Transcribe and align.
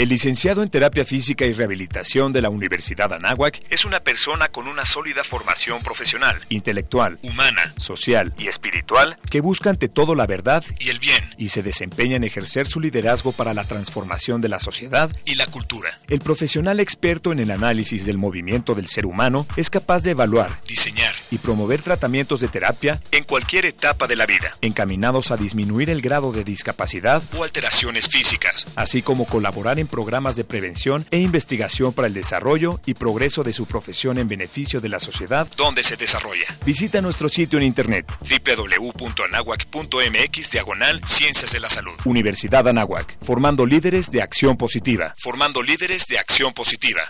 El 0.00 0.08
licenciado 0.08 0.62
en 0.62 0.70
Terapia 0.70 1.04
Física 1.04 1.44
y 1.44 1.52
Rehabilitación 1.52 2.32
de 2.32 2.40
la 2.40 2.48
Universidad 2.48 3.12
Anáhuac 3.12 3.62
es 3.68 3.84
una 3.84 4.00
persona 4.00 4.48
con 4.48 4.66
una 4.66 4.86
sólida 4.86 5.24
formación 5.24 5.82
profesional, 5.82 6.40
intelectual, 6.48 7.18
humana, 7.20 7.74
social 7.76 8.32
y 8.38 8.48
espiritual 8.48 9.18
que 9.30 9.42
busca 9.42 9.68
ante 9.68 9.90
todo 9.90 10.14
la 10.14 10.26
verdad 10.26 10.64
y 10.78 10.88
el 10.88 11.00
bien 11.00 11.22
y 11.36 11.50
se 11.50 11.62
desempeña 11.62 12.16
en 12.16 12.24
ejercer 12.24 12.66
su 12.66 12.80
liderazgo 12.80 13.32
para 13.32 13.52
la 13.52 13.64
transformación 13.64 14.40
de 14.40 14.48
la 14.48 14.58
sociedad 14.58 15.14
y 15.26 15.34
la 15.34 15.46
cultura. 15.48 15.90
El 16.08 16.20
profesional 16.20 16.80
experto 16.80 17.30
en 17.30 17.38
el 17.38 17.50
análisis 17.50 18.06
del 18.06 18.16
movimiento 18.16 18.74
del 18.74 18.88
ser 18.88 19.04
humano 19.04 19.46
es 19.56 19.68
capaz 19.68 20.02
de 20.02 20.12
evaluar, 20.12 20.62
diseñar 20.66 21.12
y 21.30 21.38
promover 21.38 21.82
tratamientos 21.82 22.40
de 22.40 22.48
terapia 22.48 23.00
en 23.10 23.24
cualquier 23.24 23.66
etapa 23.66 24.06
de 24.06 24.16
la 24.16 24.26
vida, 24.26 24.56
encaminados 24.60 25.30
a 25.30 25.36
disminuir 25.36 25.90
el 25.90 26.00
grado 26.00 26.32
de 26.32 26.44
discapacidad 26.44 27.22
o 27.36 27.44
alteraciones 27.44 28.08
físicas, 28.08 28.66
así 28.76 29.02
como 29.02 29.26
colaborar 29.26 29.78
en 29.78 29.86
programas 29.86 30.36
de 30.36 30.44
prevención 30.44 31.06
e 31.10 31.18
investigación 31.18 31.92
para 31.92 32.08
el 32.08 32.14
desarrollo 32.14 32.80
y 32.86 32.94
progreso 32.94 33.42
de 33.42 33.52
su 33.52 33.66
profesión 33.66 34.18
en 34.18 34.28
beneficio 34.28 34.80
de 34.80 34.88
la 34.88 34.98
sociedad 34.98 35.46
donde 35.56 35.82
se 35.82 35.96
desarrolla. 35.96 36.46
Visita 36.64 37.00
nuestro 37.00 37.28
sitio 37.28 37.58
en 37.58 37.64
internet 37.64 38.06
www.anahuac.mx 38.20 40.50
diagonal 40.50 41.00
Ciencias 41.06 41.52
de 41.52 41.60
la 41.60 41.68
Salud. 41.68 41.94
Universidad 42.04 42.66
Anáhuac, 42.68 43.16
formando 43.22 43.66
líderes 43.66 44.10
de 44.10 44.22
acción 44.22 44.56
positiva. 44.56 45.14
Formando 45.18 45.62
líderes 45.62 46.06
de 46.06 46.18
acción 46.18 46.52
positiva. 46.52 47.00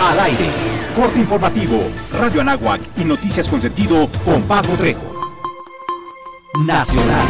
Al 0.00 0.18
aire, 0.18 0.46
corte 0.96 1.18
informativo, 1.18 1.78
Radio 2.18 2.40
Anáhuac 2.40 2.80
y 2.96 3.04
noticias 3.04 3.46
con 3.46 3.60
sentido 3.60 4.08
con 4.24 4.42
Pablo 4.44 4.72
Trejo. 4.74 5.32
Nacional. 6.64 7.26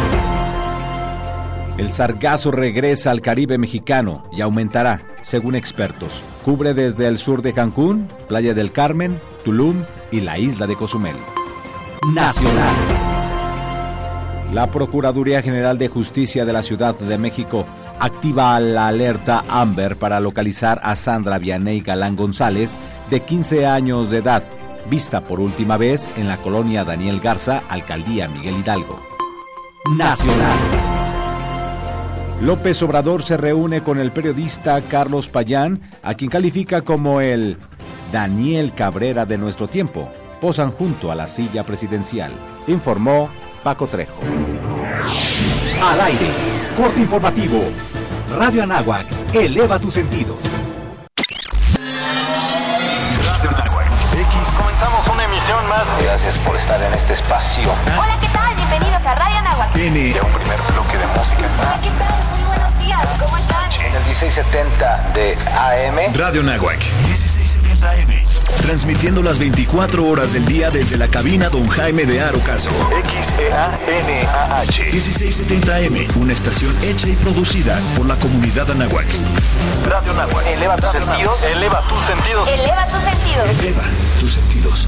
El 1.77 1.91
sargazo 1.91 2.49
regresa 2.49 3.11
al 3.11 3.19
Caribe 3.19 3.57
mexicano 3.57 4.23
y 4.31 4.39
aumentará, 4.39 5.01
según 5.21 5.55
expertos. 5.55 6.21
Cubre 6.45 6.73
desde 6.73 7.07
el 7.07 7.17
sur 7.17 7.41
de 7.41 7.51
Cancún, 7.51 8.07
Playa 8.29 8.53
del 8.53 8.71
Carmen, 8.71 9.19
Tulum 9.43 9.83
y 10.09 10.21
la 10.21 10.39
isla 10.39 10.65
de 10.65 10.77
Cozumel. 10.77 11.15
Nacional. 12.13 12.75
La 14.53 14.71
Procuraduría 14.71 15.41
General 15.41 15.77
de 15.77 15.89
Justicia 15.89 16.45
de 16.45 16.53
la 16.53 16.63
Ciudad 16.63 16.97
de 16.97 17.17
México 17.17 17.65
activa 18.01 18.59
la 18.59 18.87
alerta 18.87 19.45
Amber 19.47 19.95
para 19.95 20.19
localizar 20.19 20.81
a 20.83 20.95
Sandra 20.95 21.37
Vianey 21.37 21.81
Galán 21.81 22.15
González, 22.15 22.75
de 23.11 23.21
15 23.21 23.67
años 23.67 24.09
de 24.09 24.17
edad, 24.17 24.43
vista 24.89 25.21
por 25.21 25.39
última 25.39 25.77
vez 25.77 26.09
en 26.17 26.27
la 26.27 26.37
colonia 26.37 26.83
Daniel 26.83 27.19
Garza, 27.19 27.61
Alcaldía 27.69 28.27
Miguel 28.27 28.57
Hidalgo. 28.59 28.99
Nacional. 29.95 30.57
López 32.41 32.81
Obrador 32.81 33.21
se 33.21 33.37
reúne 33.37 33.83
con 33.83 33.99
el 33.99 34.11
periodista 34.11 34.81
Carlos 34.81 35.29
Payán, 35.29 35.81
a 36.01 36.15
quien 36.15 36.31
califica 36.31 36.81
como 36.81 37.21
el 37.21 37.55
Daniel 38.11 38.73
Cabrera 38.73 39.27
de 39.27 39.37
nuestro 39.37 39.67
tiempo. 39.67 40.09
Posan 40.41 40.71
junto 40.71 41.11
a 41.11 41.15
la 41.15 41.27
silla 41.27 41.63
presidencial, 41.63 42.31
informó 42.65 43.29
Paco 43.63 43.85
Trejo. 43.85 44.19
Al 45.83 46.01
aire, 46.01 46.50
corte 46.77 46.99
informativo. 46.99 47.63
Radio 48.37 48.63
Anáhuac, 48.63 49.05
eleva 49.33 49.79
tus 49.79 49.93
sentidos. 49.93 50.37
Radio 53.25 53.49
Anáhuac. 53.49 53.87
X. 54.13 54.49
Comenzamos 54.57 55.07
una 55.07 55.23
emisión 55.25 55.67
más. 55.67 55.83
Gracias 56.03 56.37
por 56.39 56.55
estar 56.55 56.81
en 56.81 56.93
este 56.93 57.13
espacio. 57.13 57.69
Hola, 57.99 58.17
¿qué 58.21 58.27
tal? 58.27 58.55
Bienvenidos 58.55 59.05
a 59.05 59.15
Radio 59.15 59.37
Anáhuac. 59.37 59.75
N. 59.75 60.13
De 60.13 60.21
un 60.21 60.31
primer 60.31 60.59
bloque 60.73 60.97
de 60.97 61.07
música. 61.17 61.43
Hola, 61.59 61.79
¿qué 61.81 61.89
tal? 61.99 62.39
Muy 62.39 62.47
buenos 62.47 62.79
días. 62.79 62.99
¿Cómo 63.19 63.37
están? 63.37 63.71
En 63.81 63.95
el 63.95 64.03
1670 64.03 65.11
de 65.13 65.37
AM. 65.57 66.13
Radio 66.15 66.43
Nahuac, 66.43 66.79
1670 67.07 67.89
AM. 67.89 68.30
Transmitiendo 68.61 69.23
las 69.23 69.39
24 69.39 70.05
horas 70.05 70.33
del 70.33 70.45
día 70.45 70.69
desde 70.69 70.97
la 70.97 71.07
cabina 71.07 71.49
Don 71.49 71.67
Jaime 71.67 72.05
de 72.05 72.21
Arocaso. 72.21 72.69
X-E-A-N-A-H. 73.05 74.83
1670 74.91 75.75
AM, 75.75 76.07
una 76.21 76.33
estación 76.33 76.75
hecha 76.83 77.07
y 77.07 77.15
producida 77.15 77.79
por 77.95 78.05
la 78.05 78.15
comunidad 78.15 78.69
Anáhuac. 78.71 79.07
Radio 79.87 80.13
Nahuac. 80.13 80.45
Eleva 80.47 80.77
tus 80.77 80.91
sentidos. 80.91 81.41
Eleva 81.41 81.81
tus 81.87 82.05
sentidos. 82.05 82.47
Eleva 82.49 82.87
tus 82.87 83.03
sentidos. 83.03 83.49
Eleva 83.59 83.83
tus 84.19 84.33
sentidos. 84.33 84.87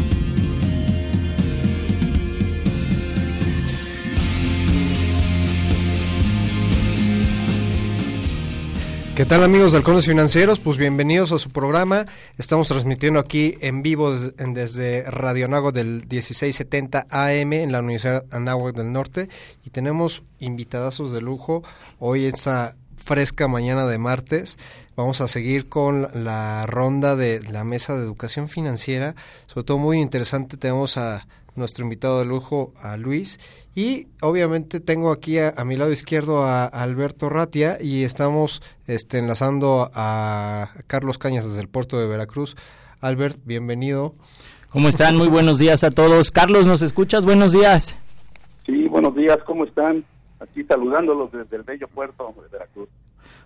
¿Qué 9.15 9.25
tal 9.25 9.43
amigos 9.43 9.73
de 9.73 9.79
Halcones 9.79 10.05
Financieros? 10.05 10.61
Pues 10.61 10.77
bienvenidos 10.77 11.33
a 11.33 11.37
su 11.37 11.49
programa. 11.49 12.05
Estamos 12.37 12.69
transmitiendo 12.69 13.19
aquí 13.19 13.55
en 13.59 13.83
vivo 13.83 14.13
desde 14.13 15.03
Radio 15.03 15.45
Anáhuac 15.45 15.75
del 15.75 16.05
1670 16.09 17.07
AM 17.09 17.51
en 17.51 17.73
la 17.73 17.79
Universidad 17.81 18.23
Anáhuac 18.31 18.73
del 18.73 18.93
Norte 18.93 19.27
y 19.65 19.69
tenemos 19.69 20.23
invitadazos 20.39 21.11
de 21.11 21.19
lujo 21.19 21.61
hoy 21.99 22.23
esta 22.23 22.77
fresca 22.95 23.49
mañana 23.49 23.85
de 23.85 23.97
martes. 23.97 24.57
Vamos 24.95 25.19
a 25.19 25.27
seguir 25.27 25.67
con 25.67 26.07
la 26.13 26.65
ronda 26.65 27.17
de 27.17 27.41
la 27.51 27.65
mesa 27.65 27.97
de 27.97 28.03
educación 28.03 28.47
financiera, 28.47 29.15
sobre 29.47 29.65
todo 29.65 29.77
muy 29.77 29.99
interesante. 29.99 30.55
Tenemos 30.55 30.95
a 30.95 31.27
nuestro 31.55 31.83
invitado 31.83 32.19
de 32.19 32.25
lujo, 32.25 32.73
a 32.81 32.97
Luis, 32.97 33.39
y 33.75 34.07
obviamente 34.21 34.79
tengo 34.79 35.11
aquí 35.11 35.37
a, 35.37 35.53
a 35.55 35.65
mi 35.65 35.77
lado 35.77 35.91
izquierdo 35.91 36.43
a, 36.43 36.65
a 36.65 36.83
Alberto 36.83 37.29
Ratia 37.29 37.77
y 37.81 38.03
estamos 38.03 38.61
este, 38.87 39.19
enlazando 39.19 39.89
a 39.93 40.69
Carlos 40.87 41.17
Cañas 41.17 41.45
desde 41.45 41.61
el 41.61 41.67
puerto 41.67 41.99
de 41.99 42.07
Veracruz. 42.07 42.55
Albert, 43.01 43.39
bienvenido. 43.45 44.15
¿Cómo 44.69 44.87
están? 44.87 45.17
Muy 45.17 45.27
buenos 45.27 45.57
días 45.57 45.83
a 45.83 45.91
todos. 45.91 46.31
Carlos, 46.31 46.65
¿nos 46.65 46.81
escuchas? 46.81 47.25
Buenos 47.25 47.51
días. 47.51 47.95
Sí, 48.65 48.87
buenos 48.87 49.15
días, 49.15 49.37
¿cómo 49.45 49.65
están? 49.65 50.05
Aquí 50.39 50.63
saludándolos 50.63 51.31
desde 51.31 51.57
el 51.57 51.63
bello 51.63 51.87
puerto 51.87 52.33
de 52.41 52.47
Veracruz. 52.49 52.87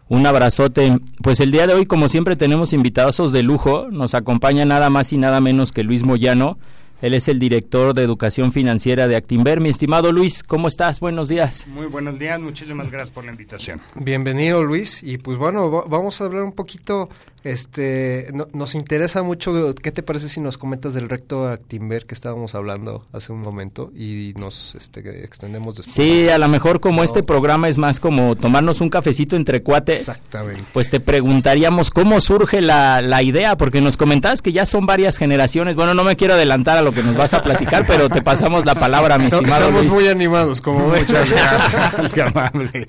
Un 0.07 0.27
abrazote. 0.27 0.97
Pues 1.23 1.39
el 1.39 1.51
día 1.51 1.65
de 1.65 1.73
hoy, 1.73 1.85
como 1.85 2.09
siempre, 2.09 2.35
tenemos 2.35 2.73
invitados 2.73 3.31
de 3.31 3.41
lujo. 3.41 3.87
Nos 3.89 4.13
acompaña 4.13 4.63
nada 4.65 4.89
más 4.91 5.11
y 5.13 5.17
nada 5.17 5.41
menos 5.41 5.71
que 5.71 5.83
Luis 5.83 6.03
Moyano. 6.03 6.59
Él 7.01 7.13
es 7.13 7.27
el 7.27 7.39
director 7.39 7.93
de 7.93 8.03
educación 8.03 8.51
financiera 8.51 9.07
de 9.07 9.15
Actinver. 9.15 9.59
Mi 9.59 9.69
estimado 9.69 10.11
Luis, 10.11 10.41
¿cómo 10.43 10.67
estás? 10.67 10.99
Buenos 10.99 11.27
días. 11.27 11.67
Muy 11.67 11.85
buenos 11.87 12.17
días, 12.17 12.39
muchísimas 12.39 12.89
gracias 12.89 13.11
por 13.13 13.25
la 13.25 13.31
invitación. 13.31 13.81
Bienvenido 13.95 14.63
Luis 14.63 15.03
y 15.03 15.17
pues 15.17 15.37
bueno, 15.37 15.69
va- 15.69 15.83
vamos 15.87 16.19
a 16.21 16.25
hablar 16.25 16.43
un 16.43 16.53
poquito, 16.53 17.09
este, 17.45 18.27
no- 18.33 18.47
nos 18.53 18.75
interesa 18.75 19.23
mucho, 19.23 19.73
¿qué 19.75 19.91
te 19.91 20.03
parece 20.03 20.29
si 20.29 20.41
nos 20.41 20.57
comentas 20.57 20.93
del 20.95 21.07
recto 21.09 21.47
Actimber 21.47 22.05
que 22.05 22.15
estábamos 22.15 22.55
hablando 22.55 23.05
hace 23.13 23.31
un 23.31 23.41
momento 23.41 23.91
y 23.95 24.33
nos 24.35 24.75
este, 24.75 25.23
extendemos 25.23 25.77
después? 25.77 25.93
Sí, 25.95 26.27
a 26.27 26.37
lo 26.39 26.47
mejor 26.47 26.79
como 26.79 27.03
este 27.03 27.21
programa 27.23 27.69
es 27.69 27.77
más 27.77 27.99
como 27.99 28.35
tomarnos 28.35 28.81
un 28.81 28.89
cafecito 28.89 29.35
entre 29.35 29.61
cuates. 29.61 29.99
Exactamente. 29.99 30.63
Pues 30.73 30.89
te 30.89 30.99
preguntaríamos 30.99 31.91
cómo 31.91 32.19
surge 32.19 32.61
la, 32.61 33.01
la 33.01 33.21
idea, 33.21 33.55
porque 33.57 33.79
nos 33.79 33.95
comentabas 33.95 34.41
que 34.41 34.51
ya 34.51 34.65
son 34.65 34.85
varias 34.87 35.17
generaciones. 35.17 35.75
Bueno, 35.75 35.93
no 35.93 36.03
me 36.03 36.15
quiero 36.15 36.33
adelantar 36.33 36.77
a 36.79 36.81
lo 36.81 36.91
que 36.91 37.03
nos 37.03 37.15
vas 37.15 37.33
a 37.35 37.43
platicar, 37.43 37.85
pero 37.87 38.09
te 38.09 38.21
pasamos 38.23 38.65
la 38.65 38.75
palabra, 38.75 39.17
mi 39.19 39.25
estimado 39.25 39.65
Estamos 39.67 39.81
Luis. 39.85 39.93
muy 39.93 40.07
animados, 40.07 40.61
como. 40.61 40.87
Muchas 40.87 41.29
gracias, 41.29 42.11
qué 42.13 42.21
amable. 42.23 42.87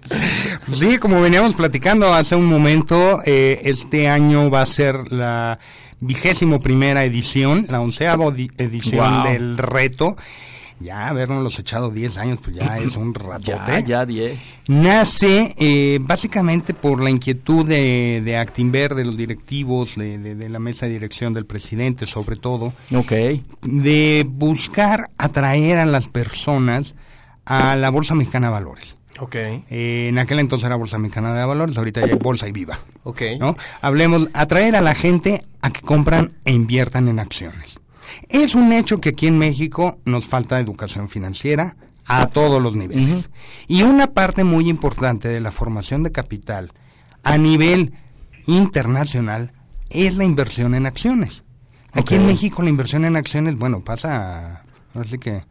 Sí, 0.75 0.97
como 0.99 1.21
veníamos 1.21 1.55
platicando 1.55 2.13
hace 2.15 2.35
un 2.37 2.47
momento, 2.47 3.21
eh, 3.27 3.61
este 3.65 4.09
año 4.09 4.46
va 4.51 4.63
a 4.63 4.67
ser 4.67 5.13
la 5.13 5.59
vigésimo 6.01 6.61
primera 6.61 7.05
edición, 7.05 7.67
la 7.69 7.81
onceava 7.81 8.31
di- 8.31 8.51
edición 8.59 9.25
del 9.25 9.57
reto. 9.59 10.17
Ya 10.79 11.09
habernos 11.09 11.59
echado 11.59 11.91
10 11.91 12.19
años, 12.19 12.39
pues 12.45 12.55
ya 12.57 12.77
es 12.77 12.97
un 12.97 13.15
ratote. 13.15 13.51
Ya, 13.67 13.81
ya 13.81 14.05
10. 14.05 14.55
Nace 14.69 15.55
eh, 15.59 15.99
básicamente 16.03 16.75
por 16.75 17.03
la 17.03 17.09
inquietud 17.09 17.65
de, 17.67 18.21
de 18.23 18.37
Actinver, 18.37 18.95
de 18.95 19.07
los 19.07 19.17
directivos, 19.17 19.95
de, 19.97 20.19
de- 20.19 20.35
de 20.35 20.49
la 20.51 20.59
mesa 20.59 20.85
de 20.85 20.93
dirección 20.93 21.33
del 21.33 21.47
presidente 21.47 22.05
sobre 22.07 22.37
todo, 22.37 22.75
Ok. 22.95 23.13
de 23.63 24.27
buscar 24.29 25.09
atraer 25.17 25.79
a 25.79 25.87
las 25.87 26.09
personas 26.09 26.95
a 27.47 27.75
la 27.75 27.89
Bolsa 27.89 28.15
Mexicana 28.15 28.49
de 28.49 28.53
Valores. 28.53 28.96
Ok, 29.19 29.35
Eh, 29.35 30.07
en 30.09 30.19
aquel 30.19 30.39
entonces 30.41 30.67
era 30.67 30.77
Bolsa 30.77 30.99
Mexicana 30.99 31.33
de 31.35 31.45
Valores, 31.45 31.77
ahorita 31.79 32.01
ya 32.01 32.07
hay 32.13 32.19
Bolsa 32.19 32.49
y 32.49 32.53
Viva. 32.53 32.79
ok. 33.05 33.23
¿no? 33.41 33.57
Hablemos, 33.81 34.29
atraer 34.35 34.77
a 34.77 34.81
la 34.81 34.95
gente 34.95 35.43
a 35.63 35.71
que 35.71 35.81
compran 35.81 36.33
e 36.45 36.53
inviertan 36.53 37.09
en 37.09 37.19
acciones. 37.19 37.81
Es 38.29 38.55
un 38.55 38.73
hecho 38.73 39.01
que 39.01 39.11
aquí 39.11 39.27
en 39.27 39.39
México 39.39 39.99
nos 40.05 40.27
falta 40.27 40.61
educación 40.61 41.09
financiera 41.09 41.77
a 42.05 42.27
todos 42.27 42.63
los 42.63 42.77
niveles. 42.77 43.29
Y 43.67 43.83
una 43.83 44.09
parte 44.09 44.45
muy 44.45 44.69
importante 44.69 45.29
de 45.29 45.41
la 45.41 45.51
formación 45.51 46.03
de 46.03 46.13
capital 46.13 46.73
a 47.25 47.37
nivel 47.39 47.95
internacional 48.47 49.53
es 49.91 50.17
la 50.17 50.25
inversión 50.25 50.75
en 50.75 50.87
acciones. 50.87 51.43
Aquí 51.93 52.15
en 52.15 52.23
Ok. 52.23 52.27
México 52.29 52.63
la 52.63 52.69
inversión 52.71 53.05
en 53.05 53.17
acciones, 53.17 53.57
bueno, 53.57 53.83
pasa, 53.83 54.63
así 54.95 55.19
que 55.19 55.43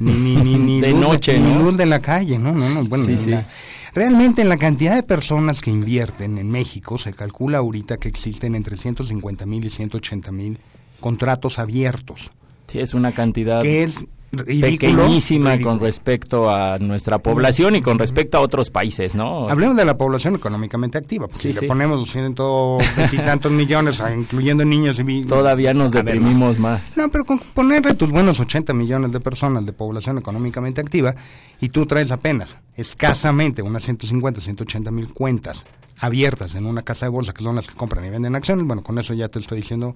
ni, 0.00 0.12
ni, 0.12 0.34
ni, 0.36 0.54
ni 0.58 0.80
De 0.82 0.90
luz 0.90 1.00
noche, 1.00 1.38
ni 1.38 1.52
¿no? 1.52 1.62
luz 1.62 1.76
de 1.76 1.86
la 1.86 2.00
calle, 2.00 2.38
no, 2.38 2.52
no, 2.52 2.68
no, 2.70 2.84
bueno, 2.84 3.04
Sí, 3.04 3.12
en 3.12 3.18
sí. 3.18 3.30
la- 3.30 3.46
realmente 3.94 4.42
en 4.42 4.48
la 4.48 4.56
cantidad 4.56 4.94
de 4.94 5.02
personas 5.02 5.60
que 5.60 5.70
invierten 5.70 6.38
en 6.38 6.50
México 6.50 6.98
se 6.98 7.12
calcula 7.12 7.58
ahorita 7.58 7.96
que 7.98 8.08
existen 8.08 8.54
entre 8.54 8.76
150 8.76 9.46
mil 9.46 9.64
y 9.64 9.70
180 9.70 10.32
mil 10.32 10.58
contratos 11.00 11.58
abiertos, 11.58 12.30
Sí, 12.66 12.78
es 12.78 12.94
una 12.94 13.12
cantidad 13.12 13.62
que 13.62 13.82
es 13.82 13.98
ridículo. 14.32 14.70
pequeñísima 15.02 15.50
ridículo. 15.52 15.70
con 15.70 15.80
respecto 15.80 16.50
a 16.50 16.78
nuestra 16.78 17.18
población 17.18 17.76
y 17.76 17.82
con 17.82 17.98
respecto 17.98 18.38
a 18.38 18.40
otros 18.40 18.70
países, 18.70 19.14
¿no? 19.14 19.48
Hablemos 19.48 19.76
de 19.76 19.84
la 19.84 19.96
población 19.98 20.36
económicamente 20.36 20.98
activa, 20.98 21.26
porque 21.26 21.42
Sí, 21.42 21.48
si 21.52 21.58
sí. 21.58 21.60
le 21.62 21.68
ponemos 21.68 22.10
ciento 22.10 22.78
veintitantos 22.96 23.50
millones, 23.52 24.00
a- 24.00 24.14
incluyendo 24.14 24.64
niños 24.64 25.00
y... 25.04 25.24
Todavía 25.24 25.74
nos 25.74 25.92
ver, 25.92 26.04
deprimimos 26.04 26.58
más. 26.58 26.96
No, 26.96 27.08
pero 27.08 27.24
con 27.24 27.38
ponerle 27.38 27.94
tus 27.94 28.10
buenos 28.10 28.38
80 28.40 28.72
millones 28.72 29.10
de 29.12 29.20
personas 29.20 29.66
de 29.66 29.72
población 29.72 30.18
económicamente 30.18 30.80
activa 30.80 31.14
y 31.60 31.68
tú 31.70 31.86
traes 31.86 32.10
apenas 32.10 32.56
escasamente 32.76 33.62
unas 33.62 33.84
150, 33.84 34.40
180 34.40 34.90
mil 34.90 35.12
cuentas 35.12 35.64
abiertas 35.98 36.54
en 36.54 36.66
una 36.66 36.82
casa 36.82 37.06
de 37.06 37.10
bolsa 37.10 37.32
que 37.34 37.42
son 37.42 37.56
las 37.56 37.66
que 37.66 37.74
compran 37.74 38.04
y 38.04 38.10
venden 38.10 38.34
acciones, 38.34 38.64
bueno, 38.66 38.82
con 38.82 38.98
eso 38.98 39.12
ya 39.14 39.28
te 39.28 39.38
estoy 39.38 39.60
diciendo 39.60 39.94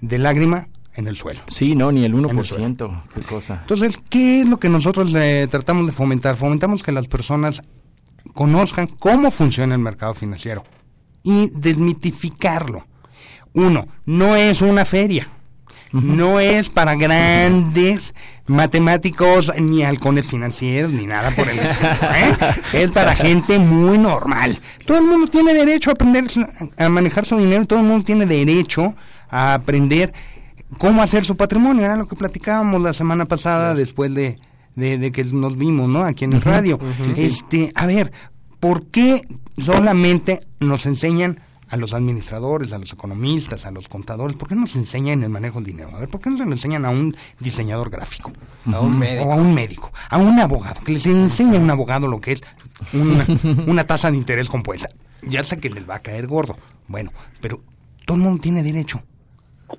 de 0.00 0.18
lágrima 0.18 0.68
en 0.98 1.06
el 1.06 1.16
suelo. 1.16 1.40
Sí, 1.46 1.76
no, 1.76 1.92
ni 1.92 2.04
el 2.04 2.12
En 2.12 2.18
el 2.18 2.26
1%. 2.26 3.02
Qué 3.14 3.20
cosa. 3.20 3.60
Entonces, 3.62 4.00
¿qué 4.10 4.40
es 4.40 4.48
lo 4.48 4.58
que 4.58 4.68
nosotros 4.68 5.12
eh, 5.14 5.46
tratamos 5.48 5.86
de 5.86 5.92
fomentar? 5.92 6.34
Fomentamos 6.34 6.82
que 6.82 6.90
las 6.90 7.06
personas 7.06 7.62
conozcan 8.34 8.88
cómo 8.88 9.30
funciona 9.30 9.76
el 9.76 9.80
mercado 9.80 10.14
financiero 10.14 10.64
y 11.22 11.50
desmitificarlo. 11.54 12.84
Uno, 13.52 13.86
no 14.06 14.34
es 14.34 14.60
una 14.60 14.84
feria. 14.84 15.28
No 15.92 16.38
es 16.38 16.68
para 16.68 16.96
grandes 16.96 18.12
matemáticos 18.46 19.50
ni 19.58 19.84
halcones 19.84 20.26
financieros 20.26 20.90
ni 20.90 21.06
nada 21.06 21.30
por 21.30 21.48
el 21.48 21.60
estilo. 21.60 21.90
¿eh? 21.92 22.36
Es 22.82 22.90
para 22.90 23.14
gente 23.14 23.58
muy 23.58 23.96
normal. 23.96 24.60
Todo 24.84 24.98
el 24.98 25.04
mundo 25.06 25.28
tiene 25.28 25.54
derecho 25.54 25.90
a 25.90 25.94
aprender 25.94 26.26
a 26.76 26.88
manejar 26.90 27.24
su 27.24 27.38
dinero, 27.38 27.64
todo 27.66 27.78
el 27.78 27.86
mundo 27.86 28.04
tiene 28.04 28.26
derecho 28.26 28.94
a 29.30 29.54
aprender 29.54 30.12
cómo 30.76 31.02
hacer 31.02 31.24
su 31.24 31.36
patrimonio. 31.36 31.84
Era 31.84 31.96
lo 31.96 32.06
que 32.06 32.16
platicábamos 32.16 32.82
la 32.82 32.92
semana 32.92 33.24
pasada 33.24 33.74
después 33.74 34.12
de, 34.14 34.36
de, 34.76 34.98
de 34.98 35.12
que 35.12 35.24
nos 35.24 35.56
vimos, 35.56 35.88
¿no? 35.88 36.04
Aquí 36.04 36.24
en 36.24 36.34
el 36.34 36.42
radio. 36.42 36.78
Este, 37.16 37.72
a 37.74 37.86
ver, 37.86 38.12
¿por 38.60 38.86
qué 38.86 39.26
solamente 39.56 40.40
nos 40.60 40.86
enseñan 40.86 41.40
a 41.68 41.76
los 41.76 41.92
administradores, 41.92 42.72
a 42.72 42.78
los 42.78 42.92
economistas, 42.92 43.66
a 43.66 43.70
los 43.70 43.88
contadores, 43.88 44.36
¿por 44.36 44.48
qué 44.48 44.54
no 44.54 44.62
nos 44.62 44.76
enseñan 44.76 45.22
el 45.22 45.28
manejo 45.28 45.58
del 45.58 45.66
dinero? 45.66 45.90
A 45.94 46.00
ver, 46.00 46.08
¿por 46.08 46.20
qué 46.20 46.30
no 46.30 46.38
se 46.38 46.46
lo 46.46 46.52
enseñan 46.52 46.84
a 46.84 46.90
un 46.90 47.14
diseñador 47.40 47.90
gráfico? 47.90 48.32
A 48.64 48.80
un 48.80 48.98
médico. 48.98 49.28
O 49.28 49.32
a 49.32 49.36
un 49.36 49.54
médico, 49.54 49.92
a 50.08 50.18
un 50.18 50.38
abogado, 50.38 50.80
que 50.82 50.92
les 50.92 51.04
enseñe 51.06 51.56
a 51.56 51.60
un 51.60 51.70
abogado 51.70 52.08
lo 52.08 52.20
que 52.20 52.32
es 52.32 52.42
una, 52.94 53.26
una 53.66 53.84
tasa 53.84 54.10
de 54.10 54.16
interés 54.16 54.48
compuesta. 54.48 54.88
Ya 55.22 55.44
sé 55.44 55.58
que 55.58 55.68
les 55.68 55.88
va 55.88 55.96
a 55.96 56.00
caer 56.00 56.26
gordo. 56.26 56.56
Bueno, 56.86 57.12
pero 57.40 57.62
todo 58.06 58.16
el 58.16 58.22
mundo 58.22 58.40
tiene 58.40 58.62
derecho 58.62 59.02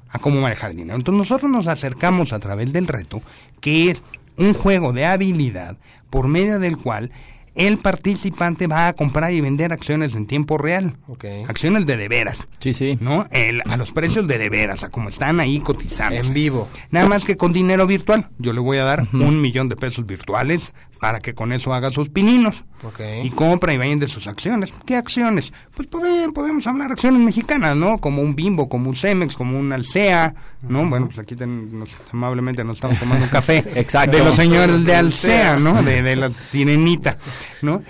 a 0.10 0.20
cómo 0.20 0.42
manejar 0.42 0.72
el 0.72 0.78
dinero. 0.78 0.98
Entonces 0.98 1.20
nosotros 1.20 1.52
nos 1.52 1.68
acercamos 1.68 2.34
a 2.34 2.40
través 2.40 2.74
del 2.74 2.88
reto, 2.88 3.22
que 3.62 3.92
es 3.92 4.04
un 4.38 4.54
juego 4.54 4.94
de 4.94 5.06
habilidad 5.06 5.78
por 6.10 6.28
medio 6.28 6.60
del 6.60 6.78
cual 6.78 7.12
el 7.60 7.78
participante 7.78 8.68
va 8.68 8.88
a 8.88 8.94
comprar 8.94 9.32
y 9.34 9.42
vender 9.42 9.72
acciones 9.74 10.16
en 10.16 10.26
tiempo 10.26 10.58
real. 10.58 10.96
Ok. 11.08 11.26
Acciones 11.48 11.86
de 11.86 11.98
de 11.98 12.08
veras. 12.08 12.48
Sí, 12.60 12.74
sí. 12.74 12.98
¿No? 13.02 13.28
El- 13.32 13.62
a 13.70 13.78
los 13.78 13.92
precios 13.92 14.28
de 14.28 14.38
de 14.38 14.50
veras, 14.50 14.84
a 14.84 14.90
como 14.90 15.10
están 15.10 15.40
ahí 15.40 15.60
cotizando. 15.60 16.16
En 16.16 16.34
vivo. 16.34 16.68
Nada 16.90 17.08
más 17.08 17.26
que 17.26 17.38
con 17.38 17.54
dinero 17.54 17.86
virtual. 17.86 18.30
Yo 18.38 18.54
le 18.54 18.60
voy 18.62 18.78
a 18.78 18.84
dar 18.86 19.06
un 19.14 19.42
millón 19.42 19.70
de 19.70 19.76
pesos 19.76 20.06
virtuales 20.06 20.74
para 21.00 21.20
que 21.22 21.34
con 21.34 21.54
eso 21.54 21.74
haga 21.74 21.92
sus 21.92 22.10
pininos. 22.10 22.66
Ok. 22.84 23.00
Y 23.24 23.30
compra 23.30 23.74
y 23.74 23.78
vende 23.78 24.08
sus 24.08 24.28
acciones. 24.28 24.72
¿Qué 24.86 24.96
acciones? 24.98 25.54
Pues 25.76 25.90
pode- 25.90 26.32
podemos 26.34 26.66
hablar 26.68 26.88
de 26.88 26.94
acciones 26.94 27.22
mexicanas, 27.22 27.76
¿no? 27.78 28.00
Como 28.00 28.22
un 28.22 28.36
Bimbo, 28.36 28.68
como 28.70 28.90
un 28.90 28.96
Cemex, 28.96 29.34
como 29.36 29.58
un 29.60 29.72
Alsea, 29.74 30.34
¿no? 30.62 30.90
Bueno, 30.90 31.08
pues 31.08 31.20
aquí 31.20 31.36
ten- 31.36 31.80
nos- 31.80 31.90
amablemente 32.12 32.64
nos 32.64 32.76
estamos 32.78 33.00
tomando 33.00 33.26
un 33.26 33.30
café. 33.32 33.64
Exacto. 33.76 34.18
De 34.18 34.24
los 34.24 34.36
señores 34.36 34.84
de 34.86 34.96
Alsea, 34.96 35.58
¿no? 35.58 35.82
De, 35.84 36.02
de 36.02 36.16
la 36.18 36.30
sirenita, 36.32 37.18
¿no? 37.62 37.84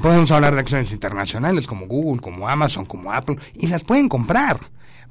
Podemos 0.00 0.30
hablar 0.30 0.54
de 0.54 0.60
acciones 0.60 0.92
internacionales 0.92 1.66
como 1.66 1.86
Google, 1.86 2.20
como 2.20 2.48
Amazon, 2.48 2.84
como 2.84 3.12
Apple, 3.12 3.38
y 3.54 3.66
las 3.66 3.84
pueden 3.84 4.08
comprar. 4.08 4.60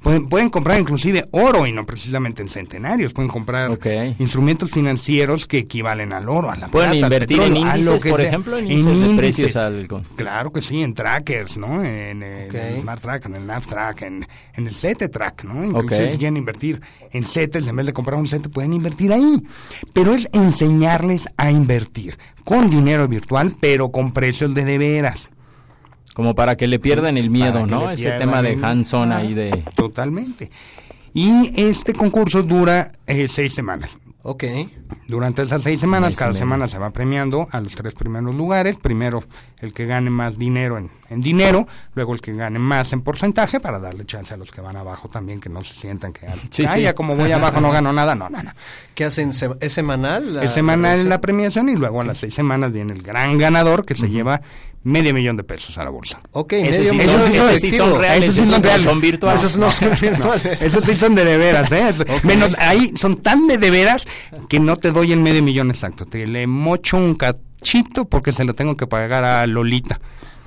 Pueden, 0.02 0.28
pueden 0.28 0.50
comprar 0.50 0.78
inclusive 0.78 1.24
oro 1.32 1.66
y 1.66 1.72
no 1.72 1.84
precisamente 1.84 2.42
en 2.42 2.48
centenarios. 2.48 3.12
Pueden 3.12 3.30
comprar 3.30 3.78
instrumentos 4.18 4.70
financieros 4.70 5.46
que 5.46 5.58
equivalen 5.58 6.12
al 6.12 6.28
oro, 6.28 6.50
a 6.50 6.56
la 6.56 6.68
Pueden 6.68 6.90
plata, 6.90 7.06
al 7.06 7.12
invertir 7.12 7.40
en 7.40 7.54
petróleo, 7.54 7.64
lo 7.64 7.76
índices, 7.76 8.02
que 8.02 8.10
por 8.10 8.20
sea. 8.20 8.28
ejemplo, 8.28 8.58
en 8.58 8.70
índices 8.70 9.08
de 9.08 9.16
precios 9.16 9.56
algo. 9.56 10.02
Claro 10.16 10.52
que 10.52 10.62
sí, 10.62 10.82
en 10.82 10.94
trackers, 10.94 11.56
¿no? 11.56 11.82
En, 11.82 12.22
el. 12.22 12.80
Smart 12.80 13.02
Track, 13.02 13.26
en 13.26 13.34
el 13.34 13.46
Nav 13.46 13.66
Track, 13.66 14.02
en, 14.02 14.26
en 14.54 14.66
el 14.66 14.74
CETE 14.74 15.08
Track, 15.08 15.44
¿no? 15.44 15.64
Inclusive 15.64 16.12
si 16.12 16.18
quieren 16.18 16.36
invertir 16.36 16.80
en 17.10 17.24
CETES, 17.24 17.66
en 17.66 17.76
vez 17.76 17.86
de 17.86 17.92
comprar 17.92 18.20
un 18.20 18.28
CETE, 18.28 18.48
pueden 18.48 18.72
invertir 18.72 19.12
ahí. 19.12 19.42
Pero 19.92 20.14
es 20.14 20.28
enseñarles 20.32 21.28
a 21.36 21.50
invertir 21.50 22.18
con 22.44 22.70
dinero 22.70 23.08
virtual, 23.08 23.54
pero 23.60 23.90
con 23.90 24.12
precios 24.12 24.54
de 24.54 24.68
de 24.68 24.78
veras. 24.78 25.30
Como 26.18 26.34
para 26.34 26.56
que 26.56 26.66
le 26.66 26.80
pierdan 26.80 27.16
el 27.16 27.30
miedo, 27.30 27.64
¿no? 27.64 27.92
Ese 27.92 28.10
tema 28.10 28.42
de 28.42 28.58
Ah, 28.60 29.16
ahí 29.18 29.34
de... 29.34 29.62
Totalmente. 29.76 30.50
Y 31.14 31.52
este 31.54 31.92
concurso 31.92 32.42
dura 32.42 32.90
eh, 33.06 33.28
seis 33.28 33.54
semanas. 33.54 33.96
Ok. 34.22 34.42
Durante 35.06 35.42
esas 35.42 35.62
seis 35.62 35.80
semanas, 35.80 36.16
cada 36.16 36.34
semana 36.34 36.66
se 36.66 36.78
va 36.78 36.90
premiando 36.90 37.46
a 37.52 37.60
los 37.60 37.74
tres 37.76 37.94
primeros 37.94 38.34
lugares. 38.34 38.76
Primero 38.76 39.22
el 39.60 39.72
que 39.72 39.86
gane 39.86 40.10
más 40.10 40.36
dinero 40.38 40.76
en, 40.76 40.90
en 41.08 41.20
dinero, 41.22 41.66
luego 41.94 42.14
el 42.14 42.20
que 42.20 42.34
gane 42.34 42.58
más 42.58 42.92
en 42.92 43.00
porcentaje 43.02 43.58
para 43.60 43.78
darle 43.78 44.04
chance 44.04 44.34
a 44.34 44.36
los 44.36 44.50
que 44.50 44.60
van 44.60 44.76
abajo 44.76 45.08
también, 45.08 45.40
que 45.40 45.48
no 45.48 45.64
se 45.64 45.74
sientan 45.74 46.12
que, 46.12 46.26
Sí, 46.50 46.64
"Ay, 46.66 46.74
sí. 46.74 46.82
ya 46.82 46.94
como 46.94 47.16
voy 47.16 47.30
abajo 47.32 47.60
no 47.60 47.70
gano 47.70 47.92
nada. 47.92 48.14
No, 48.16 48.28
no, 48.28 48.42
no. 48.42 48.50
¿Qué 48.94 49.04
hacen? 49.04 49.32
Se- 49.32 49.56
¿Es 49.60 49.72
semanal? 49.72 50.34
la- 50.34 50.44
es 50.44 50.50
semanal 50.50 51.04
la 51.04 51.10
la 51.10 51.20
premiación 51.20 51.68
y 51.68 51.76
luego 51.76 52.00
a 52.00 52.04
las 52.04 52.18
seis 52.18 52.34
semanas 52.34 52.72
viene 52.72 52.92
el 52.92 53.02
gran 53.02 53.38
ganador 53.38 53.86
que 53.86 53.94
se 53.94 54.10
lleva 54.10 54.42
medio 54.84 55.12
millón 55.12 55.36
de 55.36 55.44
pesos 55.44 55.76
a 55.78 55.84
la 55.84 55.90
bolsa. 55.90 56.20
Ok, 56.32 56.52
Ese 56.54 56.78
medio 56.80 56.90
sí 56.92 56.96
millón 56.98 57.20
son- 57.22 57.32
de 57.32 57.38
ese 57.38 57.58
sí 57.58 57.76
son 57.76 57.98
reales, 58.00 58.22
Esos 58.24 58.34
sí 58.34 58.40
esos 58.40 58.52
son 58.54 58.62
no 58.62 58.66
reales. 58.68 58.84
son 58.84 59.00
virtuales. 59.00 59.40
Esos 59.42 59.58
no 59.58 59.70
son 59.70 59.90
virtuales. 60.00 60.62
Esos 60.62 60.84
sí 60.84 60.96
son 60.96 61.14
de 61.14 61.24
de 61.24 61.36
veras, 61.36 61.72
¿eh? 61.72 61.92
Menos, 62.22 62.54
ahí 62.58 62.92
son 62.96 63.16
tan 63.18 63.46
de 63.46 63.58
de 63.58 63.70
veras 63.70 64.06
que 64.48 64.60
no 64.60 64.76
te 64.76 64.90
doy 64.92 65.12
el 65.12 65.20
medio 65.20 65.42
millón 65.42 65.70
exacto. 65.70 66.06
Te 66.06 66.26
le 66.26 66.46
mocho 66.46 66.96
un 66.96 67.14
cachito 67.14 68.04
porque 68.06 68.32
se 68.32 68.44
lo 68.44 68.54
tengo 68.54 68.76
que 68.76 68.86
pagar 68.86 69.24
a 69.24 69.46
Lolita. 69.46 70.00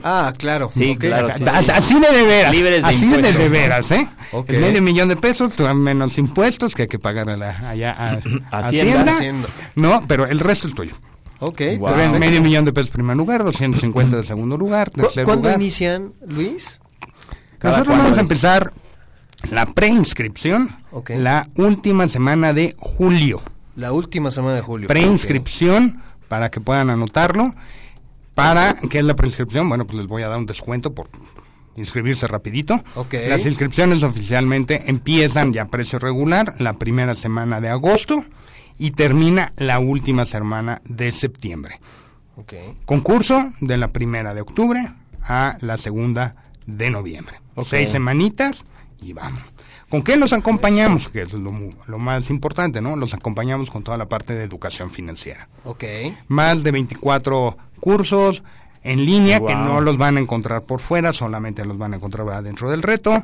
Ah, 0.04 0.34
claro. 0.36 0.68
Sí, 0.68 0.94
ok. 0.96 1.00
claro, 1.00 1.30
sí, 1.30 1.44
A- 1.46 1.64
sí. 1.64 1.72
Así 1.72 2.00
de 2.00 2.12
de 2.12 2.24
veras. 2.24 2.52
Libres 2.56 2.82
de 2.82 2.88
así 2.90 3.00
de 3.08 3.16
impuestos. 3.18 3.38
de 3.38 3.50
veras, 3.50 3.92
¿eh? 3.92 4.10
Ok. 4.32 4.50
El 4.50 4.62
medio 4.62 4.82
millón 4.82 5.10
de 5.10 5.16
pesos, 5.16 5.54
tú, 5.56 5.64
menos 5.76 6.18
impuestos 6.18 6.74
que 6.74 6.84
hay 6.84 6.88
que 6.88 6.98
pagar 6.98 7.30
a 7.30 7.38
la, 7.38 7.70
allá 7.70 7.92
a, 7.92 8.08
Hacienda. 8.52 8.62
Hacienda. 9.04 9.12
Hacienda. 9.12 9.48
No, 9.76 10.04
pero 10.08 10.26
el 10.26 10.40
resto 10.40 10.68
es 10.68 10.74
tuyo. 10.74 10.96
Ok. 11.42 11.62
Wow. 11.80 12.20
Medio 12.20 12.42
millón 12.42 12.64
de 12.66 12.72
pesos 12.72 12.90
primer 12.92 13.18
lugar, 13.18 13.44
250 13.44 14.18
de 14.18 14.26
segundo 14.26 14.58
lugar, 14.58 14.92
¿Cu- 14.92 15.02
tercer 15.02 15.26
¿Cuándo 15.26 15.50
lugar. 15.50 15.60
inician, 15.62 16.14
Luis? 16.26 16.80
Cada 17.58 17.78
Nosotros 17.80 17.98
vamos 18.00 18.18
a 18.18 18.22
empezar 18.22 18.74
la 19.50 19.66
preinscripción 19.66 20.76
Ok. 20.92 21.12
la 21.18 21.50
última 21.56 22.08
semana 22.08 22.54
de 22.54 22.76
julio. 22.78 23.42
La 23.76 23.92
última 23.92 24.32
semana 24.32 24.56
de 24.56 24.62
julio. 24.62 24.88
Preinscripción 24.88 26.02
para 26.28 26.50
que 26.52 26.62
puedan 26.62 26.90
anotarlo. 26.90 27.54
Para, 28.36 28.76
¿qué 28.90 29.00
es 29.00 29.04
la 29.06 29.16
preinscripción? 29.16 29.68
Bueno, 29.68 29.86
pues 29.86 29.98
les 29.98 30.08
voy 30.08 30.24
a 30.24 30.30
dar 30.30 30.38
un 30.38 30.46
descuento 30.46 30.94
por 30.94 31.10
inscribirse 31.76 32.28
rapidito. 32.28 32.84
Ok. 32.96 33.16
Las 33.28 33.46
inscripciones 33.46 34.04
oficialmente 34.04 34.84
empiezan 34.88 35.54
ya 35.54 35.64
a 35.64 35.68
precio 35.70 36.00
regular 36.00 36.56
la 36.60 36.74
primera 36.74 37.16
semana 37.16 37.60
de 37.62 37.70
agosto 37.70 38.24
y 38.82 38.90
termina 38.90 39.54
la 39.58 39.78
última 39.78 40.26
semana 40.26 40.82
de 40.86 41.12
septiembre. 41.12 41.80
Concurso 42.86 43.54
de 43.60 43.78
la 43.78 43.90
primera 43.90 44.34
de 44.34 44.42
octubre 44.42 44.92
a 45.22 45.56
la 45.62 45.78
segunda 45.78 46.36
de 46.66 46.90
noviembre. 46.90 47.36
Ok. 47.54 47.68
Seis 47.68 47.92
semanitas 47.92 48.66
y 49.00 49.14
vamos. 49.14 49.40
¿Con 49.88 50.02
qué 50.02 50.18
los 50.18 50.34
acompañamos? 50.34 51.10
Que 51.10 51.22
es 51.22 51.34
lo, 51.34 51.52
lo 51.86 52.00
más 52.00 52.32
importante, 52.32 52.82
¿no? 52.82 52.96
Los 52.96 53.14
acompañamos 53.14 53.70
con 53.70 53.84
toda 53.84 54.00
la 54.00 54.10
parte 54.10 54.34
de 54.34 54.44
educación 54.46 54.90
financiera. 54.90 55.48
Ok. 55.64 55.84
Más 56.28 56.64
de 56.64 56.72
24 56.72 57.58
cursos 57.80 58.42
en 58.82 59.06
línea 59.06 59.42
que 59.46 59.54
no 59.54 59.80
los 59.80 60.00
van 60.00 60.18
a 60.18 60.22
encontrar 60.22 60.64
por 60.64 60.80
fuera, 60.80 61.14
solamente 61.14 61.66
los 61.66 61.78
van 61.78 61.94
a 61.94 61.98
encontrar 61.98 62.28
adentro 62.30 62.72
del 62.72 62.82
reto. 62.82 63.24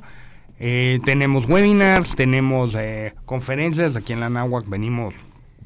Eh, 0.59 0.99
tenemos 1.03 1.49
webinars, 1.49 2.15
tenemos 2.15 2.75
eh, 2.75 3.15
conferencias. 3.25 3.95
Aquí 3.95 4.13
en 4.13 4.19
la 4.19 4.29
venimos 4.67 5.15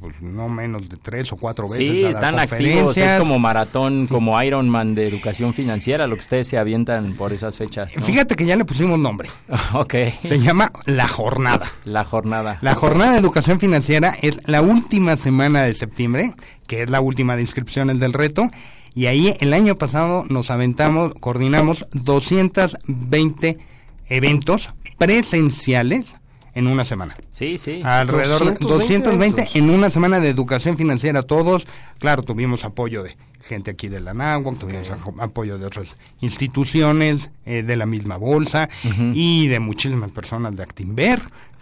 pues, 0.01 0.20
no 0.20 0.50
menos 0.50 0.89
de 0.89 0.98
tres 0.98 1.31
o 1.31 1.38
cuatro 1.38 1.70
veces. 1.70 1.88
Sí, 1.88 2.03
a 2.03 2.10
están 2.10 2.39
activos. 2.39 2.98
Es 2.98 3.20
como 3.20 3.38
maratón, 3.38 4.08
como 4.08 4.41
Ironman 4.41 4.96
de 4.96 5.08
educación 5.08 5.53
financiera, 5.53 6.08
lo 6.08 6.15
que 6.15 6.22
ustedes 6.22 6.48
se 6.48 6.58
avientan 6.58 7.13
por 7.13 7.34
esas 7.34 7.55
fechas. 7.55 7.96
¿no? 7.96 8.01
Fíjate 8.01 8.36
que 8.36 8.48
ya 8.48 8.55
le 8.55 8.65
pusimos 8.65 8.98
nombre. 8.98 9.29
ok. 9.74 9.93
Se 10.24 10.39
llama 10.39 10.72
La 10.86 11.08
Jornada. 11.08 11.67
La 11.86 12.03
jornada. 12.03 12.58
La 12.62 12.74
jornada 12.74 13.12
de 13.12 13.20
educación 13.20 13.60
financiera 13.60 14.17
es 14.24 14.39
la 14.48 14.63
última 14.63 15.17
semana 15.17 15.62
de 15.62 15.75
septiembre, 15.75 16.34
que 16.65 16.81
es 16.81 16.89
la 16.89 17.00
última 17.00 17.36
de 17.36 17.43
inscripciones 17.43 18.00
del 18.00 18.13
reto. 18.13 18.50
Y 18.96 19.05
ahí 19.05 19.38
el 19.39 19.53
año 19.53 19.75
pasado 19.75 20.25
nos 20.29 20.50
aventamos, 20.50 21.13
coordinamos 21.20 21.88
220 21.93 23.60
eventos 24.08 24.74
presenciales 24.98 26.15
en 26.53 26.67
una 26.67 26.86
semana. 26.86 27.15
Sí, 27.31 27.58
sí. 27.58 27.81
Alrededor 27.84 28.46
de 28.46 28.53
220 28.60 29.50
en 29.53 29.70
una 29.70 29.89
semana 29.89 30.20
de 30.20 30.29
educación 30.29 30.77
financiera 30.77 31.24
todos. 31.24 31.65
Claro, 32.00 32.24
tuvimos 32.24 32.65
apoyo 32.65 33.03
de 33.03 33.15
gente 33.41 33.72
aquí 33.72 33.89
de 33.89 34.00
la 34.00 34.13
NAGUAC, 34.13 34.60
tuvimos 34.60 34.91
apoyo 35.20 35.58
de 35.58 35.65
otras 35.65 35.98
instituciones, 36.22 37.31
eh, 37.46 37.63
de 37.63 37.75
la 37.75 37.86
misma 37.86 38.17
bolsa 38.17 38.70
y 39.13 39.48
de 39.48 39.60
muchísimas 39.60 40.12
personas 40.12 40.55
de 40.55 40.63
Actinver 40.63 41.22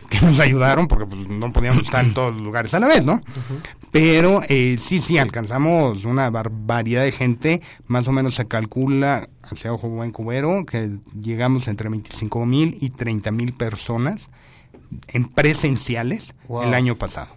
que 0.10 0.22
nos 0.22 0.40
ayudaron 0.40 0.88
porque 0.88 1.06
pues, 1.06 1.30
no 1.30 1.52
podíamos 1.54 1.84
estar 1.84 2.04
en 2.04 2.14
todos 2.14 2.34
los 2.34 2.42
lugares 2.42 2.74
a 2.74 2.80
la 2.80 2.88
vez, 2.88 3.06
¿no? 3.06 3.22
Pero 3.92 4.42
eh, 4.50 4.78
sí, 4.80 5.02
sí, 5.02 5.18
alcanzamos 5.18 6.06
una 6.06 6.30
barbaridad 6.30 7.04
de 7.04 7.12
gente, 7.12 7.62
más 7.88 8.08
o 8.08 8.12
menos 8.12 8.36
se 8.36 8.48
calcula, 8.48 9.30
hacia 9.44 9.74
ojo 9.74 9.90
buen 9.90 10.12
cubero, 10.12 10.66
que 10.66 10.98
llegamos 11.20 11.68
entre 11.68 11.90
25 11.90 12.46
mil 12.46 12.78
y 12.80 12.90
30 12.90 13.32
mil 13.32 13.54
personas 13.54 14.30
en 15.10 15.30
presenciales 15.30 16.34
Wow. 16.48 16.64
el 16.64 16.74
año 16.74 16.96
pasado. 16.96 17.30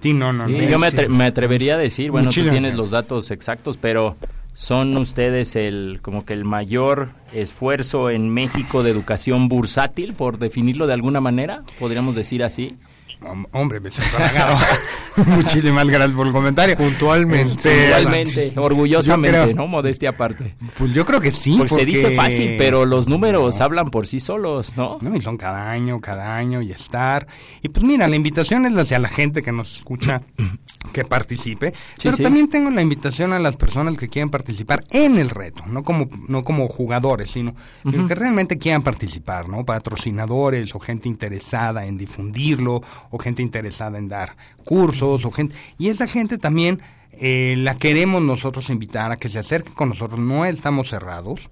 Sí, 0.00 0.12
no, 0.12 0.32
no, 0.32 0.46
Sí, 0.46 0.52
no. 0.52 0.68
yo 0.68 0.78
me, 0.78 0.88
atre- 0.88 1.08
me 1.08 1.24
atrevería 1.24 1.74
a 1.74 1.78
decir, 1.78 2.10
bueno, 2.10 2.24
tú 2.24 2.28
Muchísimas 2.28 2.52
tienes 2.52 2.72
gracias. 2.72 2.78
los 2.78 2.90
datos 2.90 3.30
exactos, 3.30 3.76
pero 3.76 4.16
son 4.52 4.96
ustedes 4.96 5.56
el 5.56 6.00
como 6.02 6.24
que 6.24 6.32
el 6.34 6.44
mayor 6.44 7.10
esfuerzo 7.34 8.10
en 8.10 8.30
México 8.30 8.82
de 8.82 8.90
educación 8.90 9.48
bursátil, 9.48 10.14
por 10.14 10.38
definirlo 10.38 10.86
de 10.86 10.94
alguna 10.94 11.20
manera, 11.20 11.62
podríamos 11.78 12.14
decir 12.14 12.42
así. 12.44 12.76
Hom- 13.22 13.46
Hombre, 13.52 13.80
me 13.80 13.90
siento 13.90 14.16
halagado. 14.16 14.56
Muchísimas 15.16 15.86
gracias 15.86 16.10
por 16.12 16.26
el 16.26 16.32
comentario. 16.32 16.76
Puntualmente. 16.76 17.52
Este, 17.52 17.86
Igualmente, 17.88 18.52
orgullosamente, 18.56 19.42
creo- 19.42 19.54
¿no? 19.56 19.66
Modestia 19.66 20.10
aparte. 20.10 20.54
Pues 20.76 20.92
yo 20.92 21.06
creo 21.06 21.20
que 21.20 21.32
sí. 21.32 21.56
Porque 21.56 21.74
se 21.74 21.84
dice 21.86 22.14
fácil, 22.14 22.56
pero 22.58 22.84
los 22.84 23.08
números 23.08 23.60
hablan 23.60 23.90
por 23.90 24.06
sí 24.06 24.20
solos, 24.20 24.76
¿no? 24.76 24.98
No, 25.00 25.16
y 25.16 25.22
son 25.22 25.36
cada 25.38 25.70
año, 25.70 26.00
cada 26.00 26.36
año 26.36 26.60
y 26.62 26.70
estar. 26.70 27.26
Y 27.62 27.68
pues 27.70 27.84
mira, 27.84 28.06
la 28.08 28.16
invitación 28.16 28.66
es 28.66 28.76
hacia 28.76 28.98
la 28.98 29.08
gente 29.08 29.42
que 29.42 29.52
nos 29.52 29.76
escucha 29.76 30.20
que 30.92 31.04
participe, 31.04 31.74
pero 32.02 32.16
sí. 32.16 32.22
también 32.22 32.48
tengo 32.48 32.70
la 32.70 32.80
invitación 32.82 33.32
a 33.32 33.38
las 33.40 33.56
personas 33.56 33.96
que 33.98 34.08
quieran 34.08 34.30
participar 34.30 34.84
en 34.90 35.16
el 35.18 35.30
reto, 35.30 35.64
no 35.66 35.82
como 35.82 36.08
no 36.28 36.44
como 36.44 36.68
jugadores, 36.68 37.30
sino 37.30 37.54
sino 37.82 38.06
que 38.06 38.14
realmente 38.14 38.56
quieran 38.58 38.82
participar, 38.82 39.48
¿no? 39.48 39.64
Patrocinadores 39.64 40.74
o 40.74 40.78
gente 40.78 41.08
interesada 41.08 41.86
en 41.86 41.96
difundirlo 41.96 42.82
o 43.10 43.18
gente 43.18 43.42
interesada 43.42 43.98
en 43.98 44.08
dar 44.08 44.36
cursos 44.64 45.24
o 45.24 45.30
gente 45.30 45.54
y 45.78 45.88
esa 45.88 46.06
gente 46.06 46.38
también 46.38 46.80
eh, 47.18 47.54
la 47.58 47.74
queremos 47.76 48.20
nosotros 48.22 48.68
invitar 48.70 49.10
a 49.12 49.16
que 49.16 49.28
se 49.30 49.38
acerque 49.38 49.72
con 49.72 49.88
nosotros. 49.88 50.20
No 50.20 50.44
estamos 50.44 50.90
cerrados, 50.90 51.48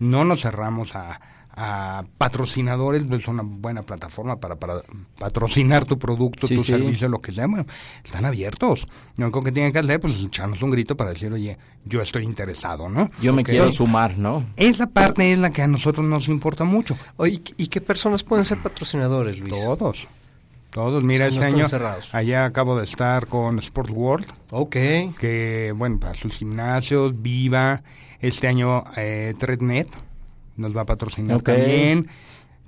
no 0.00 0.24
nos 0.24 0.42
cerramos 0.42 0.96
a, 0.96 1.20
a 1.52 2.04
patrocinadores, 2.18 3.08
es 3.08 3.28
una 3.28 3.42
buena 3.44 3.82
plataforma 3.82 4.36
para, 4.40 4.56
para 4.56 4.80
patrocinar 5.16 5.84
tu 5.84 5.96
producto, 5.98 6.48
Sí, 6.48 6.56
tu 6.56 6.62
sí. 6.62 6.72
servicio, 6.72 7.08
lo 7.08 7.20
que 7.20 7.30
sea. 7.32 7.46
Bueno, 7.46 7.66
están 8.04 8.24
abiertos. 8.24 8.84
Lo 9.16 9.26
único 9.26 9.42
que 9.42 9.52
tienen 9.52 9.72
que 9.72 9.78
hacer 9.78 10.00
pues 10.00 10.22
echarnos 10.24 10.60
un 10.62 10.72
grito 10.72 10.96
para 10.96 11.10
decir, 11.10 11.32
oye, 11.32 11.56
yo 11.84 12.02
estoy 12.02 12.24
interesado, 12.24 12.88
¿no? 12.88 13.08
Yo 13.22 13.32
me 13.32 13.42
Ok. 13.42 13.48
quiero 13.50 13.70
sumar, 13.70 14.18
¿no? 14.18 14.44
Esa 14.56 14.88
parte 14.88 15.32
es 15.32 15.38
la 15.38 15.50
que 15.50 15.62
a 15.62 15.68
nosotros 15.68 16.04
nos 16.04 16.28
importa 16.28 16.64
mucho. 16.64 16.96
Oye, 17.16 17.40
¿y 17.56 17.68
qué 17.68 17.80
personas 17.80 18.24
pueden 18.24 18.44
ser 18.44 18.58
patrocinadores, 18.58 19.38
Luis? 19.38 19.52
Todos. 19.54 20.08
Todos, 20.76 21.02
mira, 21.02 21.28
este 21.28 21.42
año 21.42 21.66
cerrados. 21.68 22.14
allá 22.14 22.44
acabo 22.44 22.76
de 22.76 22.84
estar 22.84 23.28
con 23.28 23.58
Sport 23.60 23.88
World, 23.90 24.26
Ok. 24.50 24.76
que 25.18 25.72
bueno, 25.74 25.98
para 25.98 26.12
sus 26.14 26.34
gimnasios, 26.34 27.22
Viva, 27.22 27.82
este 28.20 28.46
año 28.46 28.84
eh, 28.94 29.32
ThreadNet 29.38 29.88
nos 30.58 30.76
va 30.76 30.82
a 30.82 30.84
patrocinar 30.84 31.40
también, 31.40 32.08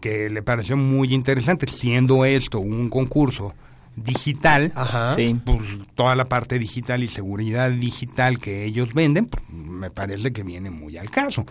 que 0.00 0.30
le 0.30 0.42
pareció 0.42 0.74
muy 0.78 1.12
interesante, 1.12 1.66
siendo 1.66 2.24
esto 2.24 2.60
un 2.60 2.88
concurso 2.88 3.52
digital, 4.04 4.72
Ajá. 4.74 5.14
Sí. 5.14 5.40
pues 5.44 5.60
toda 5.94 6.14
la 6.16 6.24
parte 6.24 6.58
digital 6.58 7.02
y 7.02 7.08
seguridad 7.08 7.70
digital 7.70 8.38
que 8.38 8.64
ellos 8.64 8.94
venden, 8.94 9.26
pues, 9.26 9.42
me 9.50 9.90
parece 9.90 10.32
que 10.32 10.42
viene 10.42 10.70
muy 10.70 10.96
al 10.96 11.10
caso. 11.10 11.44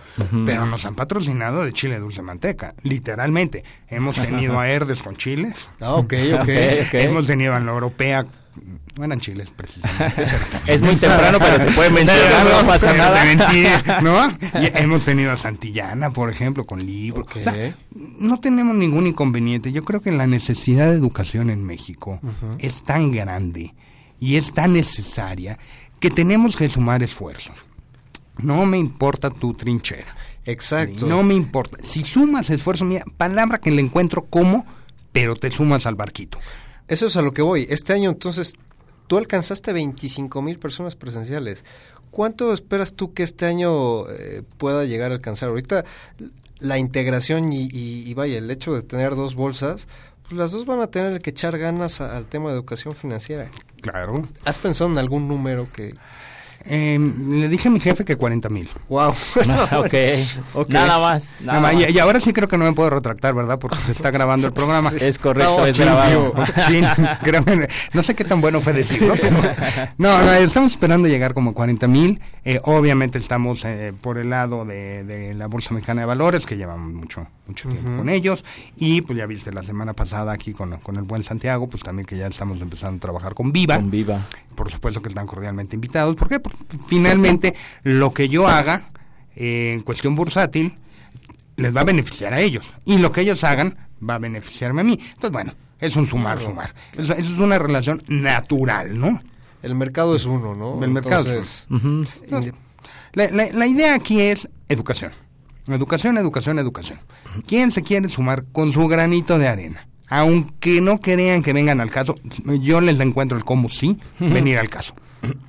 Pero 0.45 0.65
nos 0.65 0.85
han 0.85 0.95
patrocinado 0.95 1.63
de 1.63 1.73
chile 1.73 1.99
dulce 1.99 2.21
manteca, 2.21 2.73
literalmente. 2.83 3.63
Hemos 3.89 4.15
tenido 4.15 4.59
a 4.59 4.67
Herdes 4.69 5.01
con 5.01 5.15
chiles, 5.15 5.53
Ah, 5.79 5.93
ok, 5.93 6.13
ok. 6.33 6.39
Ok, 6.41 6.49
ok. 6.87 6.93
hemos 6.93 7.27
tenido 7.27 7.53
a 7.55 7.59
la 7.59 7.71
europea, 7.71 8.25
no 8.95 9.03
eran 9.03 9.19
chiles 9.19 9.49
precisamente. 9.49 10.27
Es 10.67 10.81
muy 10.81 10.95
temprano, 10.95 11.37
pero 11.39 11.59
se 11.59 11.71
puede 11.71 11.89
mencionar, 11.89 12.61
no 12.61 12.67
pasa 12.67 12.93
nada. 12.93 13.23
mentí, 13.23 13.63
¿no? 14.03 14.27
Y 14.61 14.71
hemos 14.81 15.05
tenido 15.05 15.31
a 15.31 15.37
Santillana, 15.37 16.09
por 16.09 16.29
ejemplo, 16.29 16.65
con 16.65 16.85
libros. 16.85 17.25
Ok. 17.25 17.37
O 17.37 17.43
sea, 17.43 17.77
no 18.19 18.39
tenemos 18.39 18.75
ningún 18.75 19.07
inconveniente. 19.07 19.71
Yo 19.71 19.83
creo 19.83 20.01
que 20.01 20.11
la 20.11 20.27
necesidad 20.27 20.89
de 20.89 20.95
educación 20.95 21.49
en 21.49 21.63
México 21.63 22.19
es 22.59 22.83
tan 22.83 23.11
grande 23.11 23.73
y 24.19 24.35
es 24.35 24.53
tan 24.53 24.73
necesaria 24.73 25.57
que 25.99 26.09
tenemos 26.09 26.55
que 26.55 26.69
sumar 26.69 27.03
esfuerzos. 27.03 27.55
No 28.37 28.65
me 28.65 28.77
importa 28.77 29.29
tu 29.29 29.53
trinchera. 29.53 30.15
Exacto. 30.45 31.07
No 31.07 31.23
me 31.23 31.33
importa. 31.33 31.77
Si 31.83 32.03
sumas 32.03 32.49
esfuerzo, 32.49 32.85
mira, 32.85 33.03
palabra 33.17 33.57
que 33.57 33.71
le 33.71 33.81
encuentro 33.81 34.25
como, 34.25 34.65
pero 35.11 35.35
te 35.35 35.51
sumas 35.51 35.85
al 35.85 35.95
barquito. 35.95 36.39
Eso 36.87 37.05
es 37.07 37.17
a 37.17 37.21
lo 37.21 37.33
que 37.33 37.41
voy. 37.41 37.67
Este 37.69 37.93
año, 37.93 38.09
entonces, 38.09 38.53
tú 39.07 39.17
alcanzaste 39.17 39.73
25 39.73 40.41
mil 40.41 40.57
personas 40.59 40.95
presenciales. 40.95 41.63
¿Cuánto 42.11 42.53
esperas 42.53 42.93
tú 42.93 43.13
que 43.13 43.23
este 43.23 43.45
año 43.45 44.09
eh, 44.09 44.43
pueda 44.57 44.85
llegar 44.85 45.11
a 45.11 45.15
alcanzar? 45.15 45.49
Ahorita 45.49 45.83
la 46.59 46.77
integración 46.77 47.51
y, 47.53 47.63
y- 47.65 48.03
y 48.09 48.13
vaya, 48.13 48.37
el 48.37 48.49
hecho 48.49 48.73
de 48.73 48.81
tener 48.81 49.15
dos 49.15 49.35
bolsas, 49.35 49.87
pues 50.23 50.33
las 50.37 50.51
dos 50.51 50.65
van 50.65 50.79
a 50.79 50.87
tener 50.87 51.21
que 51.21 51.29
echar 51.31 51.57
ganas 51.57 52.01
a- 52.01 52.15
al 52.17 52.25
tema 52.25 52.49
de 52.49 52.55
educación 52.55 52.93
financiera. 52.95 53.49
Claro. 53.81 54.27
¿Has 54.45 54.57
pensado 54.57 54.89
en 54.89 54.97
algún 54.97 55.27
número 55.27 55.71
que... 55.71 55.93
Eh, 56.69 56.99
le 57.29 57.47
dije 57.47 57.69
a 57.69 57.71
mi 57.71 57.79
jefe 57.79 58.03
que 58.05 58.15
40 58.15 58.49
mil. 58.49 58.69
Wow. 58.89 59.09
ok. 59.77 59.93
Ok. 60.53 60.69
Nada 60.69 60.99
más. 60.99 61.37
Nada 61.39 61.59
Nada 61.59 61.61
más, 61.61 61.73
más. 61.75 61.89
y, 61.89 61.93
y 61.93 61.99
ahora 61.99 62.19
sí 62.19 62.33
creo 62.33 62.47
que 62.47 62.57
no 62.57 62.65
me 62.65 62.73
puedo 62.73 62.89
retractar, 62.89 63.33
¿verdad? 63.33 63.57
Porque 63.59 63.77
se 63.85 63.91
está 63.93 64.11
grabando 64.11 64.47
el 64.47 64.53
programa. 64.53 64.91
Es 64.99 65.17
correcto, 65.19 65.59
No, 65.59 65.65
es 65.65 65.75
sí, 65.77 65.83
grabado. 65.83 66.33
no 67.93 68.03
sé 68.03 68.15
qué 68.15 68.23
tan 68.23 68.41
bueno 68.41 68.59
fue 68.61 68.73
decirlo, 68.73 69.13
pero 69.19 69.37
no, 69.97 70.23
no, 70.23 70.33
estamos 70.33 70.71
esperando 70.73 71.07
llegar 71.07 71.33
como 71.33 71.51
a 71.51 71.53
40 71.53 71.87
mil. 71.87 72.19
Eh, 72.43 72.59
obviamente 72.63 73.17
estamos 73.17 73.63
eh, 73.65 73.93
por 74.01 74.17
el 74.17 74.29
lado 74.29 74.65
de, 74.65 75.03
de 75.03 75.33
la 75.33 75.47
Bolsa 75.47 75.73
Mexicana 75.73 76.01
de 76.01 76.07
Valores, 76.07 76.45
que 76.45 76.57
llevamos 76.57 76.93
mucho, 76.93 77.27
mucho 77.47 77.69
tiempo 77.69 77.97
con 77.97 78.09
ellos. 78.09 78.43
Y 78.75 79.01
pues 79.01 79.17
ya 79.17 79.25
viste 79.25 79.51
la 79.51 79.63
semana 79.63 79.93
pasada 79.93 80.31
aquí 80.33 80.53
con, 80.53 80.77
con 80.79 80.95
el 80.97 81.03
buen 81.03 81.23
Santiago, 81.23 81.67
pues 81.67 81.83
también 81.83 82.05
que 82.05 82.17
ya 82.17 82.27
estamos 82.27 82.59
empezando 82.61 82.97
a 82.97 82.99
trabajar 82.99 83.33
con 83.33 83.51
Viva. 83.51 83.77
Con 83.77 83.89
Viva. 83.91 84.25
Por 84.55 84.71
supuesto 84.71 85.01
que 85.01 85.09
están 85.09 85.27
cordialmente 85.27 85.75
invitados. 85.75 86.15
¿Por 86.15 86.29
qué? 86.29 86.39
Porque 86.39 86.59
finalmente 86.87 87.53
lo 87.83 88.13
que 88.13 88.27
yo 88.29 88.47
haga 88.47 88.89
eh, 89.35 89.73
en 89.75 89.81
cuestión 89.81 90.15
bursátil 90.15 90.75
les 91.55 91.75
va 91.75 91.81
a 91.81 91.85
beneficiar 91.85 92.33
a 92.33 92.39
ellos. 92.39 92.71
Y 92.85 92.97
lo 92.97 93.11
que 93.11 93.21
ellos 93.21 93.43
hagan 93.43 93.77
va 94.07 94.15
a 94.15 94.19
beneficiarme 94.19 94.81
a 94.81 94.83
mí. 94.83 94.93
Entonces, 95.01 95.31
bueno, 95.31 95.53
es 95.79 95.95
un 95.95 96.05
sumar, 96.07 96.39
sumar. 96.41 96.73
Eso, 96.93 97.13
eso 97.13 97.31
es 97.33 97.39
una 97.39 97.57
relación 97.59 98.01
natural, 98.07 98.99
¿no? 98.99 99.21
El 99.63 99.73
mercado 99.75 100.15
es 100.15 100.25
uno, 100.25 100.53
¿no? 100.53 100.83
El 100.83 100.91
mercado 100.91 101.31
es 101.33 101.65
Entonces, 101.69 102.53
La, 103.13 103.27
la- 103.29 103.51
la 103.51 103.67
idea 103.67 103.95
aquí 103.95 104.21
es 104.21 104.47
educación. 104.69 105.11
Educación, 105.67 106.17
educación, 106.17 106.59
educación. 106.59 106.99
¿Quién 107.45 107.71
se 107.71 107.81
quiere 107.83 108.09
sumar 108.09 108.45
con 108.51 108.71
su 108.71 108.87
granito 108.87 109.37
de 109.37 109.47
arena? 109.47 109.87
Aunque 110.09 110.79
no 110.81 110.99
crean 110.99 111.43
que 111.43 111.51
vengan 111.53 111.81
al 111.81 111.89
caso, 111.89 112.15
yo 112.61 112.79
les 112.81 112.99
encuentro 112.99 113.37
el 113.37 113.43
cómo 113.43 113.69
sí 113.69 113.99
venir 114.19 114.57
al 114.57 114.69
caso. 114.69 114.93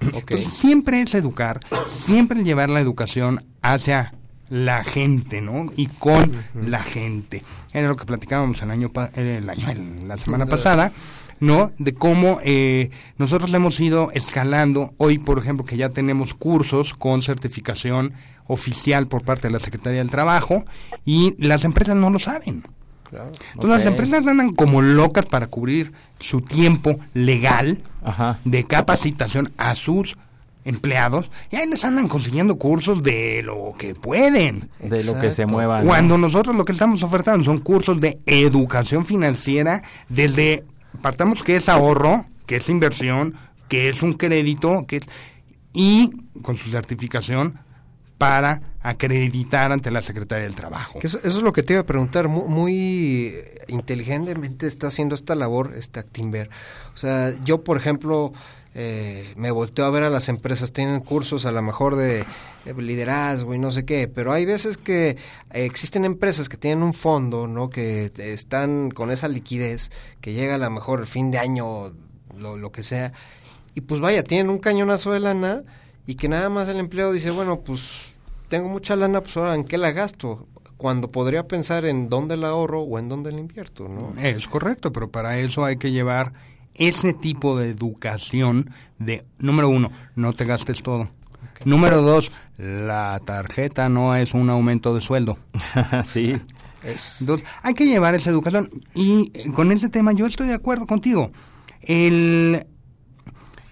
Entonces, 0.00 0.52
siempre 0.52 1.00
es 1.02 1.14
educar, 1.14 1.60
siempre 2.00 2.42
llevar 2.42 2.68
la 2.68 2.80
educación 2.80 3.44
hacia 3.62 4.14
la 4.50 4.82
gente, 4.82 5.40
¿no? 5.42 5.66
Y 5.76 5.86
con 5.86 6.32
la 6.66 6.80
gente. 6.82 7.44
Era 7.72 7.86
lo 7.88 7.96
que 7.96 8.04
platicábamos 8.06 8.60
el 8.62 8.70
año, 8.70 8.88
pa- 8.90 9.10
el 9.14 9.48
año 9.48 9.68
el- 9.70 10.08
la 10.08 10.16
semana 10.16 10.46
pasada, 10.46 10.90
¿no? 11.38 11.70
De 11.78 11.94
cómo 11.94 12.40
eh, 12.42 12.90
nosotros 13.18 13.50
le 13.50 13.58
hemos 13.58 13.78
ido 13.78 14.10
escalando. 14.12 14.94
Hoy, 14.96 15.18
por 15.18 15.38
ejemplo, 15.38 15.64
que 15.66 15.76
ya 15.76 15.90
tenemos 15.90 16.32
cursos 16.34 16.94
con 16.94 17.20
certificación 17.22 18.14
oficial 18.48 19.06
por 19.06 19.22
parte 19.22 19.46
de 19.46 19.52
la 19.52 19.60
Secretaría 19.60 20.00
del 20.00 20.10
Trabajo 20.10 20.64
y 21.04 21.36
las 21.38 21.64
empresas 21.64 21.94
no 21.94 22.10
lo 22.10 22.18
saben. 22.18 22.64
Entonces 23.54 23.70
las 23.70 23.86
empresas 23.86 24.26
andan 24.26 24.54
como 24.54 24.82
locas 24.82 25.24
para 25.26 25.46
cubrir 25.46 25.92
su 26.20 26.40
tiempo 26.40 26.98
legal 27.14 27.78
de 28.44 28.64
capacitación 28.64 29.52
a 29.56 29.74
sus 29.74 30.16
empleados 30.64 31.30
y 31.50 31.56
ahí 31.56 31.66
les 31.66 31.84
andan 31.84 32.08
consiguiendo 32.08 32.56
cursos 32.56 33.02
de 33.02 33.42
lo 33.42 33.74
que 33.78 33.94
pueden. 33.94 34.68
De 34.80 35.02
lo 35.04 35.18
que 35.18 35.32
se 35.32 35.46
muevan. 35.46 35.86
Cuando 35.86 36.18
nosotros 36.18 36.54
lo 36.54 36.64
que 36.64 36.72
estamos 36.72 37.02
ofertando 37.02 37.44
son 37.44 37.58
cursos 37.58 38.00
de 38.00 38.18
educación 38.26 39.06
financiera 39.06 39.82
desde, 40.08 40.64
partamos 41.00 41.42
que 41.42 41.56
es 41.56 41.68
ahorro, 41.68 42.26
que 42.46 42.56
es 42.56 42.68
inversión, 42.68 43.34
que 43.68 43.88
es 43.88 44.02
un 44.02 44.14
crédito, 44.14 44.84
que 44.86 44.96
es, 44.96 45.04
y 45.72 46.10
con 46.42 46.56
su 46.56 46.70
certificación 46.70 47.58
para 48.18 48.60
acreditar 48.82 49.70
ante 49.72 49.90
la 49.90 50.02
Secretaría 50.02 50.44
del 50.44 50.56
Trabajo. 50.56 50.98
Eso, 51.02 51.20
es 51.22 51.40
lo 51.40 51.52
que 51.52 51.62
te 51.62 51.74
iba 51.74 51.82
a 51.82 51.86
preguntar. 51.86 52.28
Muy, 52.28 53.34
inteligentemente 53.68 54.66
está 54.66 54.88
haciendo 54.88 55.14
esta 55.14 55.34
labor 55.34 55.74
este 55.76 56.00
Actimber. 56.00 56.50
O 56.94 56.96
sea, 56.96 57.32
yo, 57.44 57.62
por 57.62 57.76
ejemplo, 57.76 58.32
eh, 58.74 59.32
me 59.36 59.52
volteo 59.52 59.84
a 59.84 59.90
ver 59.90 60.02
a 60.02 60.10
las 60.10 60.28
empresas, 60.28 60.72
tienen 60.72 61.00
cursos 61.00 61.46
a 61.46 61.52
lo 61.52 61.62
mejor 61.62 61.96
de, 61.96 62.24
liderazgo 62.76 63.54
y 63.54 63.58
no 63.58 63.70
sé 63.70 63.86
qué, 63.86 64.08
pero 64.08 64.32
hay 64.32 64.44
veces 64.44 64.76
que 64.76 65.16
existen 65.50 66.04
empresas 66.04 66.50
que 66.50 66.58
tienen 66.58 66.82
un 66.82 66.92
fondo, 66.92 67.46
¿no? 67.46 67.70
Que 67.70 68.12
están 68.18 68.90
con 68.90 69.10
esa 69.10 69.26
liquidez, 69.26 69.90
que 70.20 70.34
llega 70.34 70.56
a 70.56 70.58
lo 70.58 70.68
mejor 70.70 71.00
el 71.00 71.06
fin 71.06 71.30
de 71.30 71.38
año, 71.38 71.94
lo, 72.36 72.58
lo 72.58 72.70
que 72.70 72.82
sea, 72.82 73.14
y 73.74 73.80
pues 73.80 74.00
vaya, 74.00 74.22
tienen 74.22 74.50
un 74.50 74.58
cañonazo 74.58 75.12
de 75.12 75.20
lana 75.20 75.62
y 76.08 76.14
que 76.14 76.26
nada 76.26 76.48
más 76.48 76.66
el 76.68 76.78
empleado 76.78 77.12
dice, 77.12 77.30
bueno, 77.30 77.60
pues 77.60 78.14
tengo 78.48 78.66
mucha 78.70 78.96
lana, 78.96 79.20
pues 79.20 79.36
ahora 79.36 79.54
en 79.54 79.64
qué 79.64 79.76
la 79.76 79.92
gasto 79.92 80.48
cuando 80.78 81.12
podría 81.12 81.46
pensar 81.46 81.84
en 81.84 82.08
dónde 82.08 82.38
la 82.38 82.48
ahorro 82.48 82.80
o 82.80 82.98
en 82.98 83.10
dónde 83.10 83.30
la 83.30 83.40
invierto, 83.40 83.88
¿no? 83.88 84.18
Es 84.18 84.48
correcto, 84.48 84.90
pero 84.90 85.10
para 85.10 85.38
eso 85.38 85.66
hay 85.66 85.76
que 85.76 85.90
llevar 85.90 86.32
ese 86.72 87.12
tipo 87.12 87.58
de 87.58 87.68
educación 87.68 88.70
de, 88.98 89.26
número 89.38 89.68
uno, 89.68 89.92
no 90.16 90.32
te 90.32 90.46
gastes 90.46 90.82
todo. 90.82 91.10
Número 91.66 92.00
dos, 92.00 92.32
la 92.56 93.20
tarjeta 93.26 93.90
no 93.90 94.16
es 94.16 94.32
un 94.32 94.48
aumento 94.48 94.94
de 94.94 95.02
sueldo. 95.02 95.38
sí. 96.06 96.40
Entonces, 97.20 97.46
hay 97.62 97.74
que 97.74 97.84
llevar 97.84 98.14
esa 98.14 98.30
educación. 98.30 98.70
Y 98.94 99.30
eh, 99.34 99.52
con 99.52 99.72
ese 99.72 99.90
tema 99.90 100.12
yo 100.12 100.24
estoy 100.24 100.46
de 100.48 100.54
acuerdo 100.54 100.86
contigo. 100.86 101.32
El, 101.82 102.66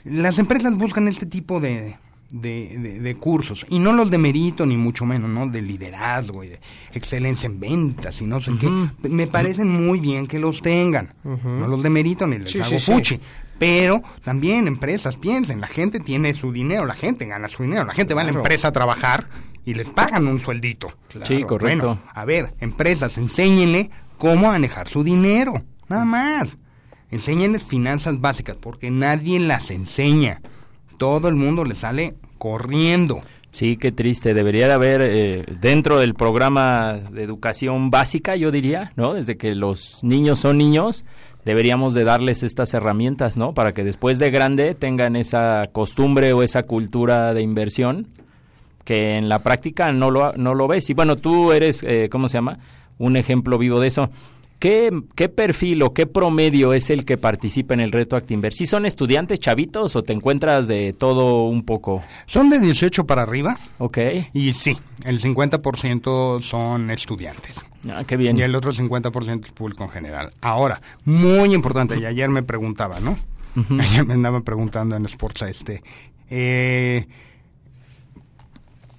las 0.04 0.38
empresas 0.38 0.76
buscan 0.76 1.08
este 1.08 1.24
tipo 1.24 1.60
de, 1.60 1.96
de, 2.30 2.99
de, 3.00 3.14
cursos, 3.14 3.64
y 3.68 3.78
no 3.78 3.92
los 3.92 4.11
de 4.11 4.18
mérito, 4.18 4.66
ni 4.66 4.76
mucho 4.76 5.04
menos, 5.04 5.30
¿no? 5.30 5.47
De 5.47 5.62
liderazgo 5.62 6.42
y 6.42 6.49
de 6.49 6.61
excelencia 6.92 7.47
en 7.47 7.61
ventas 7.61 8.21
y 8.21 8.26
no 8.26 8.40
sé 8.40 8.52
qué. 8.61 9.09
Me 9.09 9.26
parecen 9.26 9.68
muy 9.68 10.00
bien 10.00 10.26
que 10.26 10.38
los 10.38 10.61
tengan, 10.62 11.14
no 11.25 11.66
los 11.68 11.83
de 11.83 11.90
mérito 11.90 12.26
ni 12.26 12.38
les 12.38 12.54
hago 12.56 12.78
fuchi. 12.80 13.21
Pero 13.59 14.02
también 14.23 14.68
empresas 14.68 15.16
piensen, 15.16 15.61
la 15.61 15.66
gente 15.66 15.99
tiene 15.99 16.35
su 16.35 16.52
dinero, 16.52 16.85
la 16.85 16.95
gente 16.95 17.25
gana 17.25 17.49
su 17.49 17.62
dinero, 17.62 17.85
la 17.85 17.95
gente 17.95 18.12
va 18.12 18.21
a 18.21 18.25
la 18.25 18.30
empresa 18.30 18.68
a 18.68 18.73
trabajar 18.73 19.28
y 19.64 19.75
les 19.75 19.88
pagan 19.88 20.26
un 20.26 20.40
sueldito. 20.40 20.92
Sí, 21.25 21.42
correcto. 21.42 21.99
a 22.12 22.25
ver, 22.25 22.54
empresas, 22.61 23.16
enséñenle 23.16 23.90
cómo 24.18 24.49
manejar 24.49 24.88
su 24.88 25.02
dinero, 25.02 25.62
nada 25.88 26.04
más. 26.04 26.56
Enséñenles 27.11 27.62
finanzas 27.62 28.21
básicas, 28.21 28.56
porque 28.56 28.90
nadie 28.90 29.38
las 29.40 29.71
enseña 29.71 30.42
todo 30.96 31.28
el 31.28 31.34
mundo 31.34 31.64
le 31.64 31.74
sale 31.74 32.14
corriendo. 32.38 33.20
Sí, 33.52 33.76
qué 33.78 33.90
triste. 33.90 34.34
Debería 34.34 34.66
de 34.66 34.74
haber 34.74 35.00
eh, 35.02 35.44
dentro 35.60 35.98
del 35.98 36.14
programa 36.14 36.94
de 37.10 37.22
educación 37.22 37.90
básica, 37.90 38.36
yo 38.36 38.50
diría, 38.50 38.90
¿no? 38.97 39.14
Desde 39.14 39.38
que 39.38 39.54
los 39.54 40.00
niños 40.02 40.40
son 40.40 40.58
niños, 40.58 41.06
deberíamos 41.47 41.94
de 41.94 42.04
darles 42.04 42.42
estas 42.42 42.75
herramientas, 42.75 43.38
¿no? 43.38 43.54
Para 43.54 43.73
que 43.73 43.82
después 43.82 44.18
de 44.18 44.30
grande 44.30 44.75
tengan 44.75 45.16
esa 45.16 45.68
costumbre 45.73 46.34
o 46.34 46.42
esa 46.42 46.64
cultura 46.64 47.32
de 47.32 47.40
inversión 47.40 48.08
que 48.84 49.16
en 49.16 49.28
la 49.28 49.40
práctica 49.40 49.92
no 49.92 50.10
lo, 50.10 50.32
no 50.34 50.54
lo 50.54 50.68
ves. 50.68 50.90
Y 50.90 50.94
bueno, 50.94 51.16
tú 51.16 51.52
eres, 51.52 51.82
eh, 51.82 52.08
¿cómo 52.10 52.28
se 52.28 52.38
llama? 52.38 52.58
Un 52.99 53.16
ejemplo 53.16 53.58
vivo 53.58 53.80
de 53.80 53.88
eso. 53.88 54.10
¿Qué, 54.58 54.90
¿Qué, 55.14 55.28
perfil 55.28 55.82
o 55.82 55.92
qué 55.92 56.06
promedio 56.06 56.73
es 56.73 56.88
el 56.88 57.04
que 57.04 57.19
participa 57.19 57.75
en 57.75 57.80
el 57.80 57.92
reto 57.92 58.16
Actinver? 58.16 58.54
¿Sí 58.54 58.64
son 58.64 58.86
estudiantes 58.86 59.38
chavitos 59.38 59.97
o 59.97 60.02
te 60.02 60.14
encuentras 60.14 60.66
de 60.66 60.95
todo 60.95 61.45
un 61.45 61.62
poco? 61.62 62.02
Son 62.26 62.49
de 62.49 62.58
18 62.58 63.06
para 63.06 63.23
arriba. 63.23 63.58
Ok. 63.78 63.99
Y 64.32 64.52
sí, 64.52 64.78
el 65.04 65.21
50% 65.21 66.40
son 66.40 66.90
estudiantes. 66.90 67.56
Ah, 67.92 68.04
qué 68.04 68.16
bien. 68.16 68.38
Y 68.38 68.42
el 68.42 68.54
otro 68.54 68.73
50% 68.73 69.45
es 69.45 69.52
público 69.52 69.84
en 69.84 69.90
general. 69.90 70.30
Ahora, 70.40 70.80
muy 71.04 71.52
importante, 71.52 71.99
y 71.99 72.06
ayer 72.06 72.30
me 72.30 72.42
preguntaba, 72.42 72.99
¿no? 73.00 73.19
Ayer 73.80 74.04
me 74.04 74.12
andaba 74.12 74.42
preguntando 74.42 74.97
en 74.97 75.06
Sports 75.06 75.40
este, 75.42 75.82
eh, 76.28 77.06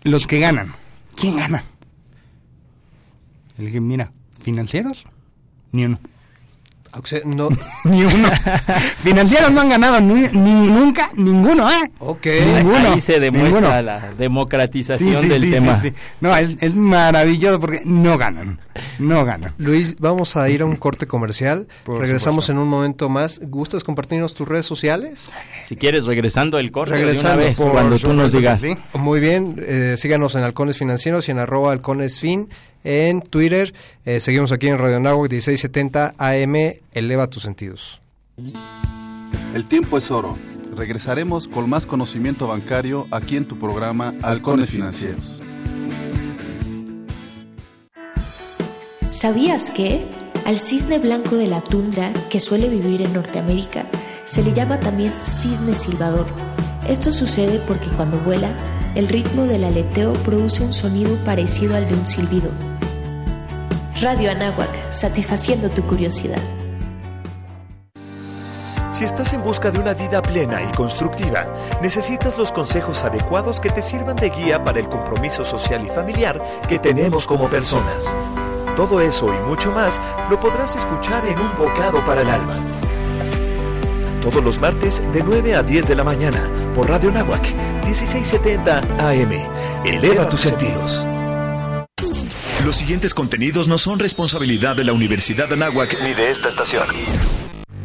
los 0.02 0.26
que 0.26 0.40
ganan, 0.40 0.74
¿quién 1.16 1.38
gana? 1.38 1.64
Le 3.60 3.66
dije, 3.66 3.80
mira, 3.82 4.12
financieros 4.40 5.06
ni 5.72 5.86
uno. 5.86 6.00
no. 7.26 7.50
ni 7.86 8.04
uno. 8.04 8.30
Financieros 9.00 9.52
no 9.52 9.62
han 9.62 9.70
ganado 9.70 10.02
ni, 10.02 10.28
nunca 10.28 11.12
ninguno, 11.16 11.70
¿eh? 11.70 11.92
Ok. 12.00 12.28
Ninguno, 12.56 12.94
Ahí 12.94 13.02
se 13.02 13.20
demuestra 13.20 13.82
la 13.82 14.12
democratización 14.18 15.28
del 15.28 15.52
tema. 15.52 15.84
no, 16.22 16.36
es, 16.36 16.58
es, 16.62 16.74
maravilloso 16.74 17.60
porque 17.60 17.82
no 17.86 18.18
ganan. 18.18 18.60
No 19.00 19.26
ganan. 19.26 19.54
Luis, 19.58 19.96
vamos 20.00 20.38
a 20.38 20.50
ir 20.50 20.62
a 20.62 20.66
un 20.66 20.76
corte 20.76 21.06
comercial. 21.06 21.68
Por 21.84 22.00
regresamos 22.00 22.46
supuesto. 22.46 22.52
en 22.54 22.58
un 22.60 22.70
momento 22.70 23.10
más. 23.10 23.40
¿Gustas 23.44 23.84
compartirnos 23.84 24.34
tus 24.34 24.48
redes 24.48 24.66
sociales? 24.66 25.30
Si 25.66 25.76
quieres, 25.76 26.06
regresando 26.06 26.60
el 26.60 26.72
corte 26.72 26.96
regresando, 26.96 27.30
de 27.30 27.38
una 27.38 27.48
vez, 27.48 27.58
cuando 27.58 28.00
tú 28.00 28.14
nos 28.14 28.32
digas. 28.32 28.62
Sí. 28.62 28.76
Muy 28.94 29.20
bien, 29.20 29.62
eh, 29.66 29.96
síganos 29.98 30.36
en 30.36 30.44
Halcones 30.44 30.78
Financieros 30.78 31.28
y 31.28 31.32
en 31.32 31.40
arroba 31.40 31.72
halconesfin 31.72 32.50
en 32.84 33.22
Twitter. 33.22 33.74
Eh, 34.06 34.20
seguimos 34.20 34.52
aquí 34.52 34.68
en 34.68 34.78
Radio 34.78 35.00
Nahuac 35.00 35.32
1670 35.32 36.16
AM. 36.18 36.56
Eleva 36.94 37.28
tus 37.28 37.44
sentidos. 37.44 38.00
El 39.54 39.66
tiempo 39.66 39.98
es 39.98 40.12
oro. 40.12 40.38
Regresaremos 40.76 41.48
con 41.48 41.70
más 41.70 41.86
conocimiento 41.86 42.48
bancario 42.48 43.08
aquí 43.12 43.36
en 43.36 43.46
tu 43.46 43.58
programa 43.58 44.14
Halcones 44.22 44.70
Financieros. 44.70 45.42
¿Sabías 49.12 49.72
que? 49.72 50.06
Al 50.46 50.60
cisne 50.60 51.00
blanco 51.00 51.36
de 51.36 51.48
la 51.48 51.62
tundra, 51.62 52.14
que 52.30 52.40
suele 52.40 52.70
vivir 52.70 53.02
en 53.02 53.14
Norteamérica, 53.14 53.88
se 54.26 54.44
le 54.44 54.54
llama 54.54 54.80
también 54.80 55.12
cisne 55.24 55.76
silbador. 55.76 56.28
Esto 56.88 57.12
sucede 57.12 57.60
porque 57.68 57.90
cuando 57.90 58.20
vuela, 58.20 58.56
el 58.98 59.08
ritmo 59.10 59.44
del 59.44 59.64
aleteo 59.64 60.14
produce 60.14 60.64
un 60.64 60.74
sonido 60.74 61.24
parecido 61.24 61.76
al 61.76 61.88
de 61.88 61.94
un 61.94 62.08
silbido. 62.08 62.50
Radio 64.02 64.32
Anáhuac, 64.32 64.92
satisfaciendo 64.92 65.70
tu 65.70 65.84
curiosidad. 65.84 66.42
Si 68.90 69.04
estás 69.04 69.34
en 69.34 69.44
busca 69.44 69.70
de 69.70 69.78
una 69.78 69.94
vida 69.94 70.24
plena 70.24 70.64
y 70.64 70.72
constructiva, 70.72 71.46
necesitas 71.80 72.40
los 72.40 72.52
consejos 72.52 73.04
adecuados 73.04 73.60
que 73.60 73.70
te 73.70 73.84
sirvan 73.84 74.16
de 74.16 74.32
guía 74.32 74.64
para 74.64 74.80
el 74.80 74.90
compromiso 74.90 75.46
social 75.46 75.86
y 75.86 75.90
familiar 75.92 76.42
que 76.68 76.80
tenemos 76.80 77.28
como 77.28 77.48
personas. 77.52 78.12
Todo 78.76 79.00
eso 79.00 79.32
y 79.32 79.38
mucho 79.48 79.72
más 79.72 80.02
lo 80.32 80.40
podrás 80.40 80.76
escuchar 80.76 81.24
en 81.28 81.38
Un 81.40 81.56
Bocado 81.56 82.04
para 82.04 82.24
el 82.24 82.30
Alma. 82.32 82.77
Todos 84.30 84.44
los 84.44 84.60
martes 84.60 85.02
de 85.14 85.24
9 85.24 85.56
a 85.56 85.64
10 85.64 85.88
de 85.88 85.96
la 85.96 86.04
mañana 86.04 86.52
por 86.76 86.90
Radio 86.90 87.10
Nahuac 87.12 87.48
1670 87.86 88.80
AM. 89.00 89.32
Eleva 89.86 90.28
tus 90.28 90.42
sentidos. 90.42 91.08
Los 92.66 92.76
siguientes 92.76 93.14
contenidos 93.14 93.70
no 93.70 93.78
son 93.78 94.00
responsabilidad 94.00 94.76
de 94.76 94.84
la 94.84 94.92
Universidad 94.92 95.48
de 95.48 95.54
Anáhuac 95.54 95.98
ni 96.04 96.14
de 96.14 96.30
esta 96.30 96.50
estación. 96.50 96.84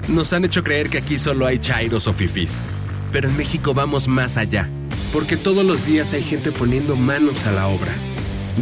Nos 0.09 0.33
han 0.33 0.45
hecho 0.45 0.65
creer 0.65 0.91
que 0.91 0.99
aquí 0.99 1.17
solo 1.17 1.47
hay 1.47 1.61
chairos 1.61 2.09
o 2.09 2.13
fifís. 2.13 2.55
Pero 3.13 3.29
en 3.29 3.37
México 3.37 3.73
vamos 3.73 4.09
más 4.09 4.37
allá. 4.37 4.69
Porque 5.13 5.37
todos 5.37 5.65
los 5.65 5.87
días 5.87 6.13
hay 6.13 6.25
gente 6.25 6.51
poniendo 6.51 6.97
manos 6.97 7.47
a 7.47 7.53
la 7.53 7.69
obra. 7.69 7.95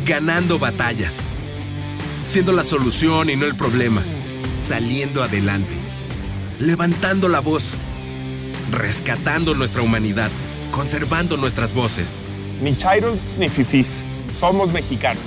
Ganando 0.05 0.59
batallas. 0.59 1.15
Siendo 2.27 2.53
la 2.53 2.63
solución 2.63 3.31
y 3.31 3.37
no 3.37 3.47
el 3.47 3.55
problema. 3.55 4.03
Saliendo 4.61 5.23
adelante. 5.23 5.80
Levantando 6.61 7.31
la 7.31 7.41
voz. 7.41 7.65
Rescatando 8.71 9.55
nuestra 9.55 9.81
humanidad. 9.81 10.31
Conservando 10.71 11.39
nuestras 11.39 11.73
voces. 11.73 12.11
Ni 12.63 12.77
chairos 12.77 13.17
ni 13.39 13.49
fifís. 13.49 14.03
Somos 14.39 14.71
mexicanos. 14.71 15.23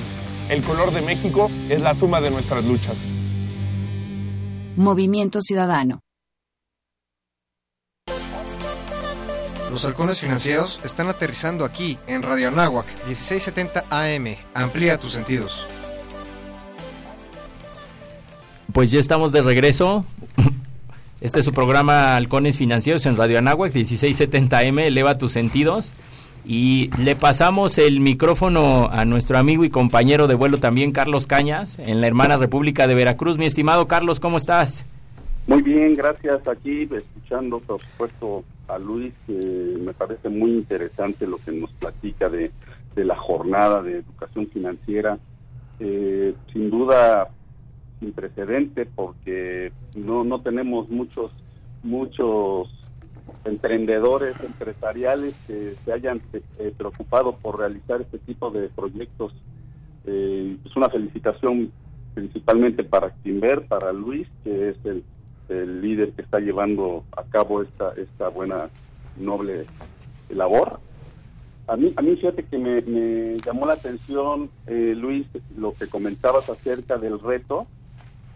El 0.48 0.62
color 0.62 0.94
de 0.94 1.02
México 1.02 1.50
es 1.70 1.82
la 1.82 1.96
suma 1.96 2.22
de 2.22 2.30
nuestras 2.30 2.64
luchas. 2.64 2.98
Movimiento 4.76 5.42
Ciudadano. 5.42 6.02
Los 9.72 9.86
halcones 9.86 10.20
financieros 10.20 10.80
están 10.86 11.08
aterrizando 11.08 11.66
aquí 11.66 11.98
en 12.06 12.22
Radio 12.22 12.50
Anáhuac 12.50 12.86
1670 13.08 13.86
AM. 13.90 14.36
Amplía 14.54 15.00
tus 15.00 15.14
sentidos. 15.14 15.66
Pues 18.72 18.92
ya 18.92 19.00
estamos 19.00 19.32
de 19.32 19.42
regreso. 19.42 20.06
Este 21.24 21.40
es 21.40 21.46
su 21.46 21.54
programa 21.54 22.18
Halcones 22.18 22.58
Financieros 22.58 23.06
en 23.06 23.16
Radio 23.16 23.38
Anáhuac 23.38 23.72
1670M, 23.72 24.82
eleva 24.82 25.16
tus 25.16 25.32
sentidos. 25.32 25.94
Y 26.46 26.90
le 27.02 27.16
pasamos 27.16 27.78
el 27.78 28.02
micrófono 28.02 28.90
a 28.92 29.06
nuestro 29.06 29.38
amigo 29.38 29.64
y 29.64 29.70
compañero 29.70 30.28
de 30.28 30.36
vuelo 30.36 30.58
también, 30.58 30.92
Carlos 30.92 31.26
Cañas, 31.26 31.80
en 31.80 32.02
la 32.02 32.08
hermana 32.08 32.36
República 32.36 32.88
de 32.88 32.96
Veracruz. 32.96 33.38
Mi 33.38 33.46
estimado 33.46 33.88
Carlos, 33.88 34.20
¿cómo 34.20 34.36
estás? 34.36 34.84
Muy 35.48 35.62
bien, 35.62 35.94
gracias. 35.94 36.46
Aquí 36.46 36.90
escuchando, 36.92 37.62
por 37.62 37.80
supuesto, 37.80 38.44
a 38.68 38.78
Luis, 38.78 39.14
me 39.30 39.94
parece 39.94 40.28
muy 40.28 40.52
interesante 40.52 41.26
lo 41.26 41.38
que 41.38 41.54
nos 41.54 41.72
platica 41.72 42.28
de, 42.28 42.52
de 42.98 43.06
la 43.06 43.16
jornada 43.16 43.82
de 43.82 44.00
educación 44.00 44.50
financiera. 44.50 45.18
Eh, 45.80 46.34
sin 46.52 46.70
duda, 46.70 47.30
sin 48.04 48.12
precedente, 48.12 48.86
porque 48.86 49.72
no, 49.96 50.26
no 50.26 50.42
tenemos 50.42 50.90
muchos, 50.90 51.32
muchos 51.84 52.70
emprendedores 53.46 54.36
empresariales 54.44 55.36
que 55.48 55.76
se 55.84 55.94
hayan 55.94 56.22
eh, 56.34 56.74
preocupado 56.78 57.38
por 57.38 57.60
realizar 57.60 58.02
este 58.02 58.20
tipo 58.20 58.52
de 58.52 58.68
proyectos. 58.70 59.34
Eh, 60.06 60.58
es 60.66 60.76
una 60.76 60.90
felicitación 60.90 61.72
principalmente 62.14 62.84
para 62.84 63.12
Timber, 63.24 63.66
para 63.68 63.94
Luis, 63.94 64.28
que 64.44 64.70
es 64.70 64.78
el, 64.86 65.04
líder 65.50 66.14
que 66.14 66.24
está 66.24 66.40
llevando 66.40 67.04
a 67.16 67.24
cabo 67.26 67.62
esta, 67.62 67.94
esta 67.98 68.30
buena, 68.30 68.70
noble 69.18 69.66
labor. 70.30 70.80
A 71.68 71.76
mí, 71.76 71.92
a 71.96 72.02
mí 72.02 72.16
fíjate 72.16 72.44
que 72.44 72.58
me, 72.58 72.82
me 72.82 73.38
llamó 73.38 73.68
la 73.68 73.74
atención, 73.74 74.50
eh, 74.66 74.96
Luis, 74.98 75.28
lo 75.56 75.74
que 75.74 75.88
comentabas 75.88 76.50
acerca 76.50 76.98
del 76.98 77.20
reto, 77.20 77.68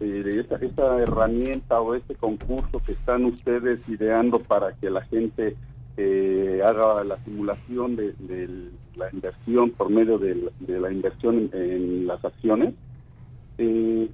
eh, 0.00 0.46
esta, 0.60 0.98
herramienta 0.98 1.80
o 1.80 1.94
este 1.94 2.14
concurso 2.14 2.80
que 2.84 2.92
están 2.92 3.24
ustedes 3.24 3.86
ideando 3.88 4.38
para 4.38 4.72
que 4.74 4.90
la 4.90 5.02
gente 5.02 5.56
eh, 5.96 6.62
haga 6.64 7.02
la 7.04 7.18
simulación 7.24 7.96
de, 7.96 8.14
la 8.96 9.10
inversión 9.12 9.70
por 9.70 9.90
medio 9.90 10.18
de 10.18 10.36
la, 10.66 10.92
inversión 10.92 11.50
en, 11.52 12.06
las 12.06 12.24
acciones. 12.24 12.74
Eh, 13.58 14.08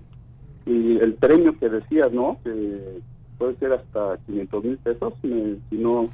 y 0.67 0.97
el 0.97 1.15
premio 1.15 1.59
que 1.59 1.69
decías, 1.69 2.11
¿no? 2.13 2.39
Que 2.43 3.01
puede 3.37 3.57
ser 3.57 3.73
hasta 3.75 4.17
500 4.27 4.65
mil 4.65 4.79
pesos, 4.79 5.13
si 5.21 5.77
no... 5.77 6.09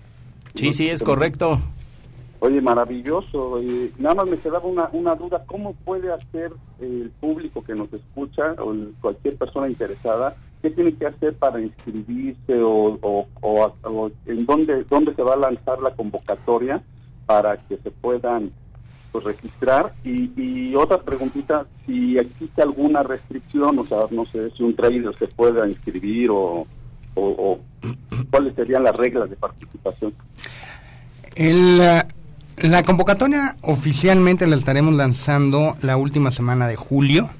Sí, 0.54 0.72
sí, 0.72 0.88
es 0.88 1.02
correcto. 1.02 1.61
Oye, 2.40 2.61
maravilloso. 2.62 3.62
Y 3.62 3.92
nada 3.98 4.14
más 4.16 4.31
me 4.31 4.38
quedaba 4.38 4.66
una, 4.66 4.88
una 4.92 5.14
duda, 5.14 5.44
¿cómo 5.46 5.74
puede 5.74 6.11
hacer 6.11 6.53
el 6.81 7.12
público 7.20 7.62
que 7.62 7.74
nos 7.74 7.92
escucha 7.92 8.55
o 8.59 8.74
cualquier 9.00 9.37
persona 9.37 9.68
interesada, 9.68 10.35
qué 10.62 10.70
tiene 10.70 10.94
que 10.94 11.07
hacer 11.07 11.35
para 11.35 11.61
inscribirse 11.61 12.61
o, 12.62 12.98
o, 13.03 14.11
en 14.26 14.46
dónde, 14.46 14.85
dónde 14.85 15.14
se 15.14 15.22
va 15.22 15.35
a 15.35 15.38
lanzar 15.38 15.81
la 15.81 15.94
convocatoria 15.94 16.83
para 17.26 17.59
que 17.59 17.76
se 17.76 17.90
puedan 17.90 18.53
pues, 19.12 19.24
registrar? 19.24 19.92
Y, 20.03 20.33
y 20.40 20.74
otra 20.74 21.03
preguntita, 21.03 21.66
si 21.85 22.16
existe 22.16 22.62
alguna 22.62 23.03
restricción, 23.03 23.79
o 23.79 23.85
sea, 23.85 23.98
no 24.11 24.24
sé, 24.24 24.50
si 24.53 24.62
un 24.62 24.74
trader 24.74 25.14
se 25.18 25.26
pueda 25.29 25.68
inscribir 25.68 26.31
o, 26.31 26.66
o 27.16 27.59
cuáles 28.31 28.55
serían 28.55 28.85
las 28.85 28.96
reglas 28.96 29.29
de 29.29 29.37
participación. 29.37 30.14
El, 31.35 31.81
la 32.62 32.83
convocatoria 32.83 33.57
oficialmente 33.62 34.46
la 34.46 34.57
estaremos 34.57 34.94
lanzando 34.94 35.77
la 35.81 35.96
última 35.96 36.31
semana 36.31 36.66
de 36.66 36.77
julio. 36.77 37.31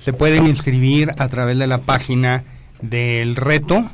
Se 0.00 0.12
pueden 0.12 0.46
inscribir 0.46 1.12
a 1.18 1.28
través 1.28 1.58
de 1.58 1.66
la 1.66 1.78
página 1.78 2.44
del 2.80 3.36
reto 3.36 3.90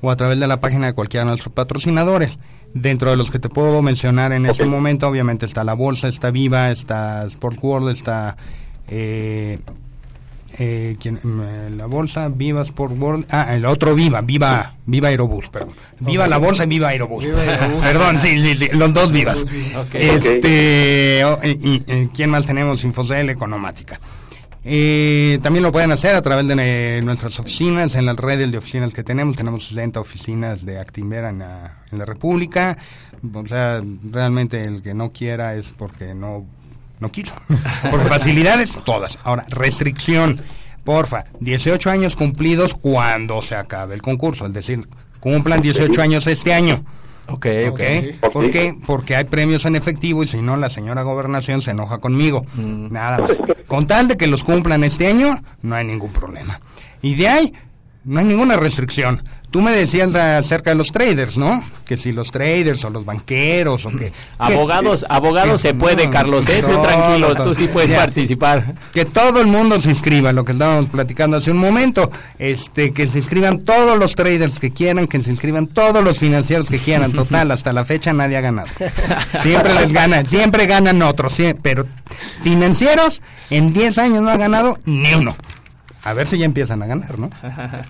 o 0.00 0.10
a 0.10 0.16
través 0.16 0.40
de 0.40 0.46
la 0.46 0.60
página 0.60 0.86
de 0.86 0.92
cualquiera 0.92 1.24
de 1.24 1.30
nuestros 1.30 1.54
patrocinadores. 1.54 2.38
Dentro 2.74 3.10
de 3.10 3.16
los 3.16 3.30
que 3.30 3.38
te 3.38 3.48
puedo 3.48 3.80
mencionar 3.80 4.32
en 4.32 4.44
este 4.44 4.66
momento, 4.66 5.08
obviamente 5.08 5.46
está 5.46 5.64
la 5.64 5.74
Bolsa, 5.74 6.08
está 6.08 6.30
Viva, 6.30 6.70
está 6.70 7.24
Sport 7.26 7.58
World, 7.62 7.90
está 7.90 8.36
eh, 8.88 9.60
eh, 10.58 10.96
mm, 11.22 11.76
la 11.76 11.86
bolsa, 11.86 12.28
Viva 12.28 12.62
Sport 12.62 12.94
World, 12.98 13.26
ah, 13.30 13.54
el 13.54 13.64
otro 13.66 13.94
Viva, 13.94 14.20
Viva, 14.22 14.74
Viva 14.86 15.08
Aerobús, 15.08 15.48
perdón. 15.48 15.74
Viva 16.00 16.26
la 16.26 16.38
bolsa 16.38 16.64
y 16.64 16.68
Viva 16.68 16.88
Aerobús. 16.88 17.24
perdón, 17.82 18.18
sí, 18.18 18.40
sí, 18.40 18.56
sí, 18.56 18.68
los 18.72 18.92
dos 18.94 19.12
vivas. 19.12 19.38
Este, 19.92 21.22
y, 21.44 21.80
¿quién 22.14 22.30
más 22.30 22.46
tenemos? 22.46 22.84
Infocel 22.84 23.30
Economática. 23.30 24.00
Eh, 24.68 25.38
también 25.44 25.62
lo 25.62 25.70
pueden 25.70 25.92
hacer 25.92 26.16
a 26.16 26.22
través 26.22 26.48
de 26.48 26.56
eh, 26.58 27.00
nuestras 27.02 27.38
oficinas, 27.38 27.94
en 27.94 28.04
las 28.04 28.16
redes 28.16 28.50
de 28.50 28.58
oficinas 28.58 28.92
que 28.92 29.04
tenemos. 29.04 29.36
Tenemos 29.36 29.68
60 29.68 30.00
oficinas 30.00 30.66
de 30.66 30.80
Actimera 30.80 31.28
en 31.28 31.38
la, 31.38 31.82
en 31.92 31.98
la 31.98 32.04
República. 32.04 32.76
O 33.32 33.46
sea, 33.46 33.80
realmente 34.10 34.64
el 34.64 34.82
que 34.82 34.92
no 34.92 35.12
quiera 35.12 35.54
es 35.54 35.72
porque 35.76 36.14
no 36.14 36.44
no 37.00 37.10
quiso. 37.10 37.34
Por 37.90 38.00
facilidades, 38.00 38.78
todas. 38.84 39.18
Ahora, 39.24 39.44
restricción. 39.48 40.40
Porfa, 40.84 41.24
18 41.40 41.90
años 41.90 42.14
cumplidos 42.14 42.74
cuando 42.74 43.42
se 43.42 43.56
acabe 43.56 43.94
el 43.94 44.02
concurso. 44.02 44.46
Es 44.46 44.52
decir, 44.52 44.88
cumplan 45.18 45.60
18 45.60 46.00
años 46.00 46.26
este 46.28 46.54
año. 46.54 46.84
Ok, 47.28 47.46
ok. 47.70 47.80
¿Por 48.32 48.50
qué? 48.50 48.76
Porque 48.86 49.16
hay 49.16 49.24
premios 49.24 49.64
en 49.64 49.74
efectivo 49.74 50.22
y 50.22 50.28
si 50.28 50.40
no, 50.40 50.56
la 50.56 50.70
señora 50.70 51.02
gobernación 51.02 51.60
se 51.60 51.72
enoja 51.72 51.98
conmigo. 51.98 52.46
Mm. 52.54 52.92
Nada 52.92 53.18
más. 53.18 53.32
Con 53.66 53.88
tal 53.88 54.06
de 54.06 54.16
que 54.16 54.28
los 54.28 54.44
cumplan 54.44 54.84
este 54.84 55.08
año, 55.08 55.42
no 55.62 55.74
hay 55.74 55.84
ningún 55.84 56.12
problema. 56.12 56.60
Y 57.02 57.16
de 57.16 57.28
ahí, 57.28 57.52
no 58.04 58.20
hay 58.20 58.26
ninguna 58.26 58.56
restricción. 58.56 59.24
Tú 59.50 59.62
me 59.62 59.70
decías 59.72 60.14
acerca 60.14 60.70
de 60.70 60.76
los 60.76 60.92
traders, 60.92 61.38
¿no? 61.38 61.64
Que 61.84 61.96
si 61.96 62.12
los 62.12 62.32
traders 62.32 62.84
o 62.84 62.90
los 62.90 63.04
banqueros 63.04 63.86
o 63.86 63.90
que... 63.90 64.12
Abogados, 64.38 65.06
abogados 65.08 65.60
se 65.60 65.72
puede, 65.72 66.10
Carlos, 66.10 66.48
¿eh? 66.48 66.62
tú 66.66 66.82
tranquilo, 66.82 67.34
tú 67.36 67.54
sí 67.54 67.68
puedes 67.68 67.96
participar. 67.96 68.74
Que 68.92 69.04
todo 69.04 69.40
el 69.40 69.46
mundo 69.46 69.80
se 69.80 69.90
inscriba, 69.90 70.32
lo 70.32 70.44
que 70.44 70.52
estábamos 70.52 70.90
platicando 70.90 71.36
hace 71.36 71.52
un 71.52 71.58
momento, 71.58 72.10
este, 72.38 72.92
que 72.92 73.06
se 73.06 73.18
inscriban 73.18 73.60
todos 73.60 73.96
los 73.96 74.16
traders 74.16 74.58
que 74.58 74.72
quieran, 74.72 75.06
que 75.06 75.22
se 75.22 75.30
inscriban 75.30 75.68
todos 75.68 76.02
los 76.02 76.18
financieros 76.18 76.68
que 76.68 76.78
quieran, 76.78 77.12
total, 77.12 77.52
hasta 77.52 77.72
la 77.72 77.84
fecha 77.84 78.12
nadie 78.12 78.36
ha 78.36 78.40
ganado. 78.40 78.68
Siempre 79.42 79.74
les 79.74 79.92
gana, 79.92 80.24
siempre 80.24 80.66
ganan 80.66 81.00
otros, 81.02 81.34
pero 81.62 81.86
financieros 82.42 83.22
en 83.48 83.72
10 83.72 83.98
años 83.98 84.22
no 84.22 84.30
ha 84.30 84.36
ganado 84.36 84.78
ni 84.84 85.14
uno 85.14 85.36
a 86.06 86.14
ver 86.14 86.28
si 86.28 86.38
ya 86.38 86.44
empiezan 86.44 86.80
a 86.84 86.86
ganar, 86.86 87.18
¿no? 87.18 87.30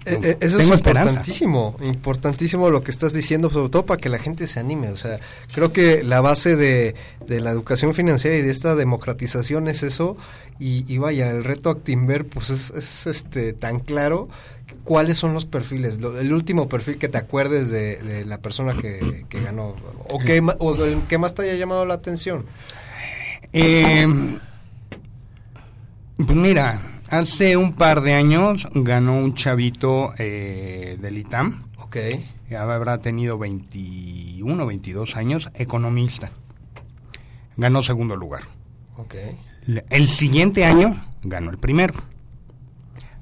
Eh, 0.06 0.20
eh, 0.22 0.36
eso 0.40 0.58
es 0.58 0.68
importantísimo, 0.68 1.76
importantísimo 1.82 2.70
lo 2.70 2.82
que 2.82 2.90
estás 2.90 3.12
diciendo, 3.12 3.50
sobre 3.50 3.68
todo 3.70 3.84
para 3.84 4.00
que 4.00 4.08
la 4.08 4.18
gente 4.18 4.46
se 4.46 4.60
anime. 4.60 4.88
O 4.90 4.96
sea, 4.96 5.18
creo 5.52 5.72
que 5.72 6.02
la 6.02 6.20
base 6.20 6.56
de, 6.56 6.94
la 7.28 7.50
educación 7.50 7.92
financiera 7.92 8.36
y 8.36 8.42
de 8.42 8.50
esta 8.50 8.74
democratización 8.74 9.68
es 9.68 9.82
eso. 9.82 10.16
Y, 10.58 10.96
vaya, 10.98 11.30
el 11.30 11.44
reto 11.44 11.70
Actimber, 11.70 12.24
pues 12.24 12.50
es, 12.50 13.06
este 13.06 13.52
tan 13.52 13.80
claro. 13.80 14.28
¿Cuáles 14.84 15.18
son 15.18 15.34
los 15.34 15.44
perfiles? 15.44 15.98
el 15.98 16.32
último 16.32 16.68
perfil 16.68 16.96
que 16.98 17.08
te 17.08 17.18
acuerdes 17.18 17.70
de, 17.70 18.24
la 18.26 18.38
persona 18.38 18.74
que, 18.74 19.26
ganó. 19.44 19.74
¿O, 20.08 20.18
que, 20.20 20.40
o 20.58 20.84
el 20.84 21.00
que 21.02 21.18
más 21.18 21.34
te 21.34 21.42
haya 21.42 21.54
llamado 21.54 21.84
la 21.84 21.94
atención? 21.94 22.44
Eh, 23.52 24.06
pues 26.16 26.38
mira, 26.38 26.80
Hace 27.10 27.56
un 27.56 27.72
par 27.72 28.00
de 28.00 28.14
años 28.14 28.66
ganó 28.74 29.16
un 29.16 29.34
chavito 29.34 30.12
eh, 30.18 30.98
del 31.00 31.18
ITAM. 31.18 31.64
Ok. 31.78 31.96
Habrá 32.56 32.98
tenido 32.98 33.38
21, 33.38 34.66
22 34.66 35.16
años, 35.16 35.50
economista. 35.54 36.30
Ganó 37.56 37.82
segundo 37.82 38.16
lugar. 38.16 38.42
Ok. 38.96 39.14
El 39.90 40.06
siguiente 40.08 40.64
año 40.64 41.00
ganó 41.22 41.50
el 41.50 41.58
primero. 41.58 41.94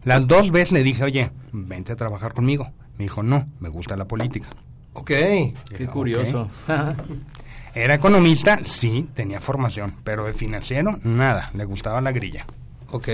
Las 0.03 0.27
dos 0.27 0.51
veces 0.51 0.73
le 0.73 0.83
dije, 0.83 1.05
oye, 1.05 1.31
vente 1.53 1.93
a 1.93 1.97
trabajar 1.97 2.33
conmigo. 2.33 2.71
Me 2.97 3.05
dijo, 3.05 3.23
no, 3.23 3.49
me 3.61 3.69
gusta 3.69 3.97
la 3.97 4.07
política. 4.07 4.49
Ok. 4.95 5.09
Qué 5.09 5.89
curioso. 5.93 6.49
Era 7.75 7.95
economista, 7.95 8.61
sí, 8.65 9.11
tenía 9.15 9.41
formación, 9.41 9.97
pero 10.05 10.25
de 10.25 10.33
financiero, 10.33 11.01
nada, 11.03 11.51
le 11.55 11.65
gustaba 11.65 12.01
la 12.01 12.13
grilla. 12.13 12.47
Ok. 12.93 13.09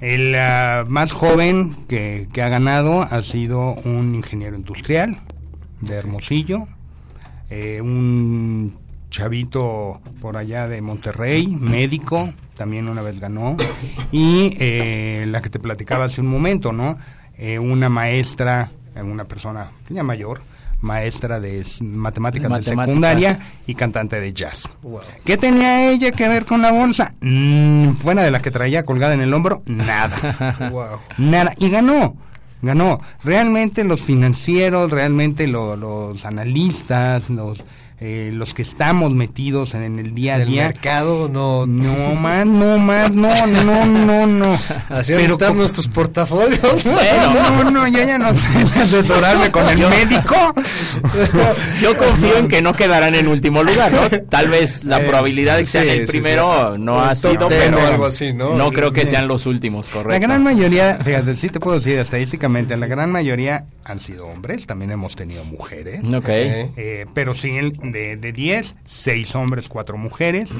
El 0.00 0.34
ah, 0.34 0.84
más 0.88 1.10
joven 1.10 1.74
que, 1.88 2.28
ha 2.36 2.48
ganado 2.48 3.02
ha 3.02 3.22
sido 3.22 3.74
un 3.84 4.14
ingeniero 4.14 4.56
industrial 4.56 5.20
de 5.80 5.94
Hermosillo, 5.94 6.66
eh, 7.48 7.80
un 7.80 8.76
chavito 9.10 10.00
por 10.20 10.36
allá 10.36 10.68
de 10.68 10.82
Monterrey, 10.82 11.46
médico, 11.46 12.30
también 12.56 12.88
una 12.88 13.02
vez 13.02 13.18
ganó, 13.20 13.56
y 14.12 14.54
eh, 14.58 15.24
la 15.28 15.40
que 15.40 15.50
te 15.50 15.58
platicaba 15.58 16.04
hace 16.06 16.20
un 16.20 16.26
momento, 16.26 16.72
¿no? 16.72 16.98
Eh, 17.38 17.58
una 17.58 17.88
maestra, 17.88 18.70
una 19.02 19.24
persona 19.24 19.70
ya 19.88 20.02
mayor, 20.02 20.40
maestra 20.80 21.40
de 21.40 21.64
matemáticas, 21.80 22.50
de 22.50 22.62
secundaria 22.62 23.38
y 23.66 23.74
cantante 23.74 24.20
de 24.20 24.32
jazz. 24.32 24.68
¿Qué 25.24 25.36
tenía 25.36 25.88
ella 25.90 26.12
que 26.12 26.28
ver 26.28 26.44
con 26.44 26.62
la 26.62 26.70
bolsa? 26.72 27.14
Mm, 27.20 27.92
fuera 27.92 28.22
de 28.22 28.30
la 28.30 28.40
que 28.42 28.50
traía 28.50 28.84
colgada 28.84 29.14
en 29.14 29.20
el 29.20 29.32
hombro, 29.34 29.62
nada. 29.66 30.16
Wow. 30.70 30.98
Nada. 31.18 31.54
Y 31.58 31.70
ganó. 31.70 32.16
Ganó. 32.62 33.00
Realmente 33.22 33.84
los 33.84 34.00
financieros, 34.02 34.90
realmente 34.90 35.46
lo- 35.46 35.76
los 35.76 36.24
analistas, 36.24 37.28
los 37.30 37.62
eh, 37.98 38.30
los 38.32 38.52
que 38.52 38.62
estamos 38.62 39.12
metidos 39.12 39.74
en, 39.74 39.82
en 39.82 39.98
el 39.98 40.14
día 40.14 40.34
a 40.34 40.42
El 40.42 40.48
día. 40.48 40.66
mercado 40.66 41.28
no. 41.32 41.66
No 41.66 42.14
más, 42.14 42.44
no 42.46 42.78
más, 42.78 43.10
no, 43.12 43.46
no, 43.46 43.86
no, 43.86 44.26
no. 44.26 44.58
Así 44.90 45.12
a 45.14 45.20
estar 45.20 45.48
como- 45.48 45.60
nuestros 45.60 45.88
portafolios. 45.88 46.84
no, 46.84 47.64
no, 47.64 47.70
no, 47.70 47.88
yo 47.88 47.98
ya 47.98 48.18
no 48.18 48.34
sé 48.34 48.48
asesorarme 48.82 49.50
con 49.50 49.66
el 49.68 49.78
médico. 49.88 50.34
Yo 51.80 51.96
confío 51.96 52.38
en 52.38 52.48
que 52.48 52.62
no 52.62 52.72
quedarán 52.74 53.14
en 53.14 53.28
último 53.28 53.62
lugar, 53.62 53.92
¿no? 53.92 54.08
Tal 54.28 54.48
vez 54.48 54.84
la 54.84 55.00
Eh, 55.00 55.04
probabilidad 55.06 55.56
de 55.56 55.62
que 55.62 55.68
sean 55.68 55.84
sí, 55.84 55.90
el 55.90 56.08
sí, 56.08 56.18
primero 56.20 56.74
sí. 56.74 56.80
no 56.80 57.00
ha 57.02 57.14
sido, 57.14 57.48
pero 57.48 57.80
algo 57.86 58.06
así, 58.06 58.32
¿no? 58.32 58.70
creo 58.72 58.92
que 58.92 59.06
sean 59.06 59.28
los 59.28 59.46
últimos, 59.46 59.86
La 59.88 59.92
correcto. 59.92 60.26
gran 60.28 60.42
mayoría, 60.42 60.98
fíjate, 61.02 61.36
sí 61.36 61.48
te 61.48 61.60
puedo 61.60 61.78
decir 61.78 61.98
estadísticamente, 61.98 62.76
la 62.76 62.86
gran 62.86 63.10
mayoría 63.12 63.64
han 63.84 64.00
sido 64.00 64.26
hombres, 64.26 64.66
también 64.66 64.90
hemos 64.90 65.14
tenido 65.16 65.44
mujeres. 65.44 66.02
Ok. 66.12 66.28
Eh, 66.28 67.06
pero 67.14 67.34
sí, 67.34 67.50
el- 67.56 67.72
de, 67.92 68.16
de 68.16 68.32
10, 68.32 68.74
6 68.84 69.34
hombres, 69.34 69.68
4 69.68 69.96
mujeres. 69.96 70.50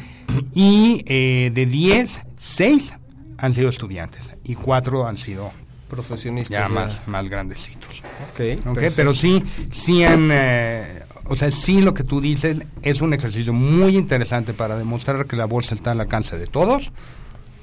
Y 0.55 1.03
eh, 1.07 1.51
de 1.55 1.67
10, 1.67 2.21
6 2.39 2.95
han 3.39 3.55
sido 3.55 3.69
estudiantes 3.69 4.23
y 4.45 4.55
4 4.55 5.07
han 5.07 5.17
sido 5.19 5.51
Profesionistas. 5.89 6.51
ya 6.59 6.69
ya. 6.69 6.75
más, 6.75 7.07
más 7.07 7.29
grandecitos. 7.29 8.03
Ok, 8.33 8.41
Ok, 8.67 8.75
perfecto. 8.75 8.93
pero 8.97 9.15
sí, 9.15 9.43
sí 9.73 10.05
han, 10.05 10.31
eh, 10.33 11.03
o 11.25 11.37
sea, 11.37 11.51
sí 11.53 11.81
lo 11.81 11.95
que 11.95 12.03
tú 12.03 12.21
dices 12.21 12.59
es 12.83 13.01
un 13.01 13.15
ejercicio 13.15 13.53
muy 13.53 13.97
interesante 13.97 14.53
para 14.53 14.77
demostrar 14.77 15.27
que 15.27 15.37
la 15.37 15.45
bolsa 15.45 15.75
está 15.75 15.93
al 15.93 16.01
alcance 16.01 16.37
de 16.39 16.47
todos, 16.47 16.91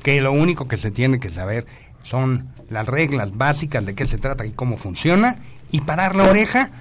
que 0.04 0.22
lo 0.22 0.32
único 0.32 0.68
que 0.68 0.78
se 0.78 0.90
tiene 0.92 1.20
que 1.20 1.32
saber 1.32 1.66
son 2.04 2.48
las 2.70 2.88
reglas 2.88 3.38
básicas 3.38 3.86
de 3.86 3.94
qué 3.96 4.06
se 4.06 4.18
trata 4.18 4.46
y 4.46 4.52
cómo 4.52 4.78
funciona, 4.78 5.38
y 5.72 5.82
parar 5.82 6.16
la 6.16 6.24
oreja, 6.24 6.72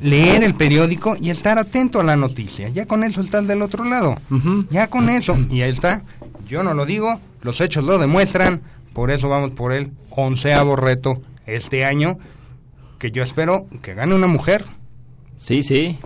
leer 0.00 0.42
el 0.44 0.54
periódico 0.54 1.16
y 1.20 1.30
estar 1.30 1.58
atento 1.58 2.00
a 2.00 2.04
la 2.04 2.16
noticia. 2.16 2.68
Ya 2.68 2.86
con 2.86 3.04
eso 3.04 3.20
estás 3.20 3.46
del 3.46 3.62
otro 3.62 3.84
lado. 3.84 4.16
Ya 4.70 4.88
con 4.88 5.08
eso, 5.08 5.36
y 5.50 5.62
ahí 5.62 5.70
está. 5.70 6.02
Yo 6.48 6.62
no 6.62 6.74
lo 6.74 6.86
digo, 6.86 7.20
los 7.42 7.60
hechos 7.60 7.84
lo 7.84 7.98
demuestran, 7.98 8.62
por 8.92 9.10
eso 9.10 9.28
vamos 9.28 9.50
por 9.50 9.72
el 9.72 9.90
onceavo 10.10 10.76
reto 10.76 11.22
este 11.46 11.84
año, 11.84 12.18
que 12.98 13.10
yo 13.10 13.22
espero 13.22 13.66
que 13.82 13.94
gane 13.94 14.14
una 14.14 14.26
mujer. 14.26 14.64
Sí, 15.38 15.62
sí. 15.62 15.98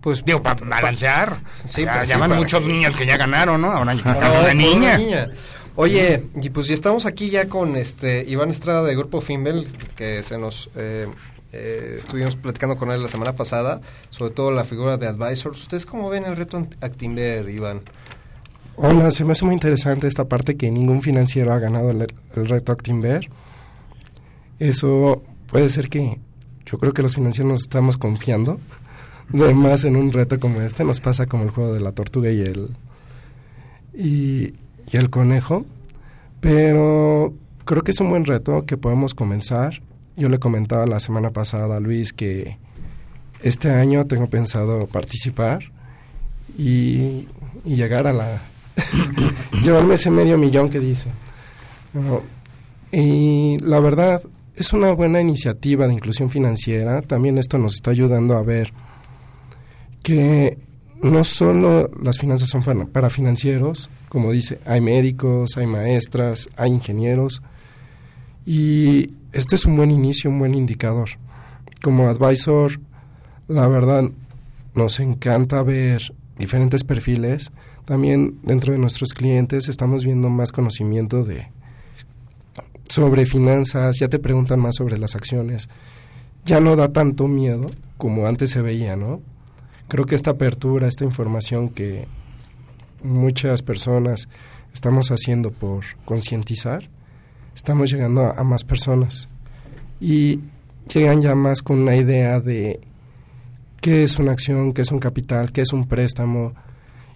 Pues 0.00 0.24
digo, 0.24 0.42
para 0.42 0.64
balancear. 0.64 1.40
Sí, 1.54 1.84
ya, 1.84 1.96
pues 1.96 2.08
ya 2.08 2.14
sí, 2.14 2.20
van 2.20 2.30
para 2.30 2.40
muchos 2.40 2.60
que- 2.62 2.68
niños 2.68 2.96
que 2.96 3.04
ya 3.06 3.16
ganaron, 3.18 3.60
¿no? 3.60 3.70
Ahora, 3.70 3.92
una 3.92 4.54
niña. 4.54 4.76
una 4.76 4.98
niña. 4.98 5.28
Oye, 5.74 6.24
y 6.42 6.50
pues 6.50 6.66
ya 6.68 6.74
estamos 6.74 7.04
aquí 7.06 7.28
ya 7.30 7.48
con 7.48 7.76
este 7.76 8.24
Iván 8.26 8.50
Estrada 8.50 8.82
de 8.82 8.96
Grupo 8.96 9.20
Fimbel, 9.20 9.66
que 9.94 10.22
se 10.24 10.38
nos 10.38 10.70
eh, 10.74 11.06
eh, 11.52 11.96
estuvimos 11.98 12.36
platicando 12.36 12.76
con 12.76 12.90
él 12.90 13.02
la 13.02 13.08
semana 13.08 13.32
pasada, 13.34 13.80
sobre 14.10 14.32
todo 14.32 14.50
la 14.50 14.64
figura 14.64 14.96
de 14.96 15.06
advisors. 15.06 15.60
¿Ustedes 15.62 15.86
cómo 15.86 16.10
ven 16.10 16.24
el 16.24 16.36
reto 16.36 16.66
Actimber, 16.80 17.48
Iván? 17.48 17.82
Hola, 18.76 19.10
se 19.10 19.24
me 19.24 19.32
hace 19.32 19.44
muy 19.44 19.54
interesante 19.54 20.06
esta 20.06 20.26
parte 20.26 20.56
que 20.56 20.70
ningún 20.70 21.00
financiero 21.00 21.52
ha 21.52 21.58
ganado 21.58 21.90
el, 21.90 22.06
reto 22.34 22.72
Actinver. 22.72 23.28
Eso 24.58 25.22
puede 25.46 25.68
ser 25.68 25.88
que 25.88 26.20
yo 26.66 26.78
creo 26.78 26.92
que 26.92 27.02
los 27.02 27.14
financieros 27.14 27.50
nos 27.50 27.60
estamos 27.62 27.96
confiando 27.96 28.60
de 29.30 29.54
más 29.54 29.84
en 29.84 29.96
un 29.96 30.12
reto 30.12 30.38
como 30.38 30.60
este. 30.60 30.84
Nos 30.84 31.00
pasa 31.00 31.26
como 31.26 31.44
el 31.44 31.50
juego 31.50 31.72
de 31.72 31.80
la 31.80 31.92
tortuga 31.92 32.30
y 32.30 32.40
el 32.40 32.76
y 33.94 34.52
el 34.92 35.10
conejo. 35.10 35.64
Pero 36.40 37.34
creo 37.64 37.82
que 37.82 37.90
es 37.90 38.00
un 38.00 38.10
buen 38.10 38.24
reto 38.24 38.64
que 38.64 38.76
podemos 38.76 39.14
comenzar. 39.14 39.82
Yo 40.18 40.28
le 40.28 40.40
comentaba 40.40 40.84
la 40.84 40.98
semana 40.98 41.30
pasada 41.30 41.76
a 41.76 41.80
Luis 41.80 42.12
que 42.12 42.58
este 43.40 43.70
año 43.70 44.04
tengo 44.06 44.28
pensado 44.28 44.88
participar 44.88 45.70
y, 46.58 47.28
llegar 47.64 48.08
a 48.08 48.12
la... 48.12 48.42
llevarme 49.62 49.94
ese 49.94 50.10
medio 50.10 50.36
millón 50.36 50.70
que 50.70 50.80
dice. 50.80 51.08
Y 52.90 53.58
la 53.60 53.78
verdad, 53.78 54.20
es 54.56 54.72
una 54.72 54.90
buena 54.90 55.20
iniciativa 55.20 55.86
de 55.86 55.94
inclusión 55.94 56.30
financiera. 56.30 57.00
También 57.02 57.38
esto 57.38 57.56
nos 57.56 57.74
está 57.74 57.92
ayudando 57.92 58.36
a 58.36 58.42
ver 58.42 58.72
que 60.02 60.58
no 61.00 61.22
solo 61.22 61.92
las 62.02 62.18
finanzas 62.18 62.48
son 62.48 62.64
para 62.88 63.08
financieros, 63.08 63.88
como 64.08 64.32
dice, 64.32 64.58
hay 64.66 64.80
médicos, 64.80 65.56
hay 65.56 65.66
maestras, 65.66 66.48
hay 66.56 66.72
ingenieros, 66.72 67.40
y 68.44 69.12
este 69.38 69.54
es 69.54 69.64
un 69.66 69.76
buen 69.76 69.92
inicio, 69.92 70.30
un 70.30 70.40
buen 70.40 70.54
indicador. 70.54 71.10
Como 71.80 72.08
advisor, 72.08 72.80
la 73.46 73.68
verdad, 73.68 74.10
nos 74.74 74.98
encanta 74.98 75.62
ver 75.62 76.12
diferentes 76.38 76.82
perfiles. 76.82 77.52
También 77.84 78.40
dentro 78.42 78.72
de 78.72 78.80
nuestros 78.80 79.14
clientes 79.14 79.68
estamos 79.68 80.04
viendo 80.04 80.28
más 80.28 80.50
conocimiento 80.50 81.24
de 81.24 81.46
sobre 82.88 83.26
finanzas, 83.26 83.98
ya 84.00 84.08
te 84.08 84.18
preguntan 84.18 84.58
más 84.58 84.74
sobre 84.74 84.98
las 84.98 85.14
acciones. 85.14 85.68
Ya 86.44 86.58
no 86.60 86.74
da 86.74 86.92
tanto 86.92 87.28
miedo 87.28 87.66
como 87.96 88.26
antes 88.26 88.50
se 88.50 88.60
veía, 88.60 88.96
¿no? 88.96 89.20
Creo 89.86 90.04
que 90.04 90.16
esta 90.16 90.32
apertura, 90.32 90.88
esta 90.88 91.04
información 91.04 91.68
que 91.68 92.06
muchas 93.04 93.62
personas 93.62 94.28
estamos 94.72 95.12
haciendo 95.12 95.52
por 95.52 95.84
concientizar, 96.04 96.88
estamos 97.58 97.90
llegando 97.90 98.20
a, 98.20 98.30
a 98.30 98.44
más 98.44 98.62
personas 98.62 99.28
y 100.00 100.38
llegan 100.94 101.20
ya 101.20 101.34
más 101.34 101.60
con 101.60 101.80
una 101.80 101.96
idea 101.96 102.38
de 102.38 102.78
qué 103.80 104.04
es 104.04 104.16
una 104.20 104.30
acción, 104.30 104.72
qué 104.72 104.82
es 104.82 104.92
un 104.92 105.00
capital, 105.00 105.50
qué 105.50 105.62
es 105.62 105.72
un 105.72 105.86
préstamo 105.88 106.54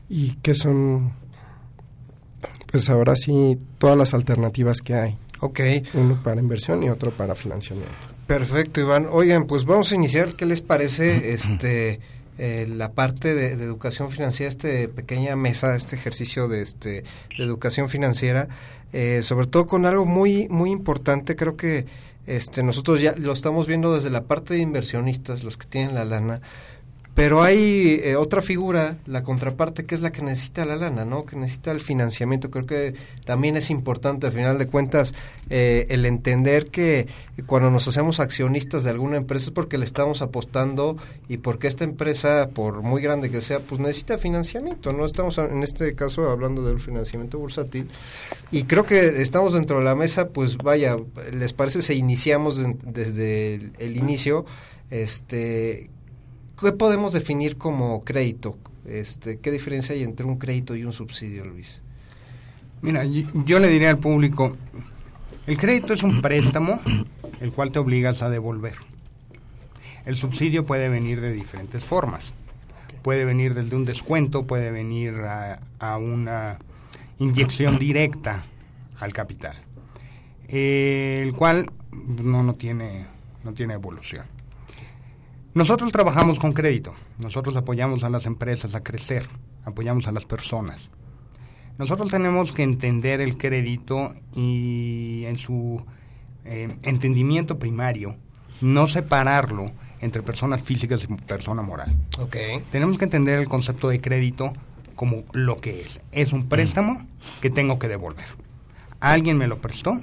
y 0.09 0.35
qué 0.43 0.53
son, 0.53 1.13
pues 2.73 2.91
ahora 2.91 3.15
sí, 3.15 3.57
todas 3.79 3.97
las 3.97 4.15
alternativas 4.15 4.79
que 4.83 4.95
hay. 4.95 5.17
Ok. 5.39 5.61
Uno 5.95 6.21
para 6.25 6.41
inversión 6.41 6.83
y 6.83 6.91
otro 6.91 7.13
para 7.13 7.37
financiamiento. 7.37 7.93
Perfecto, 8.27 8.81
Iván. 8.81 9.07
Oigan, 9.11 9.47
pues 9.47 9.65
vamos 9.65 9.93
a 9.93 9.95
iniciar. 9.95 10.35
¿Qué 10.35 10.45
les 10.45 10.61
parece 10.61 11.33
este 11.35 12.01
eh, 12.39 12.67
la 12.69 12.93
parte 12.93 13.35
de, 13.35 13.57
de 13.57 13.65
educación 13.65 14.11
financiera, 14.11 14.49
este 14.49 14.89
pequeña 14.89 15.37
mesa, 15.37 15.77
este 15.77 15.97
ejercicio 15.97 16.49
de 16.49 16.63
este 16.63 17.05
de 17.37 17.45
educación 17.45 17.89
financiera, 17.89 18.49
eh, 18.93 19.23
sobre 19.23 19.47
todo 19.47 19.67
con 19.67 19.85
algo 19.87 20.07
muy 20.07 20.49
muy 20.49 20.71
importante. 20.71 21.37
Creo 21.37 21.57
que 21.57 21.87
este 22.27 22.63
nosotros 22.63 23.01
ya 23.01 23.15
lo 23.17 23.33
estamos 23.33 23.67
viendo 23.67 23.95
desde 23.95 24.11
la 24.11 24.25
parte 24.25 24.55
de 24.55 24.61
inversionistas, 24.61 25.45
los 25.45 25.57
que 25.57 25.67
tienen 25.67 25.95
la 25.95 26.05
lana. 26.05 26.41
Pero 27.15 27.43
hay 27.43 28.01
eh, 28.03 28.17
otra 28.17 28.41
figura, 28.41 28.97
la 29.05 29.23
contraparte, 29.23 29.85
que 29.85 29.95
es 29.95 30.01
la 30.01 30.13
que 30.13 30.23
necesita 30.23 30.65
la 30.65 30.77
lana, 30.77 31.05
¿no? 31.05 31.27
Que 31.27 31.37
necesita 31.37 31.71
el 31.71 31.83
financiamiento. 31.83 32.51
Creo 32.51 32.65
que 32.65 32.95
también 33.27 33.55
es 33.59 33.69
importante, 33.69 34.27
al 34.29 34.33
final 34.33 34.57
de 34.57 34.67
cuentas, 34.67 35.13
eh, 35.51 35.85
el 35.91 36.07
entender 36.07 36.69
que 36.69 37.07
cuando 37.45 37.71
nos 37.71 37.87
hacemos 37.87 38.19
accionistas 38.19 38.83
de 38.85 38.91
alguna 38.91 39.19
empresa 39.19 39.45
es 39.45 39.51
porque 39.51 39.77
le 39.77 39.85
estamos 39.85 40.23
apostando 40.23 40.97
y 41.29 41.37
porque 41.37 41.67
esta 41.67 41.85
empresa, 41.85 42.49
por 42.55 42.81
muy 42.81 43.03
grande 43.03 43.29
que 43.31 43.43
sea, 43.43 43.61
pues 43.61 43.79
necesita 43.79 44.17
financiamiento, 44.17 44.91
¿no? 44.95 45.05
Estamos 45.05 45.37
en 45.37 45.63
este 45.63 45.95
caso 45.95 46.31
hablando 46.31 46.63
del 46.65 46.81
financiamiento 46.81 47.39
bursátil. 47.39 47.89
Y 48.51 48.65
creo 48.65 48.87
que 48.87 49.21
estamos 49.21 49.53
dentro 49.53 49.81
de 49.81 49.85
la 49.85 49.95
mesa, 49.95 50.31
pues 50.31 50.57
vaya, 50.57 50.97
¿les 51.31 51.53
parece 51.53 51.83
si 51.83 51.93
iniciamos 51.93 52.57
de- 52.57 52.75
desde 52.87 53.55
el, 53.57 53.73
el 53.81 53.97
inicio? 53.99 54.47
Este, 54.91 55.91
¿Qué 56.63 56.71
podemos 56.71 57.13
definir 57.13 57.59
como 57.59 58.05
crédito? 58.05 58.57
Este, 58.87 59.41
¿Qué 59.41 59.51
diferencia 59.51 59.97
hay 59.97 60.05
entre 60.05 60.27
un 60.27 60.39
crédito 60.39 60.77
y 60.77 60.85
un 60.85 60.93
subsidio, 60.93 61.45
Luis? 61.45 61.83
Mira, 62.83 63.03
yo, 63.05 63.59
le 63.59 63.67
diría 63.67 63.91
al 63.91 63.99
público, 63.99 64.57
el 65.49 65.59
crédito 65.59 65.93
es 65.93 66.05
un 66.05 66.23
préstamo 66.23 66.79
el 67.41 67.51
cual 67.51 67.73
te 67.73 67.81
obligas 67.81 68.23
a 68.23 68.31
devolver. 68.31 68.77
El 70.07 70.15
subsidio 70.15 70.65
puede 70.65 70.89
venir 70.89 71.21
de 71.21 71.33
diferentes 71.33 71.83
formas. 71.83 72.33
Puede 73.03 73.25
venir 73.25 73.55
desde 73.55 73.75
un 73.75 73.85
descuento, 73.85 74.45
puede 74.45 74.71
venir 74.71 75.15
a, 75.15 75.59
a 75.81 75.99
una 75.99 76.59
inyección 77.19 77.81
directa 77.81 78.45
al 79.01 79.13
capital, 79.13 79.57
eh, 80.47 81.19
el 81.23 81.35
cual 81.35 81.67
no, 81.91 82.45
no, 82.45 82.55
tiene, 82.55 83.05
no 83.43 83.53
tiene 83.53 83.75
evolución. 83.75 84.27
Nosotros 85.55 85.93
trabajamos 85.93 86.39
con 86.39 86.55
crédito, 86.55 86.95
nosotros 87.19 87.55
apoyamos 87.57 88.05
a 88.05 88.09
las 88.09 88.25
empresas 88.25 88.75
a 88.75 88.83
crecer, 88.83 89.27
apoyamos 89.65 90.07
a 90.09 90.13
las 90.13 90.25
personas. 90.25 90.89
Nosotros 91.77 92.11
tenemos 92.11 92.53
que 92.53 92.63
entender 92.63 93.21
el 93.21 93.37
crédito 93.37 94.15
y 94.35 95.25
en 95.27 95.37
su 95.37 95.85
eh, 96.47 96.75
entendimiento 96.85 97.59
primario, 97.59 98.17
no 98.63 98.89
separarlo 98.89 99.67
entre 100.01 100.23
personas 100.23 100.63
físicas 100.63 101.05
y 101.05 101.07
persona 101.07 101.61
moral. 101.61 101.95
Ok. 102.19 102.37
Tenemos 102.71 102.97
que 102.97 103.05
entender 103.05 103.39
el 103.39 103.47
concepto 103.47 103.91
de 103.91 104.01
crédito 104.01 104.55
como 104.97 105.25
lo 105.33 105.57
que 105.57 105.83
es. 105.83 106.01
Es 106.13 106.33
un 106.33 106.49
préstamo 106.49 107.07
que 107.43 107.51
tengo 107.51 107.79
que 107.79 107.89
devolver. 107.89 108.25
Alguien 109.01 109.37
me 109.37 109.49
lo 109.49 109.59
prestó 109.59 110.01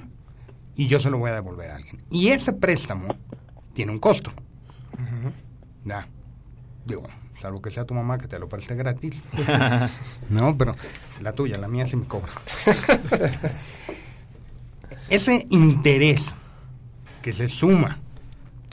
y 0.76 0.86
yo 0.86 1.00
se 1.00 1.10
lo 1.10 1.18
voy 1.18 1.30
a 1.30 1.34
devolver 1.34 1.72
a 1.72 1.76
alguien. 1.76 2.02
Y 2.08 2.28
ese 2.28 2.52
préstamo 2.52 3.16
tiene 3.72 3.90
un 3.90 3.98
costo. 3.98 4.32
Ya. 5.84 6.06
Digo, 6.86 7.04
salvo 7.40 7.60
que 7.62 7.70
sea 7.70 7.84
tu 7.84 7.94
mamá 7.94 8.18
que 8.18 8.28
te 8.28 8.38
lo 8.38 8.48
preste 8.48 8.74
gratis. 8.74 9.14
no, 10.30 10.56
pero 10.56 10.76
la 11.20 11.32
tuya, 11.32 11.58
la 11.58 11.68
mía 11.68 11.86
sí 11.86 11.96
me 11.96 12.06
cobra. 12.06 12.32
Ese 15.08 15.46
interés 15.50 16.34
que 17.22 17.32
se 17.32 17.48
suma 17.48 17.98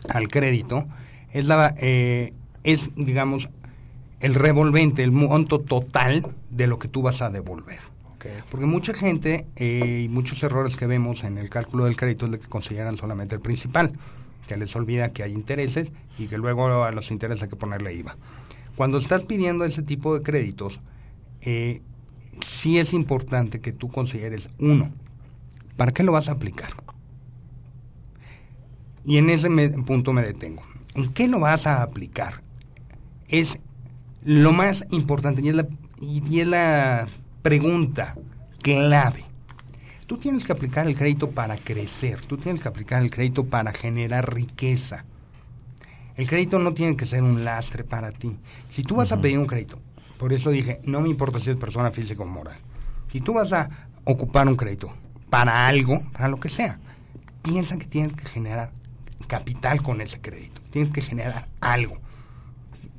al 0.10 0.28
crédito 0.28 0.88
es 1.32 1.46
la 1.48 1.74
eh, 1.78 2.34
es 2.64 2.90
digamos 2.96 3.50
el 4.20 4.36
revolvente, 4.36 5.04
el 5.04 5.12
monto 5.12 5.60
total 5.60 6.26
de 6.50 6.68
lo 6.68 6.80
que 6.80 6.88
tú 6.88 7.02
vas 7.02 7.22
a 7.22 7.30
devolver. 7.30 7.80
Porque 8.52 8.66
mucha 8.66 8.94
gente 8.94 9.46
eh, 9.56 10.04
y 10.06 10.10
muchos 10.10 10.42
errores 10.44 10.76
que 10.76 10.86
vemos 10.86 11.24
en 11.24 11.38
el 11.38 11.50
cálculo 11.50 11.86
del 11.86 11.96
crédito 11.96 12.26
es 12.26 12.34
de 12.34 12.40
que 12.40 12.48
consideran 12.48 12.98
solamente 12.98 13.36
el 13.36 13.42
principal, 13.42 13.94
que 14.48 14.58
les 14.58 14.76
olvida 14.76 15.14
que 15.14 15.24
hay 15.24 15.34
intereses 15.34 15.92
y 16.18 16.28
que 16.28 16.38
luego 16.38 16.84
a 16.84 16.92
los 16.92 17.12
intereses 17.12 17.44
hay 17.44 17.50
que 17.50 17.56
ponerle 17.56 17.94
IVA. 17.94 18.18
Cuando 18.76 18.98
estás 18.98 19.24
pidiendo 19.24 19.66
ese 19.66 19.84
tipo 19.84 20.16
de 20.16 20.24
créditos, 20.24 20.80
eh, 21.42 21.82
sí 22.46 22.80
es 22.80 22.94
importante 22.94 23.60
que 23.60 23.72
tú 23.72 23.90
consideres, 23.90 24.50
uno, 24.60 24.92
¿para 25.76 25.92
qué 25.92 26.04
lo 26.04 26.12
vas 26.12 26.30
a 26.30 26.34
aplicar? 26.34 26.70
Y 29.06 29.18
en 29.18 29.30
ese 29.30 29.50
punto 29.86 30.14
me 30.14 30.22
detengo. 30.22 30.64
¿En 30.96 31.14
qué 31.14 31.28
lo 31.28 31.40
vas 31.40 31.68
a 31.68 31.82
aplicar? 31.84 32.42
Es 33.28 33.60
lo 34.24 34.52
más 34.52 34.86
importante 34.92 35.42
y 35.42 35.50
es 35.50 35.56
la, 35.56 35.68
y 36.02 36.40
es 36.40 36.48
la 36.48 37.08
pregunta 37.42 38.16
clave. 38.62 39.27
Tú 40.08 40.18
tienes 40.18 40.46
que 40.46 40.54
aplicar 40.54 40.88
el 40.88 40.96
crédito 40.96 41.32
para 41.32 41.58
crecer, 41.58 42.22
tú 42.22 42.38
tienes 42.38 42.62
que 42.62 42.70
aplicar 42.70 43.04
el 43.04 43.12
crédito 43.12 43.46
para 43.46 43.74
generar 43.74 44.34
riqueza. 44.34 45.04
El 46.16 46.30
crédito 46.30 46.60
no 46.60 46.74
tiene 46.74 46.96
que 46.96 47.06
ser 47.06 47.22
un 47.22 47.44
lastre 47.44 47.84
para 47.84 48.14
ti. 48.14 48.40
Si 48.72 48.84
tú 48.84 48.96
vas 48.96 49.12
a 49.12 49.20
pedir 49.20 49.38
un 49.38 49.46
crédito, 49.46 49.80
por 50.18 50.32
eso 50.32 50.50
dije, 50.50 50.80
no 50.86 51.02
me 51.02 51.10
importa 51.10 51.42
si 51.42 51.50
es 51.50 51.58
persona 51.58 51.92
física 51.92 52.24
o 52.24 52.26
moral. 52.26 52.58
Si 53.12 53.20
tú 53.20 53.34
vas 53.34 53.52
a 53.52 53.70
ocupar 54.06 54.48
un 54.48 54.56
crédito 54.56 54.94
para 55.30 55.68
algo, 55.68 56.02
para 56.14 56.30
lo 56.30 56.40
que 56.40 56.50
sea, 56.50 56.80
piensa 57.42 57.78
que 57.78 57.86
tienes 57.86 58.14
que 58.14 58.26
generar 58.26 58.72
capital 59.28 59.84
con 59.84 60.00
ese 60.00 60.22
crédito. 60.22 60.62
Tienes 60.72 60.92
que 60.94 61.02
generar 61.02 61.50
algo. 61.60 62.00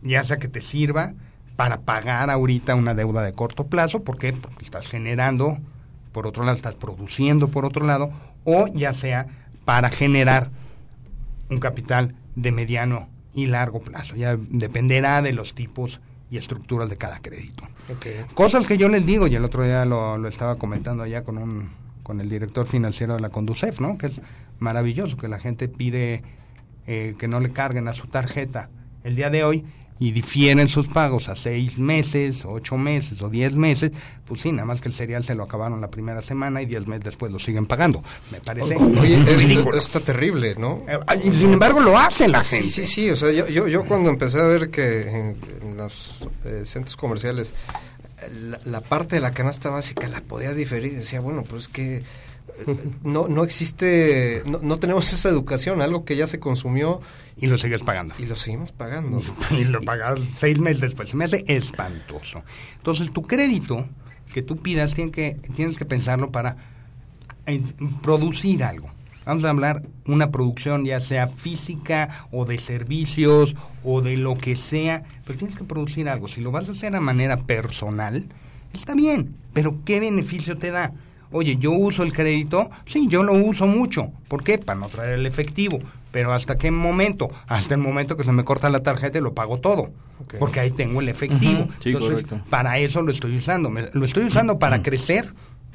Ya 0.02 0.22
sea 0.24 0.36
que 0.36 0.48
te 0.48 0.60
sirva 0.60 1.14
para 1.56 1.80
pagar 1.80 2.28
ahorita 2.28 2.74
una 2.74 2.94
deuda 2.94 3.22
de 3.22 3.32
corto 3.32 3.66
plazo, 3.66 4.04
¿por 4.04 4.18
qué? 4.18 4.34
Porque 4.34 4.64
estás 4.64 4.86
generando, 4.86 5.58
por 6.18 6.26
otro 6.26 6.42
lado, 6.42 6.56
estás 6.56 6.74
produciendo 6.74 7.46
por 7.46 7.64
otro 7.64 7.86
lado, 7.86 8.10
o 8.42 8.66
ya 8.66 8.92
sea 8.92 9.28
para 9.64 9.88
generar 9.88 10.50
un 11.48 11.60
capital 11.60 12.16
de 12.34 12.50
mediano 12.50 13.08
y 13.34 13.46
largo 13.46 13.78
plazo. 13.78 14.16
Ya 14.16 14.36
dependerá 14.36 15.22
de 15.22 15.32
los 15.32 15.54
tipos 15.54 16.00
y 16.28 16.36
estructuras 16.36 16.90
de 16.90 16.96
cada 16.96 17.20
crédito. 17.20 17.62
Cosas 18.34 18.66
que 18.66 18.76
yo 18.78 18.88
les 18.88 19.06
digo, 19.06 19.28
y 19.28 19.36
el 19.36 19.44
otro 19.44 19.62
día 19.62 19.84
lo, 19.84 20.18
lo 20.18 20.26
estaba 20.26 20.56
comentando 20.56 21.04
allá 21.04 21.22
con 21.22 21.38
un 21.38 21.70
con 22.02 22.20
el 22.20 22.28
director 22.28 22.66
financiero 22.66 23.14
de 23.14 23.20
la 23.20 23.28
Conducef, 23.28 23.78
¿no? 23.78 23.96
Que 23.96 24.08
es 24.08 24.20
maravilloso 24.58 25.16
que 25.16 25.28
la 25.28 25.38
gente 25.38 25.68
pide 25.68 26.24
eh, 26.88 27.14
que 27.16 27.28
no 27.28 27.38
le 27.38 27.52
carguen 27.52 27.86
a 27.86 27.94
su 27.94 28.08
tarjeta 28.08 28.70
el 29.04 29.14
día 29.14 29.30
de 29.30 29.44
hoy 29.44 29.64
y 30.00 30.12
difieren 30.12 30.68
sus 30.68 30.86
pagos 30.86 31.28
a 31.28 31.34
seis 31.36 31.78
meses, 31.78 32.44
ocho 32.44 32.76
meses 32.76 33.20
o 33.22 33.28
diez 33.28 33.52
meses, 33.54 33.90
pues 34.24 34.40
sí, 34.42 34.52
nada 34.52 34.64
más 34.66 34.80
que 34.80 34.88
el 34.88 34.94
cereal 34.94 35.24
se 35.24 35.34
lo 35.34 35.42
acabaron 35.42 35.80
la 35.80 35.90
primera 35.90 36.22
semana 36.22 36.62
y 36.62 36.66
diez 36.66 36.86
meses 36.86 37.04
después 37.04 37.32
lo 37.32 37.38
siguen 37.38 37.66
pagando. 37.66 38.02
Me 38.30 38.40
parece 38.40 38.76
Oye, 38.76 39.16
ridículo. 39.24 39.76
está 39.76 40.00
terrible, 40.00 40.54
¿no? 40.56 40.82
Eh, 40.88 40.98
y 41.24 41.30
sin 41.32 41.52
embargo 41.54 41.80
lo 41.80 41.98
hace 41.98 42.28
la 42.28 42.44
Sí, 42.44 42.56
gente. 42.56 42.68
sí, 42.70 42.84
sí. 42.84 43.10
O 43.10 43.16
sea, 43.16 43.32
yo, 43.32 43.48
yo, 43.48 43.66
yo 43.68 43.84
cuando 43.86 44.10
empecé 44.10 44.38
a 44.38 44.44
ver 44.44 44.70
que 44.70 45.08
en, 45.08 45.36
en 45.62 45.76
los 45.76 46.28
eh, 46.44 46.62
centros 46.64 46.96
comerciales 46.96 47.54
la, 48.42 48.60
la 48.64 48.80
parte 48.80 49.16
de 49.16 49.20
la 49.22 49.30
canasta 49.30 49.70
básica 49.70 50.08
la 50.08 50.20
podías 50.20 50.56
diferir, 50.56 50.94
decía, 50.96 51.20
bueno, 51.20 51.44
pues 51.48 51.62
es 51.62 51.68
que 51.68 52.02
no, 53.02 53.28
no 53.28 53.44
existe, 53.44 54.42
no, 54.46 54.58
no 54.62 54.78
tenemos 54.78 55.12
esa 55.12 55.28
educación, 55.28 55.82
algo 55.82 56.04
que 56.04 56.16
ya 56.16 56.26
se 56.26 56.40
consumió. 56.40 57.00
Y 57.36 57.46
lo 57.46 57.56
sigues 57.56 57.82
pagando. 57.82 58.14
Y 58.18 58.26
lo 58.26 58.34
seguimos 58.34 58.72
pagando. 58.72 59.22
y 59.50 59.64
lo 59.64 59.80
pagas 59.80 60.18
seis 60.36 60.58
meses 60.58 60.80
después. 60.80 61.08
Se 61.08 61.16
me 61.16 61.24
hace 61.24 61.44
espantoso. 61.46 62.42
Entonces, 62.76 63.12
tu 63.12 63.22
crédito 63.22 63.86
que 64.32 64.42
tú 64.42 64.56
pidas 64.56 64.94
tiene 64.94 65.10
que, 65.10 65.36
tienes 65.54 65.76
que 65.76 65.84
pensarlo 65.84 66.30
para 66.30 66.56
producir 68.02 68.64
algo. 68.64 68.90
Vamos 69.24 69.44
a 69.44 69.50
hablar 69.50 69.82
una 70.06 70.30
producción 70.30 70.86
ya 70.86 71.00
sea 71.00 71.28
física 71.28 72.26
o 72.32 72.46
de 72.46 72.58
servicios 72.58 73.56
o 73.84 74.00
de 74.00 74.16
lo 74.16 74.34
que 74.34 74.56
sea, 74.56 75.04
pero 75.26 75.38
tienes 75.38 75.58
que 75.58 75.64
producir 75.64 76.08
algo. 76.08 76.28
Si 76.28 76.40
lo 76.40 76.50
vas 76.50 76.68
a 76.68 76.72
hacer 76.72 76.96
a 76.96 77.00
manera 77.00 77.36
personal, 77.36 78.26
está 78.72 78.94
bien, 78.94 79.36
pero 79.52 79.76
¿qué 79.84 80.00
beneficio 80.00 80.56
te 80.56 80.70
da? 80.70 80.92
Oye, 81.30 81.56
yo 81.58 81.72
uso 81.72 82.02
el 82.02 82.12
crédito, 82.12 82.70
sí, 82.86 83.06
yo 83.08 83.22
lo 83.22 83.34
uso 83.34 83.66
mucho. 83.66 84.10
¿Por 84.28 84.42
qué? 84.44 84.58
Para 84.58 84.78
no 84.80 84.88
traer 84.88 85.18
el 85.18 85.26
efectivo. 85.26 85.78
Pero 86.10 86.32
¿hasta 86.32 86.56
qué 86.56 86.70
momento? 86.70 87.30
Hasta 87.48 87.74
el 87.74 87.80
momento 87.80 88.16
que 88.16 88.24
se 88.24 88.32
me 88.32 88.44
corta 88.44 88.70
la 88.70 88.82
tarjeta 88.82 89.18
y 89.18 89.20
lo 89.20 89.34
pago 89.34 89.58
todo. 89.58 89.90
Porque 90.38 90.60
ahí 90.60 90.70
tengo 90.70 91.00
el 91.00 91.08
efectivo. 91.10 91.68
Sí, 91.80 91.90
Entonces, 91.90 92.10
correcto. 92.24 92.40
para 92.50 92.78
eso 92.78 93.02
lo 93.02 93.12
estoy 93.12 93.36
usando. 93.36 93.68
Me- 93.70 93.90
¿Lo 93.92 94.04
estoy 94.06 94.24
usando 94.24 94.58
para 94.58 94.82
crecer? 94.82 95.28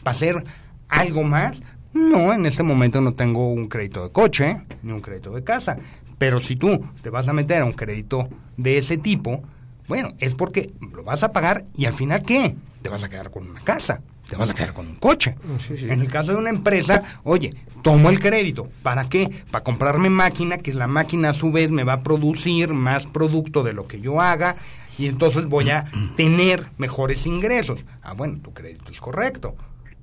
¿Para 0.04 0.16
hacer 0.16 0.44
algo 0.90 1.24
más? 1.24 1.62
No, 1.94 2.34
en 2.34 2.46
este 2.48 2.64
momento 2.64 3.00
no 3.00 3.14
tengo 3.14 3.54
un 3.54 3.68
crédito 3.68 4.04
de 4.04 4.12
coche 4.12 4.62
ni 4.82 4.92
un 4.92 5.02
crédito 5.02 5.32
de 5.32 5.44
casa. 5.44 5.78
Pero 6.18 6.42
si 6.42 6.56
tú 6.56 6.84
te 7.04 7.10
vas 7.12 7.28
a 7.28 7.34
meter 7.34 7.62
a 7.62 7.66
un 7.66 7.74
crédito 7.74 8.28
de 8.58 8.80
ese 8.80 8.98
tipo, 8.98 9.44
bueno, 9.88 10.14
es 10.20 10.34
porque 10.34 10.72
lo 10.94 11.04
vas 11.04 11.22
a 11.24 11.32
pagar 11.32 11.66
y 11.78 11.86
al 11.86 11.94
final 11.94 12.24
¿qué? 12.24 12.56
Te 12.82 12.90
vas 12.90 13.04
a 13.04 13.10
quedar 13.10 13.30
con 13.30 13.48
una 13.50 13.60
casa, 13.62 14.02
te 14.30 14.36
vas 14.36 14.50
a 14.50 14.54
quedar 14.54 14.74
con 14.74 14.88
un 14.88 14.96
coche. 14.96 15.36
En 15.70 16.02
el 16.02 16.10
caso 16.10 16.32
de 16.32 16.38
una 16.38 16.50
empresa, 16.50 17.04
oye, 17.24 17.54
tomo 17.82 18.10
el 18.10 18.20
crédito. 18.20 18.70
¿Para 18.82 19.10
qué? 19.10 19.44
Para 19.52 19.64
comprarme 19.64 20.10
máquina, 20.10 20.58
que 20.58 20.74
la 20.74 20.88
máquina 20.88 21.30
a 21.30 21.34
su 21.34 21.52
vez 21.52 21.72
me 21.72 21.84
va 21.84 21.94
a 21.94 22.04
producir 22.04 22.74
más 22.74 23.06
producto 23.06 23.64
de 23.64 23.74
lo 23.74 23.88
que 23.88 24.00
yo 24.00 24.22
haga 24.22 24.56
y 24.98 25.08
entonces 25.08 25.50
voy 25.50 25.70
a 25.70 25.86
tener 26.16 26.68
mejores 26.78 27.26
ingresos. 27.26 27.80
Ah, 28.02 28.14
bueno, 28.14 28.40
tu 28.42 28.54
crédito 28.54 28.92
es 28.92 29.00
correcto. 29.00 29.56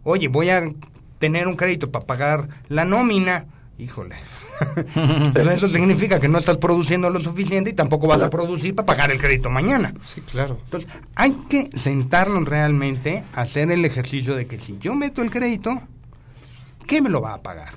Oye, 0.05 0.29
voy 0.29 0.51
a 0.51 0.63
tener 1.19 1.47
un 1.47 1.57
crédito 1.57 1.91
para 1.91 2.07
pagar 2.07 2.49
la 2.69 2.85
nómina. 2.85 3.47
Híjole. 3.81 4.17
Pero 5.33 5.51
eso 5.51 5.69
significa 5.69 6.21
que 6.21 6.29
no 6.29 6.39
estás 6.39 6.59
produciendo 6.59 7.09
lo 7.09 7.21
suficiente 7.21 7.71
y 7.71 7.73
tampoco 7.73 8.07
vas 8.07 8.21
a 8.21 8.29
producir 8.29 8.75
para 8.75 8.85
pagar 8.85 9.11
el 9.11 9.19
crédito 9.19 9.49
mañana. 9.49 9.95
Sí, 10.03 10.21
claro. 10.21 10.59
Entonces, 10.65 10.91
hay 11.15 11.33
que 11.49 11.71
sentarnos 11.75 12.47
realmente 12.47 13.25
a 13.35 13.43
hacer 13.43 13.71
el 13.71 13.85
ejercicio 13.87 14.37
de 14.37 14.47
que 14.47 14.59
si 14.59 14.79
yo 14.79 14.95
meto 14.95 15.23
el 15.23 15.31
crédito, 15.31 15.81
¿qué 16.87 17.01
me 17.01 17.09
lo 17.09 17.23
va 17.23 17.35
a 17.35 17.39
pagar? 17.39 17.73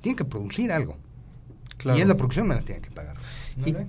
Tiene 0.00 0.16
que 0.16 0.24
producir 0.24 0.72
algo. 0.72 0.96
Claro. 1.76 1.98
Y 1.98 2.02
es 2.02 2.08
la 2.08 2.16
producción 2.16 2.48
me 2.48 2.54
la 2.54 2.62
tiene 2.62 2.80
que 2.80 2.90
pagar. 2.90 3.16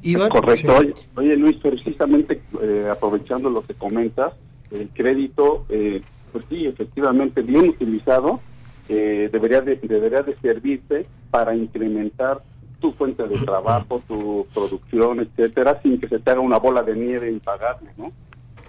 Es 0.04 0.17
correcto. 0.30 0.75
Oye, 0.75 0.93
oye, 1.15 1.36
Luis, 1.38 1.56
precisamente 1.58 2.41
eh, 2.62 2.89
aprovechando 2.91 3.49
lo 3.49 3.65
que 3.65 3.73
comentas, 3.73 4.34
el 4.71 4.89
crédito, 4.89 5.65
eh, 5.69 6.01
pues 6.34 6.43
sí, 6.49 6.65
efectivamente, 6.65 7.41
bien 7.41 7.69
utilizado, 7.69 8.41
eh, 8.89 9.30
debería, 9.32 9.62
de, 9.62 9.76
debería 9.78 10.21
de 10.21 10.36
servirte 10.38 11.06
para 11.32 11.56
incrementar 11.56 12.41
tu 12.80 12.91
fuente 12.91 13.28
de 13.28 13.38
trabajo, 13.39 14.02
tu 14.08 14.46
producción, 14.54 15.19
etcétera, 15.21 15.79
sin 15.81 16.00
que 16.00 16.08
se 16.08 16.19
te 16.19 16.31
haga 16.31 16.42
una 16.42 16.58
bola 16.60 16.83
de 16.83 16.96
nieve 16.96 17.31
impagable, 17.31 17.90
¿no? 17.98 18.12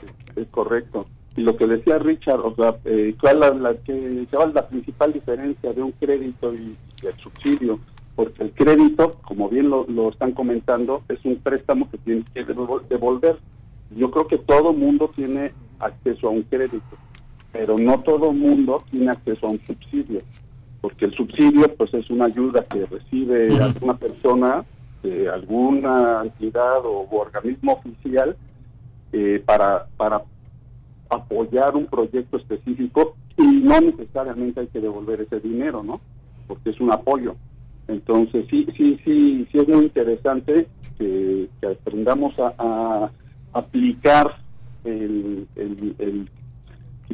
Es, 0.02 0.36
es 0.36 0.48
correcto. 0.48 1.06
Y 1.36 1.42
lo 1.42 1.56
que 1.56 1.66
decía 1.66 1.98
Richard, 1.98 2.40
o 2.40 2.54
sea, 2.54 2.76
eh, 2.86 3.14
¿cuál, 3.20 3.40
la, 3.40 3.50
la, 3.50 3.70
es 3.72 4.54
la 4.54 4.66
principal 4.66 5.12
diferencia 5.12 5.72
de 5.72 5.82
un 5.82 5.92
crédito 5.92 6.54
y 6.54 6.74
del 7.02 7.16
subsidio? 7.18 7.78
Porque 8.14 8.44
el 8.44 8.52
crédito, 8.52 9.16
como 9.22 9.50
bien 9.50 9.68
lo, 9.68 9.84
lo 9.86 10.08
están 10.08 10.32
comentando, 10.32 11.02
es 11.10 11.22
un 11.26 11.36
préstamo 11.36 11.90
que 11.90 11.98
tienes 11.98 12.24
que 12.30 12.46
devol- 12.46 12.88
devolver. 12.88 13.36
Yo 13.94 14.10
creo 14.10 14.26
que 14.26 14.38
todo 14.38 14.72
mundo 14.72 15.10
tiene 15.14 15.52
acceso 15.78 16.28
a 16.28 16.30
un 16.30 16.42
crédito, 16.44 16.80
pero 17.56 17.78
no 17.78 18.00
todo 18.00 18.32
mundo 18.32 18.82
tiene 18.90 19.10
acceso 19.10 19.46
a 19.46 19.50
un 19.50 19.60
subsidio, 19.64 20.20
porque 20.82 21.06
el 21.06 21.14
subsidio 21.14 21.74
pues 21.74 21.94
es 21.94 22.10
una 22.10 22.26
ayuda 22.26 22.64
que 22.64 22.84
recibe 22.84 23.58
alguna 23.62 23.96
persona 23.96 24.64
de 25.02 25.30
alguna 25.30 26.22
entidad 26.22 26.84
o, 26.84 27.08
organismo 27.10 27.72
oficial 27.72 28.36
eh, 29.12 29.42
para, 29.44 29.86
para 29.96 30.22
apoyar 31.08 31.76
un 31.76 31.86
proyecto 31.86 32.36
específico 32.36 33.16
y 33.38 33.44
no 33.44 33.80
necesariamente 33.80 34.60
hay 34.60 34.66
que 34.66 34.80
devolver 34.80 35.22
ese 35.22 35.40
dinero, 35.40 35.82
¿no? 35.82 36.00
Porque 36.46 36.70
es 36.70 36.80
un 36.80 36.92
apoyo. 36.92 37.36
Entonces, 37.88 38.46
sí, 38.50 38.66
sí, 38.76 39.00
sí, 39.04 39.48
sí 39.50 39.58
es 39.58 39.68
muy 39.68 39.84
interesante 39.84 40.66
que, 40.98 41.48
que 41.60 41.66
aprendamos 41.66 42.38
a, 42.38 42.52
a 42.58 43.10
aplicar 43.54 44.36
el, 44.84 45.46
el, 45.56 45.94
el, 45.98 46.30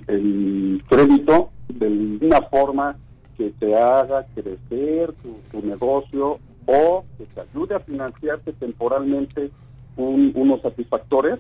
el 0.07 0.83
crédito 0.89 1.51
de 1.69 1.89
una 2.21 2.43
forma 2.43 2.97
que 3.37 3.51
te 3.59 3.75
haga 3.77 4.27
crecer 4.35 5.13
tu, 5.23 5.39
tu 5.51 5.67
negocio 5.67 6.39
o 6.67 7.05
que 7.19 7.25
te 7.27 7.41
ayude 7.41 7.75
a 7.75 7.81
financiarte 7.81 8.53
temporalmente 8.53 9.51
un- 9.97 10.33
unos 10.35 10.61
satisfactores 10.63 11.39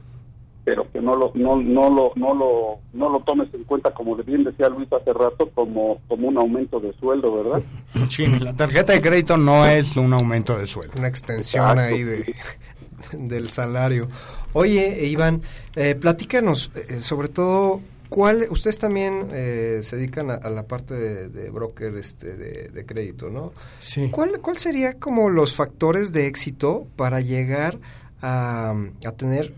pero 0.65 0.89
que 0.93 1.01
no 1.01 1.17
lo 1.17 1.33
no 1.35 1.57
no 1.57 1.91
lo 1.91 2.13
no 2.15 2.35
lo 2.35 2.79
no 2.93 3.09
lo 3.09 3.21
tomes 3.21 3.53
en 3.53 3.65
cuenta 3.65 3.93
como 3.93 4.15
bien 4.17 4.45
decía 4.45 4.69
Luis 4.69 4.89
hace 4.93 5.13
rato 5.13 5.49
como 5.55 5.99
como 6.07 6.29
un 6.29 6.39
aumento 6.39 6.79
de 6.79 6.93
sueldo 6.95 7.35
verdad 7.35 7.63
Sí, 8.09 8.27
la 8.27 8.53
tarjeta 8.55 8.93
de 8.93 9.01
crédito 9.03 9.37
no 9.37 9.67
es 9.67 9.97
un 9.97 10.13
aumento 10.13 10.57
de 10.59 10.67
sueldo. 10.67 10.95
Una 10.99 11.09
extensión 11.09 11.79
ahí 11.79 12.03
de, 12.03 12.35
del 13.13 13.49
salario. 13.49 14.09
Oye, 14.55 15.07
Iván, 15.07 15.43
eh, 15.77 15.95
platícanos 15.95 16.71
eh, 16.75 17.01
sobre 17.01 17.29
todo, 17.29 17.81
¿cuál, 18.15 18.47
ustedes 18.51 18.77
también 18.79 19.29
eh, 19.33 19.81
se 19.83 19.97
dedican 19.97 20.31
a, 20.31 20.35
a 20.35 20.51
la 20.51 20.65
parte 20.65 20.93
de, 20.95 21.29
de 21.29 21.51
broker 21.51 21.97
este, 21.97 22.37
de, 22.37 22.69
de 22.69 22.85
crédito, 22.87 23.31
¿no? 23.31 23.53
Sí. 23.81 24.09
¿Cuál, 24.11 24.41
¿Cuál 24.41 24.59
sería 24.59 24.95
como 24.99 25.31
los 25.31 25.55
factores 25.55 26.13
de 26.13 26.27
éxito 26.27 26.87
para 26.97 27.21
llegar 27.23 27.79
a, 28.21 28.75
a 29.05 29.13
tener 29.13 29.55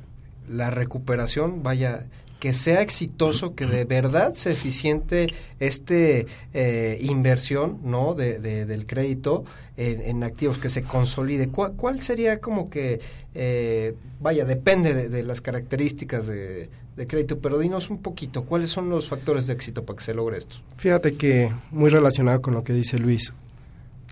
la 0.49 0.71
recuperación, 0.71 1.63
vaya, 1.63 2.07
que 2.39 2.53
sea 2.53 2.83
exitoso, 2.83 3.55
que 3.55 3.67
de 3.67 3.85
verdad 3.87 4.35
sea 4.35 4.53
eficiente 4.53 5.29
este 5.61 6.27
eh, 6.53 6.99
inversión, 7.01 7.79
¿no? 7.83 8.15
De, 8.15 8.39
de- 8.39 8.67
del 8.67 8.87
crédito 8.87 9.45
en, 9.77 10.01
en 10.03 10.23
activos, 10.23 10.59
que 10.59 10.69
se 10.71 10.83
consolide. 10.83 11.49
¿Cuál, 11.49 11.73
cuál 11.73 12.01
sería 12.03 12.41
como 12.41 12.69
que, 12.69 13.01
eh, 13.35 13.95
vaya, 14.21 14.45
depende 14.45 14.93
de, 14.95 15.09
de 15.09 15.23
las 15.23 15.41
características 15.41 16.27
de, 16.27 16.69
de 16.97 17.07
crédito, 17.07 17.39
pero 17.41 17.59
dinos 17.59 17.91
un 17.91 17.99
poquito, 17.99 18.45
¿cuáles 18.45 18.71
son 18.71 18.89
los 18.89 19.09
factores 19.09 19.47
de 19.47 19.55
éxito 19.55 19.85
para 19.85 19.97
que 19.99 20.05
se 20.05 20.15
logre 20.15 20.39
esto? 20.39 20.57
Fíjate 20.77 21.15
que 21.17 21.53
muy 21.71 21.91
relacionado 21.91 22.41
con 22.41 22.55
lo 22.55 22.63
que 22.65 22.73
dice 22.73 22.99
Luis, 22.99 23.33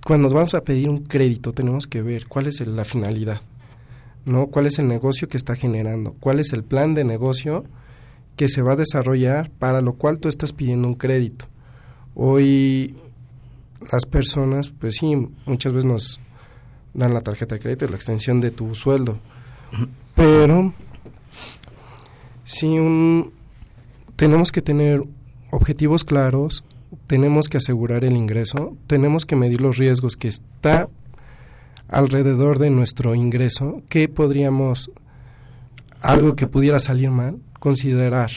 cuando 0.04 0.24
nos 0.26 0.34
vamos 0.34 0.54
a 0.54 0.62
pedir 0.62 0.88
un 0.88 1.04
crédito 1.04 1.52
tenemos 1.52 1.86
que 1.86 2.02
ver 2.02 2.26
cuál 2.26 2.48
es 2.48 2.60
el- 2.60 2.74
la 2.74 2.84
finalidad, 2.84 3.40
¿no? 4.24 4.48
¿Cuál 4.48 4.66
es 4.66 4.78
el 4.80 4.88
negocio 4.88 5.28
que 5.28 5.36
está 5.36 5.54
generando? 5.54 6.16
¿Cuál 6.18 6.40
es 6.40 6.52
el 6.52 6.64
plan 6.64 6.94
de 6.94 7.04
negocio 7.04 7.64
que 8.36 8.48
se 8.48 8.62
va 8.62 8.72
a 8.72 8.76
desarrollar 8.76 9.50
para 9.50 9.80
lo 9.80 9.92
cual 9.92 10.18
tú 10.18 10.28
estás 10.28 10.52
pidiendo 10.52 10.88
un 10.88 10.94
crédito? 10.94 11.44
Hoy 12.14 12.96
las 13.92 14.06
personas, 14.06 14.70
pues 14.70 14.96
sí, 14.96 15.28
muchas 15.46 15.72
veces 15.72 15.84
nos 15.88 16.20
dan 16.94 17.14
la 17.14 17.20
tarjeta 17.20 17.54
de 17.54 17.60
crédito, 17.60 17.86
la 17.88 17.96
extensión 17.96 18.40
de 18.40 18.50
tu 18.50 18.74
sueldo, 18.74 19.18
pero 20.14 20.72
sí 22.44 22.78
un 22.78 23.32
tenemos 24.16 24.52
que 24.52 24.62
tener 24.62 25.02
objetivos 25.50 26.04
claros, 26.04 26.64
tenemos 27.06 27.48
que 27.48 27.56
asegurar 27.56 28.04
el 28.04 28.16
ingreso, 28.16 28.76
tenemos 28.86 29.26
que 29.26 29.36
medir 29.36 29.60
los 29.60 29.78
riesgos 29.78 30.16
que 30.16 30.28
está 30.28 30.88
alrededor 31.88 32.58
de 32.58 32.70
nuestro 32.70 33.14
ingreso, 33.14 33.82
que 33.88 34.08
podríamos, 34.08 34.90
algo 36.00 36.36
que 36.36 36.46
pudiera 36.46 36.78
salir 36.78 37.10
mal, 37.10 37.38
considerar 37.58 38.30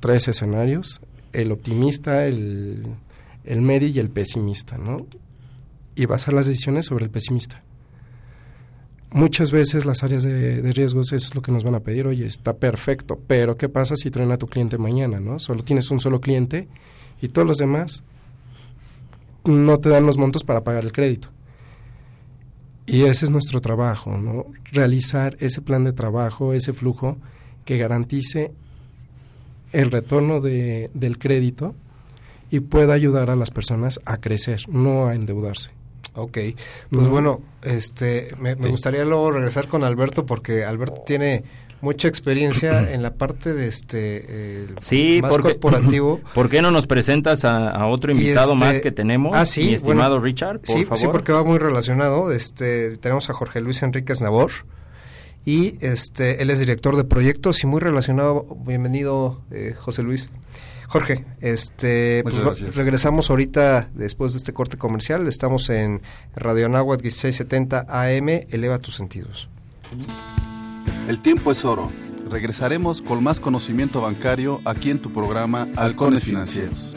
tres 0.00 0.28
escenarios, 0.28 1.00
el 1.32 1.52
optimista, 1.52 2.26
el, 2.26 2.86
el 3.44 3.60
medio 3.60 3.88
y 3.88 3.98
el 3.98 4.08
pesimista, 4.08 4.78
¿no? 4.78 5.06
Y 5.94 6.06
basar 6.06 6.34
las 6.34 6.46
decisiones 6.46 6.86
sobre 6.86 7.04
el 7.04 7.10
pesimista. 7.10 7.62
Muchas 9.12 9.52
veces 9.52 9.86
las 9.86 10.02
áreas 10.02 10.24
de, 10.24 10.60
riesgos 10.72 11.12
es 11.12 11.34
lo 11.34 11.42
que 11.42 11.52
nos 11.52 11.64
van 11.64 11.74
a 11.74 11.80
pedir, 11.80 12.06
oye, 12.06 12.26
está 12.26 12.54
perfecto, 12.54 13.18
pero 13.26 13.56
¿qué 13.56 13.68
pasa 13.68 13.96
si 13.96 14.10
traen 14.10 14.32
a 14.32 14.36
tu 14.36 14.46
cliente 14.48 14.78
mañana, 14.78 15.20
no? 15.20 15.38
Solo 15.38 15.62
tienes 15.62 15.90
un 15.90 16.00
solo 16.00 16.20
cliente 16.20 16.68
y 17.22 17.28
todos 17.28 17.46
los 17.46 17.56
demás 17.56 18.02
no 19.44 19.78
te 19.78 19.88
dan 19.88 20.06
los 20.06 20.18
montos 20.18 20.42
para 20.42 20.64
pagar 20.64 20.84
el 20.84 20.92
crédito. 20.92 21.28
Y 22.84 23.02
ese 23.02 23.24
es 23.24 23.30
nuestro 23.30 23.60
trabajo, 23.60 24.18
¿no? 24.18 24.46
Realizar 24.72 25.36
ese 25.40 25.62
plan 25.62 25.84
de 25.84 25.92
trabajo, 25.92 26.52
ese 26.52 26.72
flujo 26.72 27.16
que 27.64 27.78
garantice 27.78 28.52
el 29.72 29.90
retorno 29.90 30.40
de, 30.40 30.90
del 30.94 31.18
crédito 31.18 31.74
y 32.50 32.60
pueda 32.60 32.94
ayudar 32.94 33.30
a 33.30 33.36
las 33.36 33.50
personas 33.50 34.00
a 34.04 34.18
crecer, 34.18 34.68
no 34.68 35.06
a 35.06 35.14
endeudarse. 35.14 35.75
Ok, 36.16 36.38
pues 36.90 37.02
No. 37.02 37.10
bueno, 37.10 37.40
este, 37.62 38.30
me, 38.40 38.56
me 38.56 38.64
Sí. 38.64 38.70
gustaría 38.70 39.04
luego 39.04 39.30
regresar 39.30 39.68
con 39.68 39.84
Alberto 39.84 40.26
porque 40.26 40.64
Alberto 40.64 41.02
tiene 41.06 41.44
mucha 41.82 42.08
experiencia 42.08 42.90
en 42.92 43.02
la 43.02 43.14
parte 43.14 43.52
de 43.52 43.68
este 43.68 44.66
Sí, 44.80 45.18
más 45.20 45.30
porque, 45.30 45.52
corporativo. 45.58 46.20
¿por 46.34 46.48
qué 46.48 46.62
no 46.62 46.70
nos 46.70 46.86
presentas 46.86 47.44
a, 47.44 47.70
a 47.70 47.86
otro 47.86 48.12
invitado 48.12 48.54
este, 48.54 48.64
más 48.64 48.80
que 48.80 48.90
tenemos? 48.92 49.36
Ah, 49.36 49.44
sí, 49.46 49.66
mi 49.66 49.74
estimado 49.74 50.14
bueno, 50.14 50.24
Richard, 50.24 50.60
por 50.60 50.74
sí, 50.76 50.84
favor. 50.84 50.98
Sí, 50.98 51.06
porque 51.12 51.32
va 51.32 51.44
muy 51.44 51.58
relacionado. 51.58 52.32
Este, 52.32 52.96
tenemos 52.96 53.28
a 53.30 53.34
Jorge 53.34 53.60
Luis 53.60 53.82
Enríquez 53.82 54.22
Nabor 54.22 54.50
y 55.44 55.76
este, 55.84 56.42
él 56.42 56.50
es 56.50 56.60
director 56.60 56.96
de 56.96 57.04
proyectos 57.04 57.62
y 57.62 57.66
muy 57.66 57.80
relacionado. 57.80 58.46
Bienvenido, 58.66 59.42
eh, 59.50 59.74
José 59.78 60.02
Luis. 60.02 60.30
Jorge, 60.88 61.24
este, 61.40 62.22
pues 62.22 62.74
regresamos 62.74 63.30
ahorita 63.30 63.90
después 63.94 64.32
de 64.32 64.38
este 64.38 64.52
corte 64.52 64.76
comercial. 64.76 65.26
Estamos 65.26 65.68
en 65.68 66.00
Radio 66.34 66.66
Anáhuac 66.66 67.02
1670 67.02 67.86
AM. 67.88 68.28
Eleva 68.50 68.78
tus 68.78 68.94
sentidos. 68.94 69.48
El 71.08 71.20
tiempo 71.20 71.50
es 71.50 71.64
oro. 71.64 71.90
Regresaremos 72.30 73.00
con 73.02 73.22
más 73.22 73.38
conocimiento 73.40 74.00
bancario 74.00 74.60
aquí 74.64 74.90
en 74.90 74.98
tu 74.98 75.12
programa 75.12 75.68
Halcones 75.76 76.24
Financieros. 76.24 76.96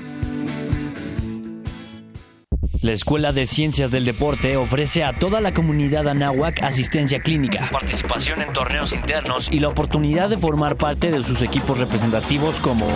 La 2.82 2.94
Escuela 2.94 3.34
de 3.34 3.46
Ciencias 3.46 3.92
del 3.92 4.06
Deporte 4.06 4.56
ofrece 4.56 5.04
a 5.04 5.12
toda 5.12 5.42
la 5.42 5.54
comunidad 5.54 6.08
anáhuac 6.08 6.64
asistencia 6.64 7.20
clínica, 7.20 7.70
participación 7.72 8.42
en 8.42 8.54
torneos 8.54 8.94
internos 8.94 9.50
y 9.52 9.60
la 9.60 9.68
oportunidad 9.68 10.30
de 10.30 10.38
formar 10.38 10.78
parte 10.78 11.12
de 11.12 11.22
sus 11.22 11.42
equipos 11.42 11.78
representativos 11.78 12.60
como 12.62 12.88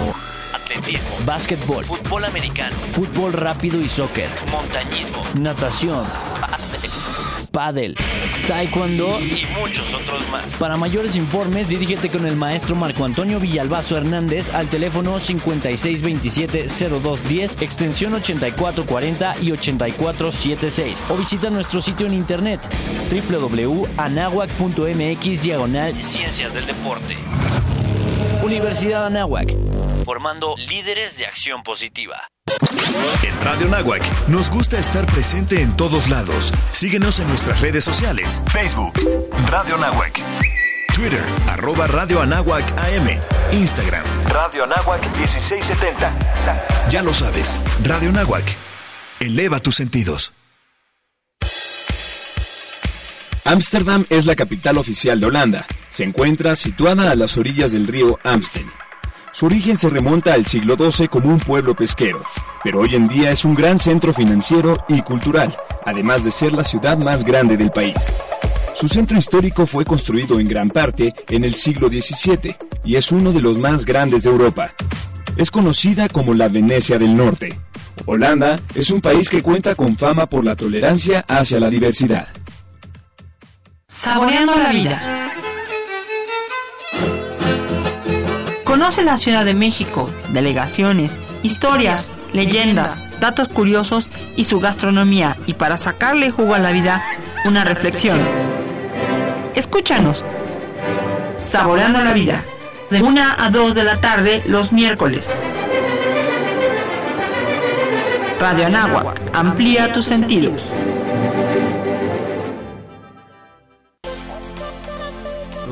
atletismo, 0.74 1.12
básquetbol, 1.26 1.84
fútbol 1.86 2.26
americano, 2.26 2.76
fútbol 2.92 3.32
rápido 3.34 3.80
y 3.80 3.88
soccer, 3.90 4.30
montañismo, 4.52 5.24
natación, 5.40 6.04
pádel, 7.52 7.96
taekwondo. 8.48 9.20
y 9.20 9.46
muchos 9.60 9.94
otros 9.94 10.28
más. 10.30 10.56
Para 10.56 10.76
mayores 10.76 11.16
informes, 11.16 11.70
dirígete 11.70 12.10
con 12.10 12.26
el 12.26 12.36
maestro 12.36 12.76
Marco 12.76 13.06
Antonio 13.06 13.40
Villalbazo 13.40 13.96
Hernández 13.98 14.50
al 14.50 14.68
teléfono 14.68 15.20
5627-0210, 15.20 17.62
extensión 17.62 18.16
8440 18.16 19.36
y 19.42 19.52
8476 19.52 21.04
o 21.10 21.18
visita 21.18 21.52
nuestro 21.52 21.82
sitio 21.82 22.08
en 22.08 22.14
internet 22.14 22.60
www.anahuac.mx 23.30 25.42
diagonal 25.42 25.94
Ciencias 26.02 26.54
del 26.56 26.66
Deporte. 26.66 27.16
Universidad 28.44 29.06
Anáhuac, 29.06 29.56
formando 30.04 30.56
líderes 30.58 31.18
de 31.18 31.26
acción 31.26 31.64
positiva. 31.64 32.28
En 33.24 33.46
Radio 33.46 33.70
Nahuac 33.70 34.04
nos 34.28 34.50
gusta 34.50 34.78
estar 34.78 35.06
presente 35.06 35.62
en 35.62 35.78
todos 35.78 36.10
lados. 36.10 36.52
Síguenos 36.72 37.22
en 37.22 37.30
nuestras 37.30 37.62
redes 37.62 37.86
sociales. 37.86 38.42
Facebook, 38.52 39.00
Radio 39.50 39.78
Nahuac. 39.78 40.20
Twitter, 40.94 41.24
arroba 41.48 41.88
Radio 41.88 42.22
Anáhuac 42.22 42.70
AM. 42.80 43.18
Instagram, 43.54 44.04
Radio 44.28 44.66
Anáhuac 44.66 45.02
1670. 45.18 46.12
Ya 46.90 47.02
lo 47.02 47.14
sabes, 47.14 47.62
Radio 47.86 48.12
Nahuac. 48.12 48.44
Eleva 49.22 49.62
tus 49.62 49.76
sentidos. 49.76 50.34
Ámsterdam 53.46 54.06
es 54.10 54.26
la 54.26 54.36
capital 54.36 54.78
oficial 54.78 55.20
de 55.20 55.26
Holanda. 55.26 55.66
Se 55.90 56.04
encuentra 56.04 56.56
situada 56.56 57.12
a 57.12 57.16
las 57.16 57.38
orillas 57.38 57.74
del 57.74 57.88
río 57.88 58.18
Amstel. 58.24 58.66
Su 59.34 59.48
origen 59.48 59.78
se 59.78 59.90
remonta 59.90 60.34
al 60.34 60.46
siglo 60.46 60.78
XII 60.78 61.10
como 61.10 61.30
un 61.30 61.40
pueblo 61.40 61.76
pesquero, 61.76 62.22
pero 62.64 62.80
hoy 62.80 62.96
en 62.96 63.10
día 63.10 63.32
es 63.32 63.44
un 63.44 63.54
gran 63.54 63.80
centro 63.80 64.14
financiero 64.14 64.86
y 64.88 65.02
cultural, 65.02 65.54
además 65.86 66.24
de 66.24 66.32
ser 66.32 66.54
la 66.54 66.64
ciudad 66.64 66.98
más 66.98 67.26
grande 67.26 67.58
del 67.58 67.72
país. 67.72 67.96
Su 68.76 68.88
centro 68.88 69.18
histórico 69.18 69.66
fue 69.66 69.84
construido 69.84 70.40
en 70.40 70.48
gran 70.48 70.70
parte 70.70 71.14
en 71.30 71.44
el 71.44 71.54
siglo 71.56 71.90
XVII 71.90 72.56
y 72.86 72.96
es 72.96 73.12
uno 73.12 73.34
de 73.34 73.42
los 73.42 73.60
más 73.60 73.84
grandes 73.84 74.24
de 74.24 74.30
Europa. 74.30 74.72
Es 75.36 75.52
conocida 75.52 76.08
como 76.08 76.34
la 76.34 76.48
Venecia 76.48 76.98
del 76.98 77.16
Norte. 77.16 77.60
Holanda 78.06 78.60
es 78.74 78.90
un 78.90 79.02
país 79.02 79.30
que 79.30 79.42
cuenta 79.42 79.76
con 79.76 79.98
fama 79.98 80.28
por 80.28 80.46
la 80.46 80.56
tolerancia 80.56 81.26
hacia 81.28 81.60
la 81.60 81.70
diversidad. 81.70 82.28
Saboreando 84.04 84.54
la 84.56 84.74
vida. 84.74 85.02
Conoce 88.66 89.02
la 89.02 89.18
Ciudad 89.18 89.46
de 89.46 89.54
México, 89.54 90.10
delegaciones, 90.34 91.18
historias, 91.42 92.12
leyendas, 92.34 93.08
datos 93.22 93.48
curiosos 93.48 94.10
y 94.36 94.44
su 94.44 94.60
gastronomía 94.60 95.38
y 95.48 95.54
para 95.54 95.78
sacarle 95.78 96.32
jugo 96.32 96.54
a 96.54 96.60
la 96.60 96.74
vida, 96.74 97.02
una 97.46 97.64
reflexión. 97.64 98.20
Escúchanos. 99.56 100.26
Saboreando 101.38 102.04
la 102.04 102.12
vida. 102.12 102.44
De 102.90 103.02
1 103.02 103.22
a 103.38 103.50
2 103.50 103.74
de 103.74 103.84
la 103.86 103.96
tarde 103.96 104.44
los 104.46 104.74
miércoles. 104.74 105.30
Radio 108.38 108.66
Anáhuac. 108.66 109.22
Amplía 109.34 109.94
tus 109.94 110.08
sentidos. 110.08 110.70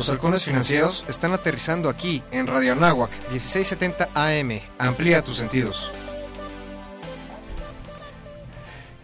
Los 0.01 0.09
halcones 0.09 0.45
financieros 0.45 1.05
están 1.09 1.31
aterrizando 1.31 1.87
aquí 1.87 2.23
en 2.31 2.47
Radio 2.47 2.71
Anáhuac 2.71 3.11
1670 3.29 4.09
AM. 4.15 4.59
Amplía 4.79 5.21
tus 5.21 5.37
sentidos. 5.37 5.91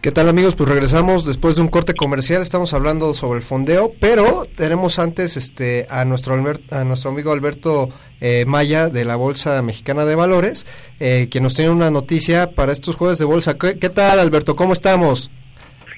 ¿Qué 0.00 0.10
tal 0.10 0.28
amigos? 0.28 0.56
Pues 0.56 0.68
regresamos 0.68 1.24
después 1.24 1.54
de 1.54 1.62
un 1.62 1.68
corte 1.68 1.94
comercial, 1.94 2.42
estamos 2.42 2.74
hablando 2.74 3.14
sobre 3.14 3.38
el 3.38 3.44
fondeo, 3.44 3.92
pero 4.00 4.44
tenemos 4.56 4.98
antes 4.98 5.36
este 5.36 5.86
a 5.88 6.04
nuestro 6.04 6.34
a 6.70 6.82
nuestro 6.82 7.12
amigo 7.12 7.30
Alberto 7.30 7.90
eh, 8.20 8.44
Maya 8.48 8.88
de 8.88 9.04
la 9.04 9.14
Bolsa 9.14 9.62
Mexicana 9.62 10.04
de 10.04 10.16
Valores, 10.16 10.66
eh, 10.98 11.28
que 11.30 11.40
nos 11.40 11.54
tiene 11.54 11.70
una 11.70 11.92
noticia 11.92 12.56
para 12.56 12.72
estos 12.72 12.96
jueves 12.96 13.18
de 13.18 13.24
bolsa. 13.24 13.56
¿Qué, 13.56 13.78
qué 13.78 13.88
tal 13.88 14.18
Alberto? 14.18 14.56
¿Cómo 14.56 14.72
estamos? 14.72 15.30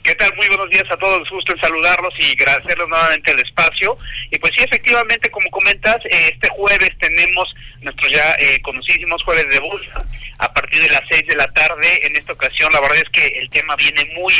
¿Qué 0.02 0.14
tal? 0.14 0.34
Muy 0.34 0.46
buenos 0.48 0.70
días 0.70 0.84
a 0.90 0.96
todos. 0.96 1.28
Gusto 1.28 1.52
en 1.52 1.60
saludarlos 1.60 2.14
y 2.18 2.32
agradecerles 2.32 2.88
nuevamente 2.88 3.32
el 3.32 3.38
espacio. 3.40 3.96
Y 4.30 4.38
pues 4.38 4.52
sí, 4.56 4.64
efectivamente, 4.64 5.30
como 5.30 5.50
comentas, 5.50 5.98
este 6.04 6.48
jueves 6.48 6.90
tenemos 6.98 7.52
nuestros 7.80 8.10
ya 8.10 8.34
eh, 8.38 8.60
conocidísimos 8.62 9.22
jueves 9.24 9.48
de 9.50 9.60
bolsa 9.60 10.04
a 10.38 10.52
partir 10.54 10.82
de 10.82 10.88
las 10.88 11.02
6 11.10 11.26
de 11.28 11.36
la 11.36 11.46
tarde. 11.48 12.06
En 12.06 12.16
esta 12.16 12.32
ocasión, 12.32 12.70
la 12.72 12.80
verdad 12.80 12.96
es 12.96 13.10
que 13.10 13.26
el 13.40 13.50
tema 13.50 13.76
viene 13.76 14.04
muy, 14.14 14.32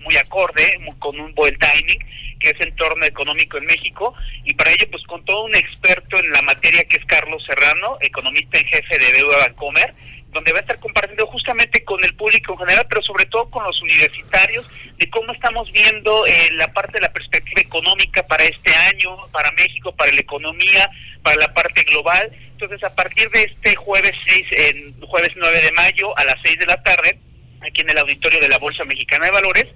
muy 0.00 0.16
acorde, 0.16 0.78
con 1.00 1.18
un 1.18 1.34
buen 1.34 1.58
timing 1.58 1.98
que 2.38 2.50
es 2.50 2.60
entorno 2.60 3.04
económico 3.04 3.58
en 3.58 3.64
México, 3.64 4.14
y 4.44 4.54
para 4.54 4.70
ello, 4.70 4.86
pues 4.92 5.02
con 5.04 5.24
todo 5.24 5.44
un 5.44 5.56
experto 5.56 6.22
en 6.22 6.30
la 6.30 6.42
materia 6.42 6.84
que 6.84 6.96
es 6.96 7.04
Carlos 7.04 7.44
Serrano, 7.44 7.98
economista 8.00 8.60
en 8.60 8.66
jefe 8.66 8.96
de 8.96 9.12
Deuda 9.12 9.38
Bancomer, 9.38 9.92
donde 10.30 10.52
va 10.52 10.58
a 10.58 10.62
estar 10.62 10.78
compartiendo 10.78 11.26
justamente 11.26 11.82
con 11.84 12.02
el 12.04 12.14
público 12.14 12.52
en 12.52 12.58
general, 12.58 12.86
pero 12.88 13.02
sobre 13.02 13.24
todo 13.26 13.48
con 13.50 13.64
los 13.64 13.80
universitarios, 13.82 14.68
de 14.96 15.08
cómo 15.10 15.32
estamos 15.32 15.70
viendo 15.72 16.26
eh, 16.26 16.50
la 16.52 16.72
parte 16.72 16.94
de 16.94 17.00
la 17.00 17.12
perspectiva 17.12 17.60
económica 17.60 18.26
para 18.26 18.44
este 18.44 18.74
año, 18.74 19.16
para 19.32 19.50
México, 19.52 19.94
para 19.94 20.12
la 20.12 20.20
economía, 20.20 20.90
para 21.22 21.36
la 21.36 21.54
parte 21.54 21.82
global. 21.84 22.30
Entonces, 22.52 22.82
a 22.84 22.94
partir 22.94 23.30
de 23.30 23.42
este 23.42 23.74
jueves 23.76 24.14
6, 24.24 24.46
en 24.52 25.00
jueves 25.00 25.32
9 25.36 25.60
de 25.60 25.72
mayo 25.72 26.16
a 26.18 26.24
las 26.24 26.36
6 26.42 26.58
de 26.58 26.66
la 26.66 26.82
tarde, 26.82 27.18
aquí 27.66 27.80
en 27.80 27.90
el 27.90 27.98
auditorio 27.98 28.40
de 28.40 28.48
la 28.48 28.58
Bolsa 28.58 28.84
Mexicana 28.84 29.26
de 29.26 29.32
Valores, 29.32 29.66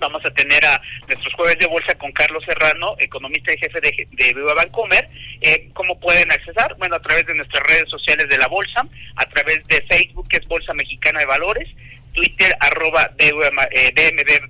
vamos 0.00 0.24
a 0.24 0.30
tener 0.30 0.64
a 0.64 0.80
nuestros 1.06 1.32
jueves 1.34 1.58
de 1.60 1.68
bolsa 1.68 1.94
con 1.96 2.10
Carlos 2.12 2.42
Serrano, 2.44 2.96
economista 2.98 3.52
y 3.52 3.58
jefe 3.58 3.80
de, 3.80 4.08
de 4.10 4.34
Viva 4.34 4.54
Bancomer. 4.54 5.08
Eh, 5.40 5.68
¿Cómo 5.74 6.00
pueden 6.00 6.30
accesar? 6.32 6.74
Bueno, 6.78 6.96
a 6.96 7.02
través 7.02 7.24
de 7.26 7.34
nuestras 7.34 7.62
redes 7.68 7.88
sociales 7.88 8.28
de 8.28 8.38
la 8.38 8.48
bolsa, 8.48 8.82
a 9.16 9.24
través 9.26 9.62
de 9.68 9.84
Facebook, 9.88 10.26
que 10.28 10.38
es 10.38 10.48
Bolsa 10.48 10.72
Mexicana 10.74 11.20
de 11.20 11.26
Valores, 11.26 11.68
Twitter, 12.12 12.52
arroba 12.58 13.08
eh, 13.18 13.30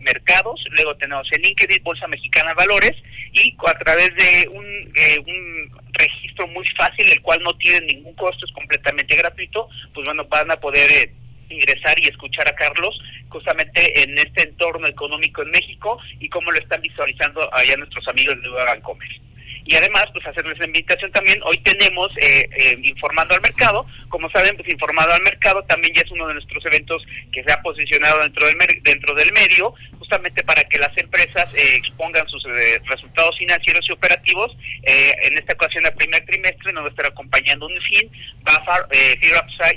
Mercados, 0.00 0.64
luego 0.70 0.96
tenemos 0.96 1.28
el 1.32 1.42
LinkedIn, 1.42 1.82
Bolsa 1.82 2.06
Mexicana 2.06 2.50
de 2.50 2.54
Valores, 2.54 2.92
y 3.32 3.54
a 3.66 3.78
través 3.78 4.10
de 4.16 4.48
un, 4.52 4.64
eh, 4.94 5.18
un 5.26 5.70
registro 5.92 6.46
muy 6.48 6.64
fácil, 6.78 7.10
el 7.10 7.20
cual 7.20 7.42
no 7.42 7.52
tiene 7.58 7.86
ningún 7.86 8.14
costo, 8.14 8.46
es 8.46 8.52
completamente 8.52 9.14
gratuito, 9.16 9.68
pues 9.92 10.06
bueno, 10.06 10.24
van 10.24 10.50
a 10.50 10.56
poder... 10.56 10.90
Eh, 10.90 11.12
ingresar 11.50 11.98
y 11.98 12.08
escuchar 12.08 12.48
a 12.48 12.56
Carlos 12.56 12.98
justamente 13.28 14.02
en 14.02 14.16
este 14.18 14.48
entorno 14.48 14.86
económico 14.86 15.42
en 15.42 15.50
México 15.50 15.98
y 16.18 16.28
cómo 16.28 16.50
lo 16.50 16.58
están 16.58 16.80
visualizando 16.82 17.48
allá 17.54 17.76
nuestros 17.76 18.06
amigos 18.08 18.40
de 18.42 18.48
Bancomer. 18.48 19.08
Y 19.64 19.76
además, 19.76 20.06
pues 20.12 20.26
hacerles 20.26 20.58
la 20.58 20.66
invitación 20.66 21.12
también, 21.12 21.38
hoy 21.44 21.56
tenemos 21.58 22.08
eh, 22.16 22.48
eh, 22.56 22.76
Informando 22.82 23.34
al 23.34 23.40
Mercado, 23.40 23.86
como 24.08 24.28
saben, 24.30 24.56
pues 24.56 24.68
Informando 24.72 25.14
al 25.14 25.22
Mercado 25.22 25.62
también 25.64 25.94
ya 25.94 26.02
es 26.02 26.10
uno 26.10 26.26
de 26.26 26.34
nuestros 26.34 26.64
eventos 26.66 27.04
que 27.32 27.44
se 27.44 27.52
ha 27.52 27.62
posicionado 27.62 28.20
dentro 28.20 28.46
del, 28.46 28.56
dentro 28.82 29.14
del 29.14 29.30
medio, 29.32 29.74
justamente 30.10 30.42
para 30.42 30.64
que 30.64 30.78
las 30.78 30.96
empresas 30.98 31.54
eh, 31.54 31.76
expongan 31.76 32.26
sus 32.28 32.42
resultados 32.86 33.38
financieros 33.38 33.86
y 33.88 33.92
operativos. 33.92 34.56
en 34.82 35.38
esta 35.38 35.54
ocasión, 35.54 35.86
el 35.86 35.94
primer 35.94 36.24
trimestre, 36.24 36.72
nos 36.72 36.82
va 36.82 36.88
a 36.88 36.90
estar 36.90 37.06
acompañando 37.06 37.66
UNIFIN, 37.66 38.10
BAFAR, 38.42 38.88
eh, 38.90 39.14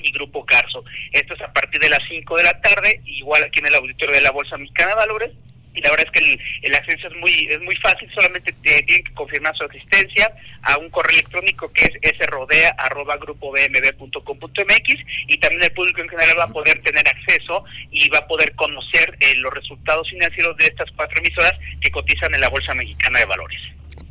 y 0.02 0.12
Grupo 0.12 0.44
Carso. 0.46 0.84
Esto 1.12 1.36
es 1.36 1.42
a 1.42 1.54
partir 1.54 1.80
de 1.80 1.90
las 1.90 2.00
5 2.10 2.38
de 2.38 2.44
la 2.44 2.62
tarde, 2.62 3.02
igual 3.06 3.44
aquí 3.44 3.60
en 3.60 3.68
el 3.68 3.76
auditorio 3.76 4.16
de 4.16 4.22
la 4.22 4.32
Bolsa 4.32 4.58
Mexicana 4.58 4.92
de 4.92 4.96
Valores 4.96 5.32
y 5.74 5.82
la 5.82 5.90
verdad 5.92 6.06
es 6.06 6.12
que 6.12 6.40
el, 6.62 6.76
acceso 6.76 7.08
es 7.08 7.16
muy 7.16 7.48
es 7.50 7.60
muy 7.62 7.76
fácil, 7.78 8.12
solamente 8.14 8.54
tienen 8.62 8.86
que 8.86 9.02
confirmar 9.14 9.58
su 9.58 9.64
existencia 9.66 10.32
a 10.62 10.78
un 10.78 10.90
correo 10.90 11.20
electrónico 11.20 11.72
que 11.74 11.86
es 11.86 11.92
srodea@grupobmb.com.mx 12.26 14.96
y 15.28 15.38
también 15.38 15.64
el 15.64 15.72
público 15.72 16.02
en 16.02 16.10
general 16.10 16.40
va 16.40 16.46
a 16.46 16.54
poder 16.54 16.82
tener 16.82 17.08
acceso 17.08 17.64
y 17.92 18.10
va 18.10 18.18
a 18.20 18.28
poder 18.28 18.54
conocer 18.56 19.18
eh, 19.20 19.36
los 19.38 19.54
resultados 19.54 20.10
financieros 20.10 20.58
de 20.58 20.66
estas 20.66 20.90
cuatro 20.96 21.18
emisoras 21.20 21.54
que 21.82 21.92
cotizan 21.92 22.34
en 22.36 22.42
la 22.42 22.50
Bolsa 22.50 22.74
Mexicana 22.74 23.20
de 23.20 23.26
Valores. 23.26 23.62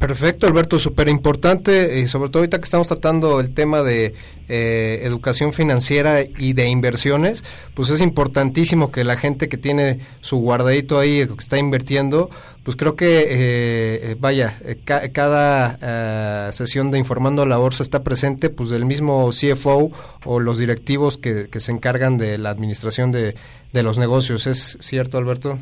Perfecto, 0.02 0.48
Alberto, 0.48 0.80
súper 0.80 1.08
importante, 1.08 2.00
y 2.00 2.08
sobre 2.08 2.28
todo 2.28 2.40
ahorita 2.40 2.58
que 2.58 2.64
estamos 2.64 2.88
tratando 2.88 3.38
el 3.38 3.54
tema 3.54 3.84
de 3.84 4.14
eh, 4.48 4.98
educación 5.04 5.52
financiera 5.52 6.22
y 6.22 6.54
de 6.54 6.66
inversiones, 6.66 7.44
pues 7.74 7.88
es 7.88 8.00
importantísimo 8.00 8.90
que 8.90 9.04
la 9.04 9.16
gente 9.16 9.48
que 9.48 9.58
tiene 9.58 10.00
su 10.20 10.38
guardadito 10.38 10.98
ahí, 10.98 11.24
que 11.24 11.34
está 11.38 11.56
invirtiendo, 11.56 12.30
pues 12.64 12.76
creo 12.76 12.96
que, 12.96 13.20
eh, 13.20 13.28
eh, 13.30 14.16
vaya, 14.18 14.58
cada 15.12 16.50
sesión 16.52 16.90
de 16.90 16.98
Informando 16.98 17.42
a 17.42 17.46
la 17.46 17.58
Bolsa 17.58 17.84
está 17.84 18.02
presente, 18.02 18.50
pues 18.50 18.70
del 18.70 18.84
mismo 18.84 19.30
CFO 19.30 19.92
o 20.24 20.40
los 20.40 20.58
directivos 20.58 21.16
que, 21.16 21.48
que 21.48 21.60
se 21.60 21.70
encargan 21.70 22.18
de 22.18 22.38
la 22.38 22.50
administración 22.50 23.12
de 23.12 23.34
los 23.72 23.98
negocios. 23.98 24.48
¿Es 24.48 24.78
cierto, 24.80 25.16
Alberto? 25.16 25.60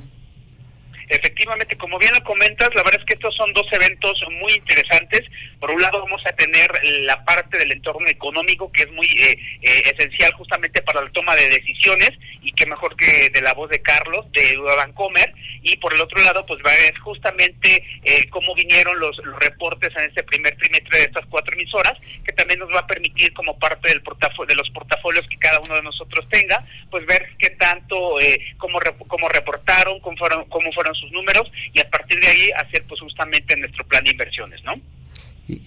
Efectivamente, 1.10 1.76
como 1.76 1.98
bien 1.98 2.12
lo 2.14 2.24
comentas, 2.24 2.68
la 2.74 2.84
verdad 2.84 3.00
es 3.00 3.04
que 3.04 3.14
estos 3.14 3.34
son 3.34 3.52
dos 3.52 3.66
eventos 3.72 4.14
muy 4.40 4.52
interesantes. 4.52 5.22
Por 5.60 5.70
un 5.70 5.80
lado 5.80 6.00
vamos 6.00 6.22
a 6.26 6.32
tener 6.32 6.70
la 7.04 7.22
parte 7.24 7.58
del 7.58 7.72
entorno 7.72 8.08
económico 8.08 8.72
que 8.72 8.82
es 8.82 8.92
muy 8.92 9.06
eh, 9.06 9.38
eh, 9.60 9.92
esencial 9.94 10.32
justamente 10.32 10.80
para 10.82 11.02
la 11.02 11.10
toma 11.10 11.36
de 11.36 11.50
decisiones 11.50 12.10
y 12.42 12.52
que 12.52 12.66
mejor 12.66 12.96
que 12.96 13.28
de 13.28 13.42
la 13.42 13.52
voz 13.52 13.68
de 13.70 13.82
Carlos 13.82 14.24
de 14.32 14.56
Bancomer 14.56 15.32
y 15.62 15.76
por 15.76 15.92
el 15.92 16.00
otro 16.00 16.22
lado 16.24 16.44
pues 16.46 16.60
va 16.66 16.72
a 16.72 16.78
ver 16.78 16.96
justamente 16.98 17.82
eh, 18.04 18.28
cómo 18.30 18.54
vinieron 18.54 18.98
los, 18.98 19.16
reportes 19.40 19.90
en 19.96 20.04
este 20.08 20.22
primer 20.22 20.56
trimestre 20.56 20.98
de 20.98 21.04
estas 21.04 21.26
cuatro 21.26 21.52
emisoras 21.54 21.92
que 22.24 22.32
también 22.32 22.60
nos 22.60 22.70
va 22.70 22.80
a 22.80 22.86
permitir 22.86 23.32
como 23.34 23.58
parte 23.58 23.90
del 23.90 24.02
portafolio 24.02 24.48
de 24.48 24.56
los 24.56 24.70
portafolios 24.70 25.26
que 25.28 25.36
cada 25.36 25.60
uno 25.60 25.76
de 25.76 25.82
nosotros 25.82 26.26
tenga 26.30 26.64
pues 26.90 27.04
ver 27.06 27.28
qué 27.38 27.50
tanto 27.50 28.18
eh, 28.20 28.38
cómo, 28.56 28.78
cómo 29.06 29.28
reportaron 29.28 30.00
cómo 30.00 30.16
fueron 30.16 30.44
cómo 30.46 30.72
fueron 30.72 30.94
sus 30.94 31.10
números 31.12 31.50
y 31.72 31.80
a 31.80 31.90
partir 31.90 32.18
de 32.20 32.28
ahí 32.28 32.50
hacer 32.56 32.84
pues 32.86 33.00
justamente 33.00 33.56
nuestro 33.56 33.84
plan 33.86 34.02
de 34.04 34.10
inversiones, 34.10 34.62
¿no? 34.64 34.74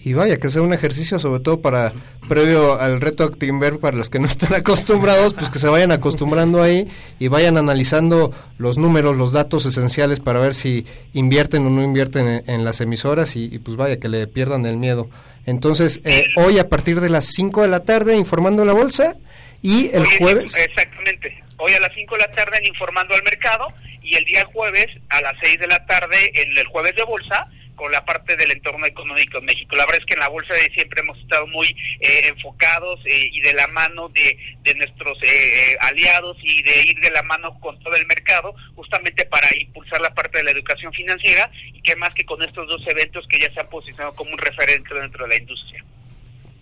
Y, 0.04 0.12
vaya, 0.14 0.38
que 0.38 0.50
sea 0.50 0.62
un 0.62 0.72
ejercicio 0.72 1.18
sobre 1.18 1.40
todo 1.40 1.60
para, 1.60 1.92
previo 2.28 2.80
al 2.80 3.00
reto 3.00 3.24
Actimber, 3.24 3.78
para 3.78 3.96
los 3.96 4.10
que 4.10 4.18
no 4.18 4.26
están 4.26 4.54
acostumbrados, 4.60 5.34
pues 5.34 5.50
que 5.50 5.58
se 5.58 5.68
vayan 5.68 5.92
acostumbrando 5.92 6.62
ahí 6.62 6.88
y 7.18 7.28
vayan 7.28 7.56
analizando 7.56 8.32
los 8.58 8.78
números, 8.78 9.16
los 9.16 9.32
datos 9.32 9.66
esenciales 9.66 10.20
para 10.20 10.40
ver 10.40 10.54
si 10.54 10.86
invierten 11.12 11.66
o 11.66 11.70
no 11.70 11.82
invierten 11.82 12.44
en, 12.46 12.64
las 12.64 12.80
emisoras 12.80 13.36
y, 13.36 13.58
pues 13.58 13.76
vaya, 13.76 13.98
que 13.98 14.08
le 14.08 14.26
pierdan 14.26 14.66
el 14.66 14.76
miedo. 14.76 15.10
Entonces, 15.46 16.00
eh, 16.04 16.28
hoy 16.36 16.58
a 16.58 16.68
partir 16.68 17.00
de 17.00 17.10
las 17.10 17.26
5 17.26 17.62
de 17.62 17.68
la 17.68 17.80
tarde 17.80 18.16
informando 18.16 18.64
la 18.64 18.72
bolsa 18.72 19.16
y 19.60 19.90
el 19.92 20.06
jueves... 20.06 20.56
Exactamente 20.56 21.44
hoy 21.58 21.72
a 21.72 21.80
las 21.80 21.92
5 21.94 22.14
de 22.14 22.20
la 22.20 22.30
tarde 22.30 22.58
en 22.58 22.66
Informando 22.66 23.14
al 23.14 23.22
Mercado 23.22 23.68
y 24.02 24.16
el 24.16 24.24
día 24.24 24.44
jueves 24.52 24.86
a 25.08 25.20
las 25.20 25.34
6 25.42 25.60
de 25.60 25.66
la 25.66 25.84
tarde 25.86 26.30
en 26.34 26.56
el 26.56 26.66
jueves 26.66 26.94
de 26.96 27.04
bolsa 27.04 27.46
con 27.74 27.90
la 27.92 28.04
parte 28.04 28.36
del 28.36 28.52
entorno 28.52 28.86
económico 28.86 29.38
en 29.38 29.46
México. 29.46 29.76
La 29.76 29.84
verdad 29.84 30.00
es 30.00 30.06
que 30.06 30.14
en 30.14 30.20
la 30.20 30.28
bolsa 30.28 30.54
de 30.54 30.70
siempre 30.74 31.00
hemos 31.00 31.18
estado 31.18 31.46
muy 31.48 31.66
eh, 32.00 32.28
enfocados 32.28 33.00
eh, 33.04 33.28
y 33.32 33.40
de 33.40 33.52
la 33.54 33.66
mano 33.68 34.08
de, 34.08 34.36
de 34.62 34.74
nuestros 34.74 35.18
eh, 35.22 35.76
aliados 35.80 36.36
y 36.42 36.62
de 36.62 36.84
ir 36.84 37.00
de 37.00 37.10
la 37.10 37.22
mano 37.22 37.58
con 37.60 37.78
todo 37.80 37.94
el 37.94 38.06
mercado, 38.06 38.54
justamente 38.74 39.24
para 39.26 39.48
impulsar 39.58 40.00
la 40.00 40.14
parte 40.14 40.38
de 40.38 40.44
la 40.44 40.50
educación 40.52 40.92
financiera 40.92 41.50
y 41.72 41.80
que 41.80 41.96
más 41.96 42.14
que 42.14 42.24
con 42.24 42.42
estos 42.42 42.68
dos 42.68 42.82
eventos 42.88 43.26
que 43.28 43.38
ya 43.38 43.52
se 43.52 43.60
han 43.60 43.68
posicionado 43.68 44.14
como 44.14 44.32
un 44.32 44.38
referente 44.38 44.94
dentro 44.94 45.24
de 45.24 45.30
la 45.30 45.40
industria. 45.40 45.84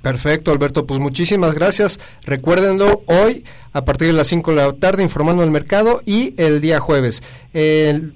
Perfecto, 0.00 0.50
Alberto. 0.50 0.84
Pues 0.84 0.98
muchísimas 0.98 1.54
gracias. 1.54 2.00
Recuérdenlo 2.24 3.04
hoy 3.06 3.44
a 3.72 3.84
partir 3.84 4.08
de 4.08 4.14
las 4.14 4.26
5 4.26 4.50
de 4.50 4.56
la 4.56 4.72
tarde 4.72 5.04
informando 5.04 5.44
el 5.44 5.52
mercado 5.52 6.02
y 6.04 6.34
el 6.42 6.60
día 6.60 6.80
jueves. 6.80 7.22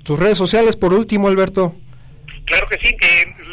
tus 0.02 0.18
redes 0.18 0.36
sociales, 0.36 0.74
por 0.74 0.92
último, 0.92 1.28
Alberto. 1.28 1.76
Claro 2.46 2.68
que 2.68 2.78
sí. 2.82 2.96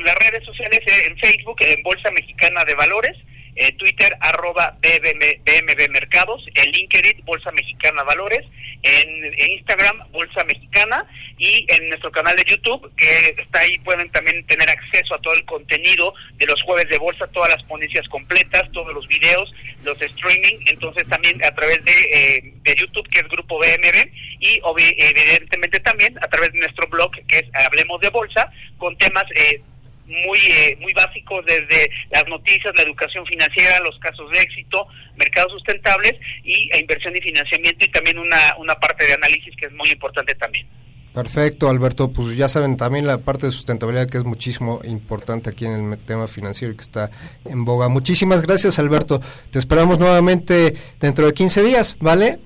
las 0.06 0.16
redes 0.16 0.46
sociales 0.46 0.80
eh, 0.88 1.08
en 1.08 1.18
Facebook, 1.18 1.58
en 1.62 1.82
Bolsa 1.84 2.10
Mexicana 2.12 2.64
de 2.66 2.76
Valores, 2.76 3.18
eh, 3.56 3.72
Twitter 3.74 4.16
arroba 4.20 4.78
BMB 4.82 5.90
Mercados, 5.92 6.44
en 6.56 6.72
LinkedIn 6.72 7.24
Bolsa 7.26 7.52
Mexicana 7.52 8.04
Valores, 8.04 8.46
en, 8.82 9.26
en, 9.26 9.52
Instagram 9.52 10.12
Bolsa 10.12 10.44
Mexicana 10.46 11.06
y 11.38 11.66
en 11.70 11.90
nuestro 11.90 12.12
canal 12.12 12.36
de 12.36 12.44
YouTube 12.46 12.92
que 12.98 13.36
está 13.42 13.60
ahí 13.60 13.78
pueden 13.80 14.10
también 14.12 14.46
tener 14.46 14.70
acceso 14.70 15.16
a 15.16 15.22
todo 15.22 15.34
el 15.34 15.46
contenido 15.46 16.14
de 16.36 16.46
los 16.46 16.62
jueves 16.64 16.90
de 16.90 16.98
bolsa, 16.98 17.28
todas 17.28 17.50
las 17.54 17.64
ponencias 17.64 18.08
completas, 18.10 18.64
todos 18.72 18.94
los 18.94 19.08
videos, 19.08 19.54
los 19.84 20.02
streaming, 20.02 20.60
entonces 20.66 21.08
también 21.08 21.44
a 21.46 21.54
través 21.56 21.84
de, 21.86 21.92
eh, 21.92 22.54
de 22.62 22.76
YouTube 22.76 23.08
que 23.10 23.20
es 23.20 23.28
Grupo 23.30 23.58
BMB 23.60 24.12
y 24.40 24.60
evidentemente 24.98 25.80
también 25.80 26.18
a 26.22 26.28
través 26.28 26.52
de 26.52 26.60
nuestro 26.60 26.88
blog 26.88 27.12
que 27.28 27.38
es 27.38 27.46
Hablemos 27.54 28.02
de 28.02 28.10
Bolsa 28.10 28.52
con 28.78 28.98
temas 28.98 29.24
eh, 29.36 29.62
muy 30.06 30.40
eh, 30.40 30.78
muy 30.80 30.94
básicos 30.94 31.46
desde 31.46 31.90
las 32.12 32.28
noticias, 32.28 32.74
la 32.76 32.84
educación 32.84 33.26
financiera, 33.26 33.80
los 33.80 33.98
casos 34.00 34.30
de 34.32 34.40
éxito, 34.40 34.88
mercados 35.16 35.52
sustentables 35.54 36.14
y 36.44 36.70
e 36.74 36.80
inversión 36.80 37.16
y 37.16 37.22
financiamiento 37.22 37.86
y 37.86 37.90
también 37.90 38.20
una, 38.20 38.56
una 38.58 38.76
parte 38.76 39.06
de 39.06 39.14
análisis 39.14 39.56
que 39.56 39.68
es 39.68 39.72
muy 39.74 39.90
importante 39.90 40.36
también. 40.36 40.68
Perfecto, 41.14 41.70
Alberto. 41.70 42.12
Pues 42.12 42.36
ya 42.36 42.50
saben 42.50 42.76
también 42.76 43.06
la 43.06 43.20
parte 43.20 43.46
de 43.46 43.52
sustentabilidad 43.52 44.10
que 44.10 44.18
es 44.18 44.24
muchísimo 44.24 44.82
importante 44.84 45.52
aquí 45.52 45.66
en 45.66 45.94
el 45.94 45.98
tema 46.00 46.28
financiero 46.28 46.74
y 46.74 46.76
que 46.76 46.82
está 46.82 47.12
en 47.46 47.64
boga. 47.66 47.88
Muchísimas 47.88 48.42
gracias, 48.42 48.80
Alberto. 48.80 49.22
Te 49.52 49.60
esperamos 49.60 50.00
nuevamente 50.00 50.74
dentro 51.00 51.28
de 51.28 51.34
15 51.34 51.64
días, 51.64 51.98
¿vale? 52.00 52.40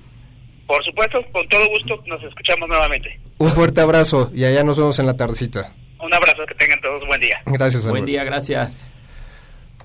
Por 0.68 0.84
supuesto, 0.84 1.24
con 1.32 1.48
todo 1.48 1.66
gusto 1.70 2.04
nos 2.08 2.22
escuchamos 2.22 2.68
nuevamente. 2.68 3.18
Un 3.38 3.50
fuerte 3.52 3.80
abrazo 3.80 4.32
y 4.36 4.44
allá 4.44 4.66
nos 4.66 4.78
vemos 4.78 5.00
en 5.00 5.06
la 5.06 5.16
tardecita. 5.16 5.72
Un 6.00 6.14
abrazo, 6.14 6.46
que 6.48 6.56
tengan 6.56 6.80
todos 6.82 7.06
buen 7.08 7.22
día. 7.22 7.42
Gracias, 7.46 7.84
Alberto. 7.84 7.92
Buen 7.92 8.06
día, 8.06 8.24
gracias. 8.24 8.86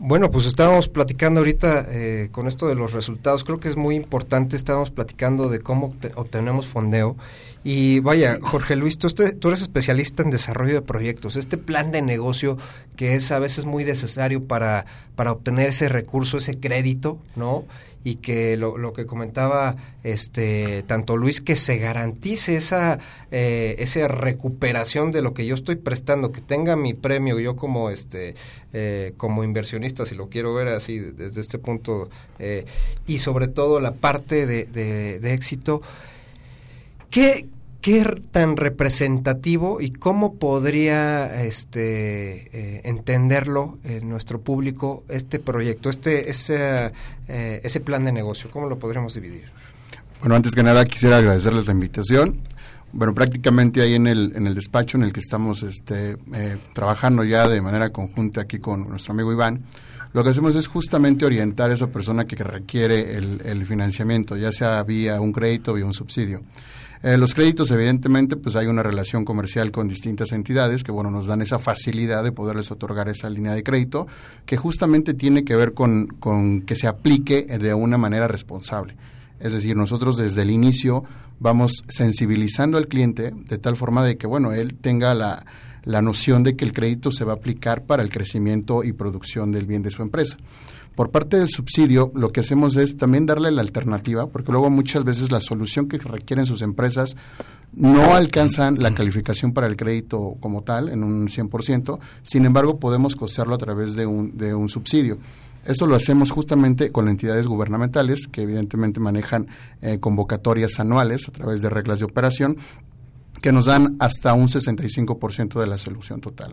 Bueno, 0.05 0.31
pues 0.33 0.47
estábamos 0.47 0.89
platicando 0.89 1.41
ahorita 1.41 1.87
eh, 1.89 2.29
con 2.33 2.49
esto 2.49 2.67
de 2.67 2.75
los 2.75 2.93
resultados. 2.93 3.45
Creo 3.45 3.61
que 3.61 3.69
es 3.69 3.77
muy 3.77 3.95
importante. 3.95 4.57
Estábamos 4.57 4.91
platicando 4.91 5.49
de 5.49 5.61
cómo 5.61 5.95
obtenemos 6.17 6.67
fondeo. 6.67 7.17
Y 7.63 8.01
vaya, 8.01 8.39
Jorge 8.43 8.75
Luis, 8.75 8.99
tú, 8.99 9.07
este, 9.07 9.33
tú, 9.33 9.49
eres 9.49 9.63
especialista 9.63 10.25
en 10.25 10.31
desarrollo 10.31 10.75
de 10.75 10.83
proyectos. 10.83 11.37
Este 11.37 11.57
plan 11.57 11.93
de 11.93 12.03
negocio 12.03 12.59
que 12.97 13.15
es 13.15 13.31
a 13.31 13.39
veces 13.39 13.65
muy 13.65 13.85
necesario 13.85 14.45
para, 14.45 14.87
para 15.15 15.31
obtener 15.31 15.69
ese 15.69 15.89
recurso, 15.89 16.39
ese 16.39 16.59
crédito, 16.59 17.19
¿no? 17.37 17.65
Y 18.05 18.17
que 18.17 18.57
lo, 18.57 18.79
lo, 18.79 18.93
que 18.93 19.07
comentaba 19.07 19.77
este 20.03 20.83
tanto 20.85 21.17
Luis 21.17 21.41
que 21.41 21.57
se 21.57 21.79
garantice 21.79 22.57
esa 22.57 22.99
eh, 23.31 23.77
esa 23.79 24.09
recuperación 24.09 25.13
de 25.13 25.23
lo 25.23 25.35
que 25.35 25.47
yo 25.47 25.55
estoy 25.55 25.77
prestando 25.77 26.33
que 26.33 26.41
tenga 26.41 26.77
mi 26.77 26.95
premio 26.95 27.39
yo 27.39 27.57
como 27.57 27.91
este 27.91 28.35
eh, 28.73 29.15
como 29.17 29.45
inversionista 29.45 30.07
si 30.07 30.15
lo 30.15 30.29
quiero 30.29 30.55
ver 30.55 30.69
así 30.69 30.99
desde 30.99 31.41
este 31.41 31.59
punto 31.59 32.11
eh, 32.39 32.65
y 33.07 33.19
sobre 33.19 33.49
todo 33.49 33.81
la 33.81 33.93
parte 33.93 34.47
de, 34.47 34.65
de, 34.65 35.21
de 35.21 35.35
éxito 35.35 35.83
¿Qué, 37.13 37.47
qué 37.83 38.23
tan 38.31 38.57
representativo 38.57 39.81
y 39.81 39.91
cómo 39.91 40.37
podría 40.37 41.45
este 41.45 42.49
eh, 42.53 42.81
entenderlo 42.85 43.79
en 43.85 44.09
nuestro 44.09 44.41
público 44.41 45.05
este 45.09 45.41
proyecto, 45.41 45.91
este 45.91 46.31
ese 46.31 46.93
eh, 47.29 47.61
ese 47.63 47.81
plan 47.81 48.05
de 48.05 48.13
negocio, 48.13 48.49
cómo 48.51 48.69
lo 48.69 48.79
podríamos 48.79 49.15
dividir. 49.15 49.51
Bueno, 50.21 50.37
antes 50.37 50.55
que 50.55 50.63
nada 50.63 50.85
quisiera 50.85 51.19
agradecerles 51.19 51.67
la 51.67 51.73
invitación. 51.73 52.41
Bueno, 52.93 53.15
prácticamente 53.15 53.83
ahí 53.83 53.95
en 53.95 54.07
el 54.07 54.33
en 54.37 54.47
el 54.47 54.55
despacho 54.55 54.97
en 54.97 55.03
el 55.03 55.13
que 55.13 55.21
estamos 55.21 55.65
este 55.65 56.17
eh, 56.33 56.59
trabajando 56.73 57.25
ya 57.25 57.49
de 57.49 57.61
manera 57.61 57.91
conjunta 57.91 58.43
aquí 58.43 58.61
con 58.61 58.89
nuestro 58.89 59.13
amigo 59.13 59.33
Iván. 59.33 59.65
Lo 60.13 60.23
que 60.23 60.31
hacemos 60.31 60.55
es 60.55 60.69
justamente 60.69 61.25
orientar 61.25 61.71
a 61.71 61.75
esa 61.75 61.89
persona 61.89 62.27
que 62.27 62.37
requiere 62.37 63.17
el, 63.17 63.41
el 63.45 63.67
financiamiento, 63.67 64.37
ya 64.37 64.53
sea 64.53 64.83
vía 64.85 65.21
un 65.21 65.33
crédito 65.33 65.73
o 65.73 65.75
vía 65.75 65.87
un 65.87 65.95
subsidio. 65.95 66.43
Eh, 67.03 67.17
los 67.17 67.35
créditos, 67.35 67.71
evidentemente, 67.73 68.37
pues 68.37 68.55
hay 68.55 68.67
una 68.67 68.83
relación 68.83 69.25
comercial 69.25 69.73
con 69.73 69.89
distintas 69.89 70.31
entidades 70.31 70.85
que, 70.85 70.93
bueno, 70.93 71.11
nos 71.11 71.27
dan 71.27 71.43
esa 71.43 71.59
facilidad 71.59 72.23
de 72.23 72.31
poderles 72.31 72.71
otorgar 72.71 73.09
esa 73.09 73.29
línea 73.29 73.55
de 73.55 73.65
crédito, 73.65 74.07
que 74.47 74.57
justamente 74.57 75.13
tiene 75.13 75.45
que 75.45 75.57
ver 75.57 75.75
con, 75.75 76.07
con 76.07 76.63
que 76.63 76.77
se 76.77 76.87
aplique 76.87 77.43
de 77.43 77.75
una 77.75 77.99
manera 77.99 78.29
responsable. 78.29 78.95
Es 79.41 79.53
decir, 79.53 79.75
nosotros 79.77 80.17
desde 80.17 80.43
el 80.43 80.51
inicio 80.51 81.03
vamos 81.41 81.83
sensibilizando 81.89 82.79
al 82.79 82.87
cliente 82.87 83.33
de 83.35 83.59
tal 83.59 83.77
forma 83.77 84.05
de 84.05 84.17
que, 84.17 84.29
bueno, 84.29 84.53
él 84.53 84.77
tenga 84.81 85.13
la, 85.15 85.45
la 85.85 86.03
noción 86.03 86.45
de 86.45 86.57
que 86.57 86.65
el 86.65 86.73
crédito 86.73 87.11
se 87.11 87.25
va 87.25 87.33
a 87.33 87.37
aplicar 87.37 87.85
para 87.85 88.05
el 88.05 88.11
crecimiento 88.11 88.85
y 88.85 88.93
producción 88.93 89.51
del 89.51 89.67
bien 89.67 89.83
de 89.83 89.91
su 89.91 90.03
empresa. 90.03 90.37
Por 90.95 91.11
parte 91.11 91.39
del 91.39 91.49
subsidio, 91.49 92.13
lo 92.15 92.33
que 92.33 92.41
hacemos 92.41 92.77
es 92.77 92.97
también 92.99 93.25
darle 93.25 93.51
la 93.51 93.63
alternativa, 93.63 94.27
porque 94.27 94.53
luego 94.53 94.69
muchas 94.69 95.05
veces 95.05 95.33
la 95.33 95.41
solución 95.41 95.89
que 95.89 95.99
requieren 95.99 96.45
sus 96.45 96.61
empresas 96.61 97.17
no 97.73 98.15
alcanzan 98.15 98.79
la 98.79 98.95
calificación 98.95 99.53
para 99.53 99.67
el 99.67 99.77
crédito 99.77 100.37
como 100.41 100.63
tal, 100.63 100.91
en 100.91 101.03
un 101.03 101.29
100%, 101.29 101.99
sin 102.23 102.45
embargo 102.45 102.79
podemos 102.79 103.17
costearlo 103.17 103.55
a 103.55 103.59
través 103.59 103.95
de 103.95 104.05
un, 104.05 104.37
de 104.37 104.55
un 104.55 104.69
subsidio. 104.69 105.17
Esto 105.65 105.87
lo 105.87 105.95
hacemos 105.95 106.31
justamente 106.33 106.91
con 106.91 107.09
entidades 107.09 107.47
gubernamentales 107.47 108.27
que 108.27 108.43
evidentemente 108.43 108.99
manejan 108.99 109.47
eh, 109.81 109.99
convocatorias 110.01 110.81
anuales 110.81 111.29
a 111.29 111.33
través 111.33 111.63
de 111.63 111.71
reglas 111.71 112.01
de 112.01 112.05
operación 112.05 112.57
que 113.43 113.53
nos 113.53 113.67
dan 113.67 113.97
hasta 113.99 114.33
un 114.35 114.49
65% 114.49 115.61
de 115.61 115.67
la 115.67 115.77
solución 115.77 116.21
total. 116.21 116.53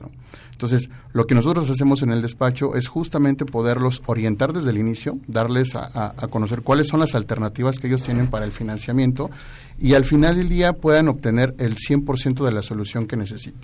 Entonces, 0.52 0.90
lo 1.14 1.28
que 1.28 1.36
nosotros 1.36 1.70
hacemos 1.70 2.02
en 2.02 2.12
el 2.12 2.22
despacho 2.22 2.76
es 2.76 2.88
justamente 2.88 3.46
poderlos 3.46 4.02
orientar 4.08 4.52
desde 4.52 4.72
el 4.72 4.80
inicio, 4.80 5.20
darles 5.28 5.76
a, 5.76 6.16
conocer 6.32 6.64
cuáles 6.64 6.88
son 6.88 7.00
las 7.00 7.16
alternativas 7.16 7.78
que 7.78 7.88
ellos 7.88 8.02
tienen 8.02 8.28
para 8.28 8.44
el 8.44 8.52
financiamiento 8.52 9.30
y 9.78 9.94
al 9.94 10.04
final 10.04 10.36
del 10.36 10.50
día 10.50 10.74
puedan 10.74 11.08
obtener 11.08 11.56
el 11.60 11.78
100% 11.78 12.44
de 12.44 12.52
la 12.52 12.64
solución 12.64 13.06
que 13.06 13.16
necesiten. 13.16 13.62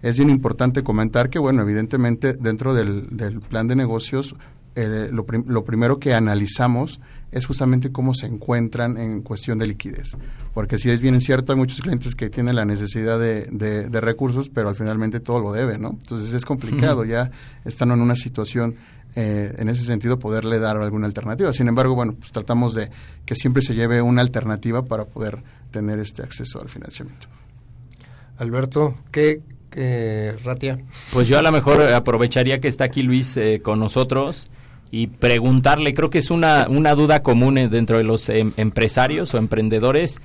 Es 0.00 0.16
bien 0.16 0.30
importante 0.30 0.82
comentar 0.82 1.28
que, 1.28 1.40
bueno, 1.40 1.62
evidentemente 1.62 2.34
dentro 2.34 2.72
del, 2.72 3.08
plan 3.48 3.66
de 3.66 3.74
negocios, 3.76 4.34
eh, 4.76 5.10
lo 5.12 5.64
primero 5.64 5.98
que 5.98 6.14
analizamos 6.14 7.00
es 7.32 7.46
justamente 7.46 7.92
cómo 7.92 8.14
se 8.14 8.26
encuentran 8.26 8.96
en 8.96 9.22
cuestión 9.22 9.58
de 9.58 9.66
liquidez. 9.66 10.16
Porque 10.52 10.78
si 10.78 10.90
es 10.90 11.00
bien 11.00 11.20
cierto, 11.20 11.52
hay 11.52 11.58
muchos 11.58 11.80
clientes 11.80 12.14
que 12.14 12.28
tienen 12.28 12.56
la 12.56 12.64
necesidad 12.64 13.18
de, 13.18 13.46
de, 13.50 13.88
de 13.88 14.00
recursos, 14.00 14.48
pero 14.48 14.68
al 14.68 14.74
finalmente 14.74 15.20
todo 15.20 15.40
lo 15.40 15.52
deben, 15.52 15.82
¿no? 15.82 15.90
Entonces 15.90 16.34
es 16.34 16.44
complicado, 16.44 17.04
ya 17.04 17.30
están 17.64 17.90
en 17.92 18.00
una 18.00 18.16
situación, 18.16 18.76
eh, 19.14 19.54
en 19.58 19.68
ese 19.68 19.84
sentido, 19.84 20.18
poderle 20.18 20.58
dar 20.58 20.76
alguna 20.76 21.06
alternativa. 21.06 21.52
Sin 21.52 21.68
embargo, 21.68 21.94
bueno, 21.94 22.14
pues 22.18 22.32
tratamos 22.32 22.74
de 22.74 22.90
que 23.24 23.34
siempre 23.34 23.62
se 23.62 23.74
lleve 23.74 24.02
una 24.02 24.22
alternativa 24.22 24.84
para 24.84 25.04
poder 25.04 25.42
tener 25.70 25.98
este 26.00 26.22
acceso 26.22 26.60
al 26.60 26.68
financiamiento. 26.68 27.28
Alberto, 28.38 28.94
¿qué, 29.12 29.42
qué 29.70 30.34
Ratia? 30.42 30.78
Pues 31.12 31.28
yo 31.28 31.38
a 31.38 31.42
lo 31.42 31.52
mejor 31.52 31.80
aprovecharía 31.92 32.60
que 32.60 32.68
está 32.68 32.84
aquí 32.84 33.02
Luis 33.02 33.36
eh, 33.36 33.60
con 33.62 33.78
nosotros 33.78 34.48
y 34.90 35.06
preguntarle, 35.06 35.94
creo 35.94 36.10
que 36.10 36.18
es 36.18 36.30
una, 36.30 36.66
una 36.68 36.94
duda 36.94 37.22
común 37.22 37.54
dentro 37.54 37.98
de 37.98 38.04
los 38.04 38.28
em, 38.28 38.52
empresarios 38.56 39.32
o 39.34 39.38
emprendedores, 39.38 40.20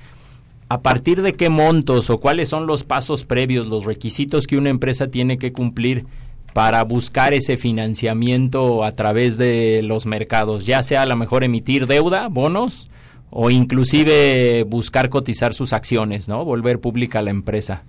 a 0.68 0.80
partir 0.82 1.22
de 1.22 1.34
qué 1.34 1.48
montos 1.48 2.10
o 2.10 2.18
cuáles 2.18 2.48
son 2.48 2.66
los 2.66 2.82
pasos 2.82 3.24
previos, 3.24 3.68
los 3.68 3.84
requisitos 3.84 4.46
que 4.46 4.56
una 4.56 4.70
empresa 4.70 5.06
tiene 5.06 5.38
que 5.38 5.52
cumplir 5.52 6.04
para 6.52 6.82
buscar 6.82 7.34
ese 7.34 7.56
financiamiento 7.56 8.82
a 8.82 8.92
través 8.92 9.38
de 9.38 9.82
los 9.84 10.06
mercados, 10.06 10.66
ya 10.66 10.82
sea 10.82 11.02
a 11.02 11.06
lo 11.06 11.14
mejor 11.14 11.44
emitir 11.44 11.86
deuda, 11.86 12.28
bonos, 12.28 12.88
o 13.30 13.50
inclusive 13.50 14.64
buscar 14.64 15.10
cotizar 15.10 15.52
sus 15.52 15.72
acciones, 15.72 16.28
¿no? 16.28 16.44
Volver 16.44 16.80
pública 16.80 17.22
la 17.22 17.30
empresa. 17.30 17.82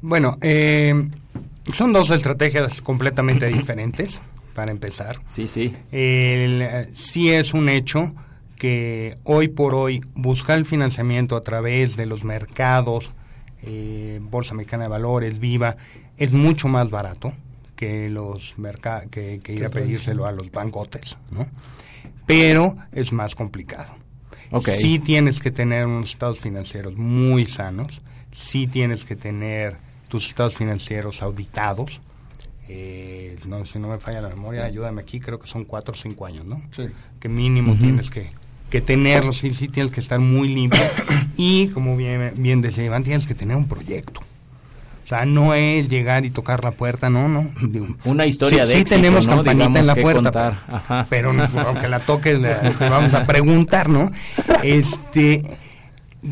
Bueno, 0.00 0.38
eh, 0.40 0.94
son 1.74 1.92
dos 1.92 2.10
estrategias 2.10 2.80
completamente 2.80 3.46
diferentes 3.52 4.22
para 4.52 4.70
empezar. 4.70 5.20
Sí, 5.26 5.48
sí. 5.48 5.74
El, 5.90 6.88
sí 6.94 7.30
es 7.30 7.54
un 7.54 7.68
hecho 7.68 8.14
que 8.56 9.16
hoy 9.24 9.48
por 9.48 9.74
hoy 9.74 10.04
buscar 10.14 10.56
el 10.56 10.66
financiamiento 10.66 11.34
a 11.34 11.40
través 11.40 11.96
de 11.96 12.06
los 12.06 12.22
mercados, 12.22 13.10
eh, 13.62 14.20
Bolsa 14.22 14.54
Mexicana 14.54 14.84
de 14.84 14.90
Valores, 14.90 15.38
Viva, 15.40 15.76
es 16.16 16.32
mucho 16.32 16.68
más 16.68 16.90
barato 16.90 17.32
que 17.74 18.08
los 18.08 18.54
que, 19.10 19.40
que 19.42 19.52
ir 19.52 19.64
a 19.64 19.70
pedírselo 19.70 20.26
a 20.26 20.32
los 20.32 20.52
bancotes, 20.52 21.16
¿no? 21.32 21.46
Pero 22.26 22.76
es 22.92 23.12
más 23.12 23.34
complicado. 23.34 23.96
Okay. 24.52 24.76
Sí 24.76 24.98
tienes 25.00 25.40
que 25.40 25.50
tener 25.50 25.86
unos 25.86 26.10
estados 26.10 26.38
financieros 26.38 26.94
muy 26.96 27.46
sanos, 27.46 28.00
sí 28.30 28.68
tienes 28.68 29.04
que 29.04 29.16
tener 29.16 29.76
tus 30.06 30.28
estados 30.28 30.54
financieros 30.54 31.22
auditados, 31.22 32.00
eh, 32.74 33.36
no, 33.46 33.66
si 33.66 33.78
no 33.78 33.88
me 33.88 33.98
falla 33.98 34.22
la 34.22 34.28
memoria, 34.30 34.64
ayúdame 34.64 35.02
aquí, 35.02 35.20
creo 35.20 35.38
que 35.38 35.46
son 35.46 35.64
cuatro 35.64 35.92
o 35.94 35.96
cinco 35.96 36.24
años, 36.26 36.44
¿no? 36.46 36.62
Sí. 36.74 36.84
Que 37.20 37.28
mínimo 37.28 37.72
uh 37.72 37.76
-huh. 37.76 37.80
tienes 37.80 38.08
que, 38.10 38.30
que 38.70 38.80
tenerlos, 38.80 39.38
sí, 39.38 39.52
sí 39.52 39.68
tienes 39.68 39.92
que 39.92 40.00
estar 40.00 40.18
muy 40.20 40.48
limpio 40.48 40.80
y 41.36 41.68
como 41.68 41.96
bien, 41.96 42.32
bien 42.36 42.62
decía 42.62 42.84
Iván, 42.84 43.04
tienes 43.04 43.26
que 43.26 43.34
tener 43.34 43.56
un 43.56 43.68
proyecto. 43.68 44.20
O 45.04 45.08
sea, 45.14 45.26
no 45.26 45.52
es 45.52 45.88
llegar 45.90 46.24
y 46.24 46.30
tocar 46.30 46.64
la 46.64 46.70
puerta, 46.70 47.10
no, 47.10 47.28
no. 47.28 47.50
Una 48.04 48.24
historia 48.24 48.64
sí, 48.64 48.68
de 48.70 48.74
sí 48.76 48.80
éxito, 48.82 48.96
tenemos 48.96 49.26
¿no? 49.26 49.34
campanita 49.36 49.66
Digamos 49.68 49.80
en 49.80 49.86
la 49.88 49.94
puerta. 49.96 50.64
Ajá. 50.68 51.06
pero 51.10 51.34
no, 51.34 51.44
aunque 51.66 51.88
la 51.88 51.98
toques, 52.00 52.38
le 52.40 52.54
vamos 52.80 53.12
a 53.12 53.26
preguntar, 53.26 53.90
¿no? 53.90 54.10
Este, 54.62 55.42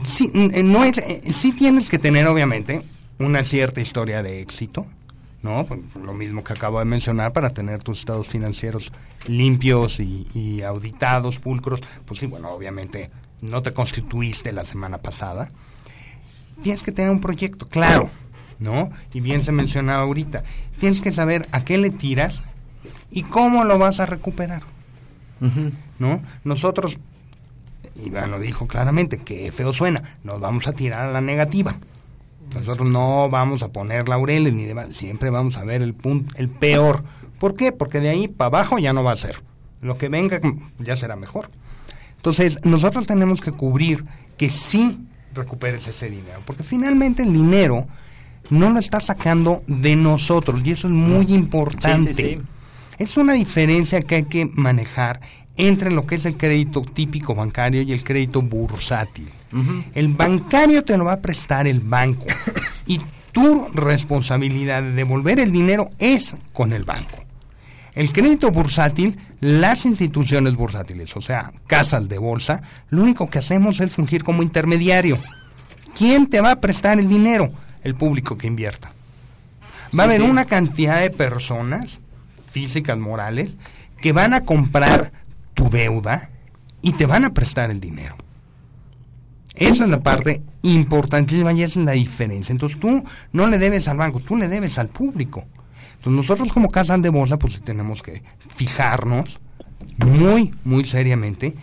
sí, 0.06 0.30
n- 0.32 0.62
no 0.62 0.84
es, 0.84 0.96
eh, 0.98 1.20
sí 1.32 1.52
tienes 1.52 1.90
que 1.90 1.98
tener, 1.98 2.26
obviamente, 2.26 2.80
una 3.18 3.42
cierta 3.42 3.82
historia 3.82 4.22
de 4.22 4.40
éxito, 4.40 4.86
¿no? 5.42 5.66
Lo 6.02 6.14
mismo 6.14 6.44
que 6.44 6.52
acabo 6.52 6.78
de 6.78 6.84
mencionar, 6.84 7.32
para 7.32 7.50
tener 7.50 7.82
tus 7.82 8.00
estados 8.00 8.28
financieros 8.28 8.92
limpios 9.26 10.00
y, 10.00 10.26
y 10.34 10.62
auditados, 10.62 11.38
pulcros, 11.38 11.80
pues 12.04 12.20
sí, 12.20 12.26
bueno, 12.26 12.50
obviamente 12.50 13.10
no 13.42 13.62
te 13.62 13.72
constituiste 13.72 14.52
la 14.52 14.64
semana 14.64 14.98
pasada. 14.98 15.50
Tienes 16.62 16.82
que 16.82 16.92
tener 16.92 17.10
un 17.10 17.20
proyecto, 17.20 17.68
claro, 17.68 18.10
¿no? 18.58 18.90
Y 19.14 19.20
bien 19.20 19.42
se 19.44 19.52
mencionaba 19.52 20.02
ahorita, 20.02 20.44
tienes 20.78 21.00
que 21.00 21.12
saber 21.12 21.48
a 21.52 21.64
qué 21.64 21.78
le 21.78 21.90
tiras 21.90 22.42
y 23.10 23.22
cómo 23.22 23.64
lo 23.64 23.78
vas 23.78 23.98
a 24.00 24.06
recuperar, 24.06 24.62
¿no? 25.98 26.22
Nosotros, 26.44 26.98
Iván 28.04 28.30
lo 28.30 28.38
dijo 28.38 28.66
claramente, 28.66 29.18
que 29.18 29.50
feo 29.52 29.72
suena, 29.72 30.18
nos 30.22 30.38
vamos 30.38 30.66
a 30.68 30.72
tirar 30.72 31.06
a 31.06 31.12
la 31.12 31.20
negativa. 31.20 31.76
Nosotros 32.54 32.88
no 32.88 33.28
vamos 33.28 33.62
a 33.62 33.68
poner 33.68 34.08
laureles 34.08 34.52
ni 34.52 34.64
demás, 34.64 34.88
siempre 34.92 35.30
vamos 35.30 35.56
a 35.56 35.64
ver 35.64 35.82
el 35.82 35.94
punto, 35.94 36.32
el 36.36 36.48
peor. 36.48 37.04
¿Por 37.38 37.54
qué? 37.54 37.72
Porque 37.72 38.00
de 38.00 38.08
ahí 38.08 38.28
para 38.28 38.46
abajo 38.46 38.78
ya 38.78 38.92
no 38.92 39.04
va 39.04 39.12
a 39.12 39.16
ser. 39.16 39.42
Lo 39.80 39.96
que 39.96 40.08
venga 40.08 40.40
mm, 40.42 40.84
ya 40.84 40.96
será 40.96 41.16
mejor. 41.16 41.50
Entonces, 42.16 42.58
nosotros 42.64 43.06
tenemos 43.06 43.40
que 43.40 43.52
cubrir 43.52 44.04
que 44.36 44.48
sí 44.50 44.98
recuperes 45.34 45.86
ese 45.86 46.10
dinero, 46.10 46.40
porque 46.44 46.62
finalmente 46.62 47.22
el 47.22 47.32
dinero 47.32 47.86
no 48.50 48.70
lo 48.70 48.80
está 48.80 49.00
sacando 49.00 49.62
de 49.66 49.96
nosotros 49.96 50.60
y 50.64 50.72
eso 50.72 50.88
es 50.88 50.92
muy 50.92 51.32
importante. 51.32 52.12
Sí, 52.12 52.22
sí, 52.22 52.36
sí. 52.36 52.42
Es 52.98 53.16
una 53.16 53.32
diferencia 53.32 54.02
que 54.02 54.16
hay 54.16 54.24
que 54.24 54.46
manejar 54.46 55.20
entre 55.56 55.90
lo 55.90 56.06
que 56.06 56.16
es 56.16 56.26
el 56.26 56.36
crédito 56.36 56.82
típico 56.82 57.34
bancario 57.34 57.82
y 57.82 57.92
el 57.92 58.04
crédito 58.04 58.42
bursátil. 58.42 59.30
El 59.94 60.08
bancario 60.14 60.84
te 60.84 60.96
lo 60.96 61.04
va 61.06 61.14
a 61.14 61.20
prestar 61.20 61.66
el 61.66 61.80
banco 61.80 62.24
y 62.86 63.00
tu 63.32 63.66
responsabilidad 63.74 64.82
de 64.82 64.92
devolver 64.92 65.40
el 65.40 65.50
dinero 65.52 65.90
es 65.98 66.36
con 66.52 66.72
el 66.72 66.84
banco. 66.84 67.24
El 67.94 68.12
crédito 68.12 68.50
bursátil, 68.52 69.18
las 69.40 69.84
instituciones 69.84 70.54
bursátiles, 70.54 71.16
o 71.16 71.20
sea, 71.22 71.52
casas 71.66 72.08
de 72.08 72.18
bolsa, 72.18 72.62
lo 72.90 73.02
único 73.02 73.28
que 73.28 73.40
hacemos 73.40 73.80
es 73.80 73.92
fungir 73.92 74.22
como 74.22 74.42
intermediario. 74.44 75.18
¿Quién 75.98 76.28
te 76.28 76.40
va 76.40 76.52
a 76.52 76.60
prestar 76.60 77.00
el 77.00 77.08
dinero? 77.08 77.50
El 77.82 77.96
público 77.96 78.38
que 78.38 78.46
invierta. 78.46 78.92
Va 79.98 80.04
a 80.04 80.06
Sí, 80.06 80.12
haber 80.12 80.22
sí. 80.22 80.30
una 80.30 80.44
cantidad 80.44 81.00
de 81.00 81.10
personas, 81.10 81.98
físicas, 82.52 82.96
morales, 82.96 83.50
que 84.00 84.12
van 84.12 84.34
a 84.34 84.42
comprar 84.42 85.10
tu 85.54 85.68
deuda 85.68 86.30
y 86.82 86.92
te 86.92 87.06
van 87.06 87.24
a 87.24 87.34
prestar 87.34 87.70
el 87.70 87.80
dinero. 87.80 88.16
Esa 89.54 89.84
es 89.84 89.90
la 89.90 90.00
parte 90.00 90.42
importantísima 90.62 91.52
y 91.52 91.62
esa 91.62 91.80
es 91.80 91.86
la 91.86 91.92
diferencia. 91.92 92.52
Entonces 92.52 92.78
tú 92.78 93.02
no 93.32 93.46
le 93.46 93.58
debes 93.58 93.88
al 93.88 93.96
banco, 93.96 94.20
tú 94.20 94.36
le 94.36 94.48
debes 94.48 94.78
al 94.78 94.88
público. 94.88 95.44
Entonces 95.96 96.12
nosotros 96.12 96.52
como 96.52 96.70
casa 96.70 96.96
de 96.96 97.08
bolsa 97.08 97.38
pues 97.38 97.60
tenemos 97.62 98.02
que 98.02 98.22
fijarnos 98.54 99.38
muy, 99.98 100.54
muy 100.64 100.84
seriamente 100.84 101.54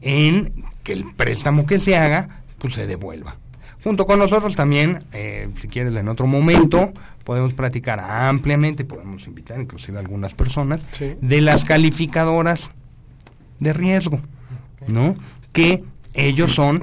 en 0.00 0.52
que 0.82 0.92
el 0.92 1.04
préstamo 1.14 1.66
que 1.66 1.78
se 1.80 1.96
haga 1.96 2.42
pues 2.58 2.74
se 2.74 2.86
devuelva. 2.86 3.36
Junto 3.82 4.06
con 4.06 4.18
nosotros 4.18 4.56
también, 4.56 5.04
eh, 5.12 5.48
si 5.60 5.68
quieres 5.68 5.94
en 5.96 6.08
otro 6.08 6.26
momento, 6.26 6.92
podemos 7.24 7.54
platicar 7.54 7.98
ampliamente, 8.00 8.84
podemos 8.84 9.26
invitar 9.26 9.58
inclusive 9.58 9.96
a 9.96 10.00
algunas 10.00 10.34
personas, 10.34 10.80
de 10.98 11.40
las 11.40 11.64
calificadoras 11.64 12.70
de 13.58 13.72
riesgo, 13.72 14.20
¿no? 14.86 15.16
Que 15.52 15.82
ellos 16.14 16.54
son 16.54 16.82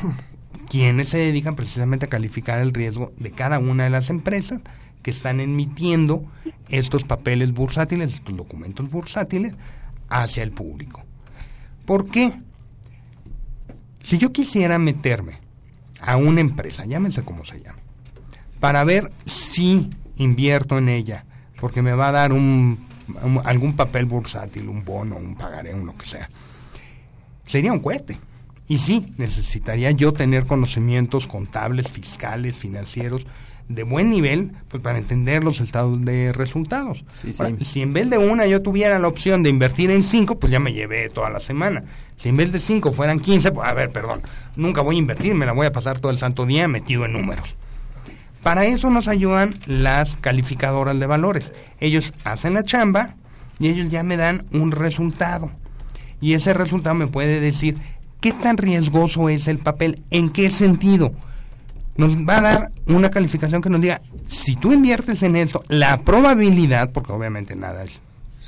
quienes 0.70 1.10
se 1.10 1.18
dedican 1.18 1.56
precisamente 1.56 2.06
a 2.06 2.10
calificar 2.10 2.60
el 2.60 2.74
riesgo 2.74 3.14
de 3.18 3.32
cada 3.32 3.60
una 3.60 3.86
de 3.86 3.90
las 3.90 4.10
empresas 4.10 4.62
que 5.02 5.12
están 5.12 5.40
emitiendo 5.40 6.26
estos 6.70 7.04
papeles 7.04 7.54
bursátiles, 7.54 8.14
estos 8.14 8.36
documentos 8.36 8.90
bursátiles 8.90 9.56
hacia 10.10 10.44
el 10.44 10.52
público. 10.52 11.04
¿Por 11.86 12.10
qué? 12.10 12.34
Si 14.04 14.18
yo 14.18 14.32
quisiera 14.32 14.78
meterme 14.80 15.40
a 16.02 16.18
una 16.18 16.42
empresa, 16.42 16.86
llámese 16.86 17.24
como 17.24 17.46
se 17.46 17.62
llama, 17.62 17.80
para 18.60 18.84
ver 18.84 19.12
si 19.26 19.90
invierto 20.18 20.78
en 20.78 20.90
ella, 20.90 21.26
porque 21.60 21.82
me 21.82 21.94
va 21.94 22.10
a 22.10 22.12
dar 22.12 22.34
un, 22.34 22.86
algún 23.44 23.76
papel 23.76 24.06
bursátil, 24.06 24.68
un 24.68 24.84
bono, 24.84 25.16
un 25.16 25.36
pagaré, 25.36 25.74
un 25.74 25.86
lo 25.86 25.96
que 25.96 26.06
sea, 26.06 26.30
sería 27.46 27.72
un 27.72 27.80
cohete. 27.80 28.20
Y 28.68 28.80
sí, 28.80 29.14
necesitaría 29.18 29.92
yo 29.92 30.12
tener 30.14 30.46
conocimientos 30.46 31.28
contables, 31.28 31.92
fiscales, 31.92 32.58
financieros 32.58 33.26
de 33.70 33.84
buen 33.84 34.10
nivel, 34.10 34.52
pues 34.70 34.82
para 34.82 34.98
entender 34.98 35.44
los 35.44 35.60
estados 35.60 36.04
de 36.04 36.32
resultados. 36.32 37.04
Sí, 37.22 37.34
sí. 37.34 37.42
Ahora, 37.42 37.56
si 37.64 37.82
en 37.82 37.94
vez 37.94 38.10
de 38.10 38.18
una 38.18 38.46
yo 38.46 38.62
tuviera 38.62 38.98
la 39.00 39.08
opción 39.08 39.44
de 39.44 39.50
invertir 39.50 39.92
en 39.92 40.04
cinco, 40.04 40.40
pues 40.40 40.52
ya 40.52 40.60
me 40.60 40.74
llevé 40.74 41.10
toda 41.10 41.30
la 41.30 41.40
semana. 41.40 41.84
Si 42.18 42.30
en 42.30 42.38
vez 42.38 42.52
de 42.52 42.60
cinco 42.60 42.94
fueran 42.94 43.20
15, 43.20 43.52
pues 43.52 43.68
a 43.68 43.74
ver, 43.74 43.90
perdón, 43.90 44.22
nunca 44.56 44.82
voy 44.82 44.96
a 44.96 45.00
invertir, 45.00 45.36
me 45.36 45.46
la 45.46 45.52
voy 45.52 45.68
a 45.68 45.72
pasar 45.72 46.00
todo 46.00 46.12
el 46.12 46.18
santo 46.18 46.46
día 46.46 46.68
metido 46.68 47.06
en 47.06 47.14
números. 47.14 47.56
Para 48.42 48.66
eso 48.66 48.90
nos 48.90 49.08
ayudan 49.08 49.54
las 49.66 50.16
calificadoras 50.18 50.98
de 51.00 51.06
valores. 51.06 51.52
Ellos 51.80 52.14
hacen 52.24 52.54
la 52.54 52.64
chamba 52.64 53.16
y 53.60 53.68
ellos 53.68 53.92
ya 53.92 54.04
me 54.04 54.18
dan 54.18 54.46
un 54.54 54.72
resultado. 54.72 55.52
Y 56.22 56.34
ese 56.34 56.54
resultado 56.54 56.96
me 56.96 57.08
puede 57.08 57.40
decir 57.40 57.78
qué 58.22 58.34
tan 58.34 58.58
riesgoso 58.58 59.30
es 59.30 59.48
el 59.48 59.60
papel, 59.60 60.04
en 60.12 60.30
qué 60.30 60.50
sentido. 60.50 61.14
Nos 61.96 62.16
va 62.18 62.38
a 62.38 62.42
dar 62.42 62.72
una 62.88 63.10
calificación 63.10 63.62
que 63.62 63.70
nos 63.70 63.82
diga, 63.82 64.02
si 64.28 64.56
tú 64.56 64.72
inviertes 64.72 65.24
en 65.24 65.36
esto, 65.36 65.64
la 65.68 65.98
probabilidad, 65.98 66.92
porque 66.92 67.12
obviamente 67.12 67.56
nada 67.56 67.84
es... 67.84 68.02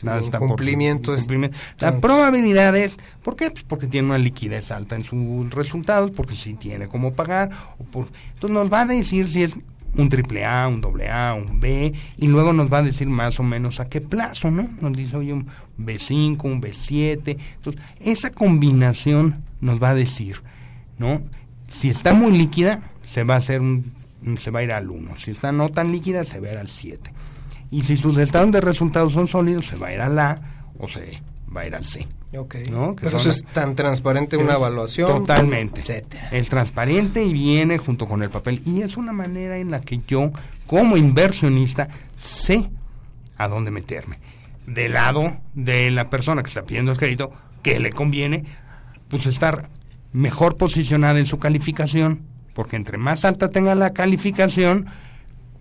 nada 0.04 0.20
está 0.20 0.38
por- 0.38 0.50
cumplimiento 0.50 1.14
es 1.16 1.22
cumplimiento. 1.22 1.58
La 1.80 2.00
probabilidad 2.00 2.76
es, 2.78 2.96
¿por 3.24 3.36
qué? 3.36 3.50
Pues 3.50 3.64
porque 3.64 3.88
tiene 3.88 4.08
una 4.10 4.20
liquidez 4.20 4.70
alta 4.72 4.96
en 4.96 5.04
sus 5.04 5.50
resultados, 5.50 6.12
porque 6.12 6.36
sí 6.36 6.54
tiene 6.54 6.88
cómo 6.88 7.14
pagar. 7.14 7.50
O 7.80 7.84
por, 7.86 8.08
entonces 8.36 8.52
nos 8.54 8.72
va 8.72 8.82
a 8.82 8.86
decir 8.86 9.28
si 9.28 9.42
es 9.42 9.56
un 9.96 10.10
triple 10.10 10.46
A, 10.46 10.68
un 10.68 10.82
doble 10.82 11.10
A, 11.10 11.34
un 11.34 11.60
B, 11.60 11.92
y 12.18 12.28
luego 12.28 12.54
nos 12.54 12.72
va 12.72 12.78
a 12.78 12.84
decir 12.84 13.08
más 13.10 13.40
o 13.40 13.44
menos 13.44 13.80
a 13.80 13.86
qué 13.90 14.00
plazo, 14.00 14.52
¿no? 14.52 14.70
Nos 14.80 14.94
dice, 14.94 15.18
oye, 15.18 15.34
un 15.34 15.48
B5, 15.80 16.38
un 16.44 16.62
B7. 16.62 17.36
Entonces, 17.56 17.82
esa 18.00 18.30
combinación 18.30 19.44
nos 19.62 19.82
va 19.82 19.90
a 19.90 19.96
decir, 19.96 20.42
¿no? 20.98 21.22
Si 21.70 21.90
está 21.90 22.14
muy 22.14 22.32
líquida, 22.32 22.82
se 23.06 23.24
va 23.24 23.36
a 23.36 23.38
hacer 23.38 23.62
un, 23.62 23.94
se 24.40 24.52
va 24.52 24.60
a 24.60 24.64
ir 24.64 24.72
al 24.72 24.90
1. 24.90 25.18
Si 25.18 25.32
está 25.32 25.52
no 25.52 25.70
tan 25.70 25.92
líquida, 25.92 26.24
se 26.24 26.40
va 26.40 26.50
a 26.50 26.52
ir 26.54 26.58
al 26.58 26.70
7. 26.70 27.12
Y 27.72 27.84
si 27.84 27.98
sus 27.98 28.18
estados 28.18 28.52
de 28.52 28.62
resultados 28.62 29.14
son 29.14 29.28
sólidos, 29.28 29.68
se 29.68 29.78
va 29.78 29.88
a 29.88 29.94
ir 29.94 30.02
al 30.02 30.18
A 30.18 30.42
o 30.80 30.88
se 30.88 31.22
va 31.56 31.62
a 31.62 31.68
ir 31.68 31.76
al 31.76 31.86
C. 31.86 32.08
Ok. 32.36 32.56
¿no? 32.72 32.96
Que 32.96 33.06
Pero 33.06 33.18
eso 33.18 33.30
es 33.30 33.44
tan 33.54 33.76
transparente 33.76 34.38
una 34.38 34.56
evaluación. 34.56 35.20
Totalmente. 35.20 35.82
etcétera. 35.82 36.30
Es 36.32 36.50
transparente 36.50 37.24
y 37.24 37.34
viene 37.34 37.78
junto 37.78 38.08
con 38.08 38.24
el 38.24 38.30
papel. 38.30 38.62
Y 38.66 38.82
es 38.82 38.98
una 38.98 39.14
manera 39.14 39.58
en 39.58 39.72
la 39.72 39.82
que 39.82 40.00
yo, 40.08 40.32
como 40.68 40.98
inversionista, 40.98 41.90
sé 42.18 42.70
a 43.38 43.48
dónde 43.48 43.72
meterme. 43.72 44.20
Del 44.68 44.94
lado 44.94 45.38
de 45.54 45.90
la 45.90 46.10
persona 46.10 46.44
que 46.44 46.50
está 46.50 46.64
pidiendo 46.64 46.92
el 46.92 46.98
crédito, 46.98 47.32
que 47.64 47.80
le 47.80 47.92
conviene, 47.92 48.46
pues 49.10 49.26
estar 49.26 49.70
mejor 50.14 50.58
posicionada 50.58 51.20
en 51.20 51.26
su 51.26 51.40
calificación, 51.40 52.22
porque 52.56 52.76
entre 52.76 52.98
más 52.98 53.26
alta 53.26 53.50
tenga 53.50 53.76
la 53.76 53.92
calificación, 53.92 54.88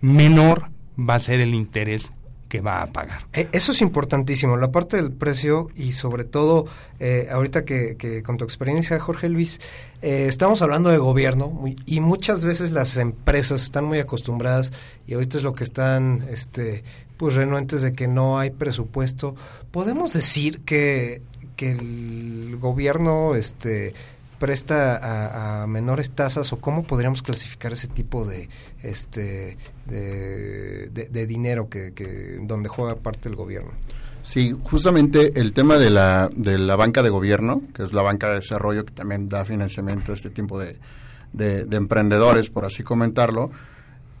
menor 0.01 0.69
va 0.97 1.15
a 1.15 1.19
ser 1.19 1.39
el 1.39 1.53
interés 1.53 2.11
que 2.49 2.61
va 2.61 2.81
a 2.81 2.87
pagar. 2.87 3.27
Eh, 3.33 3.47
Eso 3.51 3.71
es 3.71 3.81
importantísimo, 3.81 4.57
la 4.57 4.71
parte 4.71 4.97
del 4.97 5.11
precio 5.11 5.69
y 5.75 5.91
sobre 5.91 6.23
todo, 6.23 6.65
eh, 6.99 7.27
ahorita 7.31 7.63
que, 7.63 7.95
que 7.95 8.23
con 8.23 8.37
tu 8.37 8.43
experiencia, 8.43 8.99
Jorge 8.99 9.29
Luis, 9.29 9.61
eh, 10.01 10.25
estamos 10.27 10.61
hablando 10.61 10.89
de 10.89 10.97
gobierno 10.97 11.63
y 11.85 11.99
muchas 11.99 12.43
veces 12.43 12.71
las 12.71 12.97
empresas 12.97 13.61
están 13.61 13.85
muy 13.85 13.99
acostumbradas 13.99 14.73
y 15.05 15.13
ahorita 15.13 15.37
es 15.37 15.43
lo 15.43 15.53
que 15.53 15.63
están 15.63 16.25
este, 16.29 16.83
pues 17.17 17.35
renuentes 17.35 17.81
de 17.81 17.93
que 17.93 18.07
no 18.07 18.39
hay 18.39 18.49
presupuesto. 18.49 19.35
¿Podemos 19.71 20.13
decir 20.13 20.61
que, 20.61 21.21
que 21.59 21.71
el 21.71 22.55
gobierno 22.57 23.35
este, 23.35 23.93
presta 24.39 25.63
a, 25.63 25.67
menores 25.67 26.11
tasas 26.11 26.53
o 26.53 26.61
cómo 26.61 26.83
podríamos 26.83 27.21
clasificar 27.21 27.73
ese 27.73 27.89
tipo 27.89 28.23
de 28.23 28.47
este 28.81 29.57
de, 29.85 31.25
dinero 31.27 31.67
que, 31.67 31.91
donde 32.43 32.69
juega 32.69 32.95
parte 32.95 33.27
el 33.27 33.35
gobierno 33.35 33.71
Sí, 34.21 34.55
justamente 34.63 35.39
el 35.39 35.51
tema 35.51 35.77
de 35.77 35.89
la, 35.89 36.29
de 36.33 36.57
la 36.57 36.75
banca 36.77 37.01
de 37.03 37.09
gobierno, 37.09 37.61
que 37.73 37.83
es 37.83 37.91
la 37.93 38.01
banca 38.01 38.27
de 38.29 38.35
desarrollo 38.35 38.85
que 38.85 38.93
también 38.93 39.27
da 39.27 39.43
financiamiento 39.43 40.11
a 40.13 40.15
este 40.15 40.29
tipo 40.29 40.57
de, 40.59 40.77
de- 41.33 41.65
de 41.65 41.77
emprendedores, 41.77 42.49
por 42.49 42.63
así 42.65 42.83
comentarlo, 42.83 43.51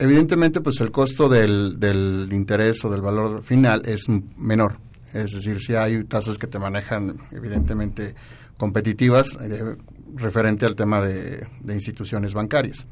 Evidentemente, 0.01 0.61
pues 0.61 0.79
el 0.79 0.91
costo 0.91 1.27
del 1.27 2.29
interés 2.31 2.83
o 2.85 2.89
del 2.89 3.01
valor 3.01 3.43
final 3.43 3.81
es 3.85 4.05
menor. 4.37 4.77
Es 5.13 5.33
decir, 5.33 5.59
si 5.59 5.75
hay 5.75 6.03
tasas 6.03 6.37
que 6.37 6.47
te 6.47 6.59
manejan, 6.59 7.17
evidentemente, 7.31 8.15
competitivas 8.57 9.37
eh, 9.41 9.75
referente 10.15 10.65
al 10.65 10.75
tema 10.75 11.01
de, 11.01 11.47
de 11.61 11.73
instituciones 11.73 12.33
bancarias. 12.33 12.87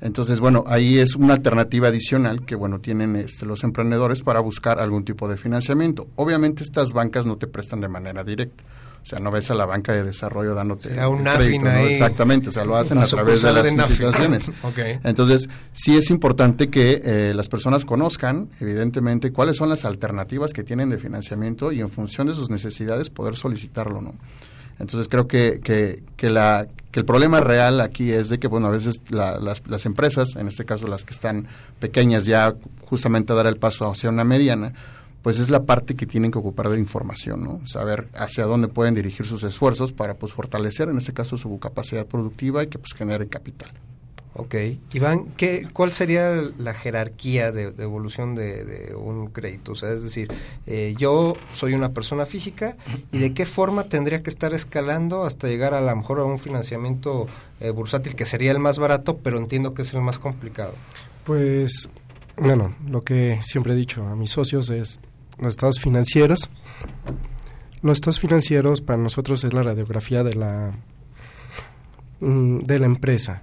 Entonces, 0.00 0.40
bueno, 0.40 0.64
ahí 0.66 0.98
es 0.98 1.14
una 1.14 1.34
alternativa 1.34 1.88
adicional 1.88 2.44
que, 2.44 2.56
bueno, 2.56 2.80
tienen 2.80 3.16
este, 3.16 3.46
los 3.46 3.64
emprendedores 3.64 4.22
para 4.22 4.40
buscar 4.40 4.80
algún 4.80 5.04
tipo 5.04 5.28
de 5.28 5.36
financiamiento. 5.36 6.08
Obviamente 6.16 6.62
estas 6.62 6.92
bancas 6.92 7.26
no 7.26 7.36
te 7.36 7.46
prestan 7.46 7.80
de 7.80 7.88
manera 7.88 8.24
directa. 8.24 8.64
O 9.04 9.06
sea, 9.06 9.18
no 9.18 9.30
ves 9.30 9.50
a 9.50 9.54
la 9.54 9.66
banca 9.66 9.92
de 9.92 10.02
desarrollo 10.02 10.54
dándote 10.54 10.88
un 11.18 11.22
crédito. 11.36 11.58
Exactamente, 11.90 12.48
o 12.48 12.52
sea, 12.52 12.64
lo 12.64 12.74
hacen 12.76 12.96
a 12.96 13.02
través 13.18 13.42
de 13.42 13.52
las 13.52 13.64
de 13.64 13.70
instituciones. 14.24 14.50
Entonces, 15.04 15.48
sí 15.74 15.94
es 15.96 16.08
importante 16.10 16.70
que 16.70 17.02
eh, 17.04 17.32
las 17.34 17.50
personas 17.50 17.84
conozcan, 17.84 18.48
evidentemente, 18.60 19.30
cuáles 19.30 19.58
son 19.58 19.68
las 19.68 19.84
alternativas 19.84 20.54
que 20.54 20.64
tienen 20.64 20.88
de 20.88 20.96
financiamiento 20.96 21.70
y 21.70 21.80
en 21.82 21.90
función 21.90 22.28
de 22.28 22.32
sus 22.34 22.48
necesidades 22.48 23.10
poder 23.10 23.36
solicitarlo, 23.36 24.00
¿no? 24.00 24.14
Entonces 24.80 25.06
creo 25.08 25.28
que, 25.28 25.60
que, 25.62 26.02
que 26.16 26.30
la, 26.30 26.66
que 26.90 26.98
el 26.98 27.06
problema 27.06 27.40
real 27.40 27.80
aquí 27.80 28.10
es 28.10 28.28
de 28.30 28.38
que, 28.40 28.48
bueno, 28.48 28.66
a 28.66 28.70
veces 28.70 28.96
la- 29.08 29.38
las, 29.38 29.62
las 29.68 29.86
empresas, 29.86 30.30
en 30.34 30.48
este 30.48 30.64
caso 30.64 30.88
las 30.88 31.04
que 31.04 31.12
están 31.14 31.46
pequeñas, 31.78 32.24
ya 32.24 32.54
justamente 32.86 33.32
a 33.32 33.36
dar 33.36 33.46
el 33.46 33.56
paso 33.56 33.88
hacia 33.88 34.08
una 34.08 34.24
mediana, 34.24 34.72
pues 35.24 35.38
es 35.38 35.48
la 35.48 35.64
parte 35.64 35.96
que 35.96 36.04
tienen 36.04 36.30
que 36.30 36.36
ocupar 36.36 36.68
de 36.68 36.74
la 36.74 36.80
información, 36.80 37.42
¿no? 37.42 37.66
Saber 37.66 38.08
hacia 38.14 38.44
dónde 38.44 38.68
pueden 38.68 38.94
dirigir 38.94 39.24
sus 39.24 39.42
esfuerzos 39.42 39.90
para, 39.94 40.18
pues, 40.18 40.34
fortalecer, 40.34 40.90
en 40.90 40.98
este 40.98 41.14
caso, 41.14 41.38
su 41.38 41.58
capacidad 41.58 42.04
productiva 42.04 42.62
y 42.62 42.66
que, 42.66 42.78
pues, 42.78 42.92
generen 42.92 43.28
capital. 43.28 43.72
Ok. 44.34 44.54
Iván, 44.92 45.28
¿qué, 45.38 45.66
¿cuál 45.72 45.92
sería 45.92 46.30
la 46.58 46.74
jerarquía 46.74 47.52
de, 47.52 47.70
de 47.70 47.82
evolución 47.84 48.34
de, 48.34 48.66
de 48.66 48.94
un 48.94 49.28
crédito? 49.28 49.72
O 49.72 49.74
sea, 49.74 49.92
es 49.92 50.02
decir, 50.02 50.28
eh, 50.66 50.94
yo 50.98 51.32
soy 51.54 51.72
una 51.72 51.94
persona 51.94 52.26
física 52.26 52.76
y 53.10 53.18
de 53.18 53.32
qué 53.32 53.46
forma 53.46 53.84
tendría 53.84 54.22
que 54.22 54.28
estar 54.28 54.52
escalando 54.52 55.24
hasta 55.24 55.48
llegar 55.48 55.72
a 55.72 55.80
lo 55.80 55.96
mejor 55.96 56.18
a 56.18 56.24
un 56.24 56.38
financiamiento 56.38 57.28
eh, 57.60 57.70
bursátil 57.70 58.14
que 58.14 58.26
sería 58.26 58.50
el 58.50 58.58
más 58.58 58.78
barato, 58.78 59.16
pero 59.16 59.38
entiendo 59.38 59.72
que 59.72 59.80
es 59.80 59.94
el 59.94 60.02
más 60.02 60.18
complicado. 60.18 60.74
Pues, 61.24 61.88
bueno, 62.36 62.74
lo 62.86 63.04
que 63.04 63.40
siempre 63.40 63.72
he 63.72 63.76
dicho 63.76 64.04
a 64.06 64.16
mis 64.16 64.28
socios 64.28 64.68
es 64.68 65.00
los 65.38 65.50
estados 65.50 65.80
financieros. 65.80 66.50
Los 67.82 67.98
estados 67.98 68.20
financieros 68.20 68.80
para 68.80 69.02
nosotros 69.02 69.44
es 69.44 69.52
la 69.52 69.62
radiografía 69.62 70.22
de 70.24 70.34
la 70.34 70.72
mm, 72.20 72.60
de 72.60 72.78
la 72.78 72.86
empresa. 72.86 73.42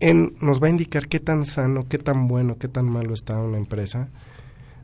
En, 0.00 0.36
nos 0.40 0.62
va 0.62 0.66
a 0.66 0.70
indicar 0.70 1.08
qué 1.08 1.20
tan 1.20 1.46
sano, 1.46 1.88
qué 1.88 1.98
tan 1.98 2.28
bueno, 2.28 2.58
qué 2.58 2.68
tan 2.68 2.86
malo 2.86 3.14
está 3.14 3.38
una 3.38 3.58
empresa. 3.58 4.08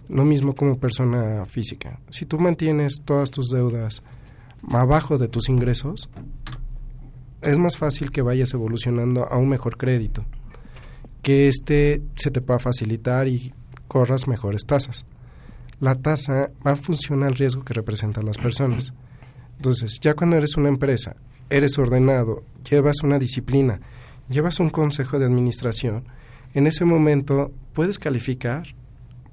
Lo 0.08 0.24
mismo 0.24 0.54
como 0.54 0.78
persona 0.78 1.44
física. 1.46 2.00
Si 2.08 2.26
tú 2.26 2.38
mantienes 2.38 3.02
todas 3.04 3.30
tus 3.30 3.50
deudas 3.50 4.02
abajo 4.70 5.18
de 5.18 5.28
tus 5.28 5.48
ingresos, 5.48 6.08
es 7.42 7.58
más 7.58 7.76
fácil 7.76 8.10
que 8.10 8.22
vayas 8.22 8.52
evolucionando 8.52 9.26
a 9.30 9.36
un 9.36 9.48
mejor 9.48 9.76
crédito 9.76 10.24
que 11.22 11.48
este 11.48 12.02
se 12.14 12.30
te 12.30 12.40
pueda 12.40 12.58
facilitar 12.58 13.28
y 13.28 13.52
corras 13.88 14.28
mejores 14.28 14.62
tasas. 14.66 15.04
La 15.80 15.94
tasa 15.94 16.50
va 16.64 16.72
a 16.72 16.76
funcionar 16.76 17.28
al 17.28 17.34
riesgo 17.34 17.64
que 17.64 17.74
representan 17.74 18.26
las 18.26 18.38
personas. 18.38 18.92
Entonces, 19.56 19.98
ya 20.00 20.14
cuando 20.14 20.36
eres 20.36 20.56
una 20.56 20.68
empresa, 20.68 21.16
eres 21.48 21.78
ordenado, 21.78 22.42
llevas 22.68 23.02
una 23.02 23.18
disciplina, 23.18 23.80
llevas 24.28 24.60
un 24.60 24.70
consejo 24.70 25.18
de 25.18 25.26
administración, 25.26 26.04
en 26.54 26.66
ese 26.66 26.84
momento 26.84 27.52
puedes 27.72 27.98
calificar 27.98 28.74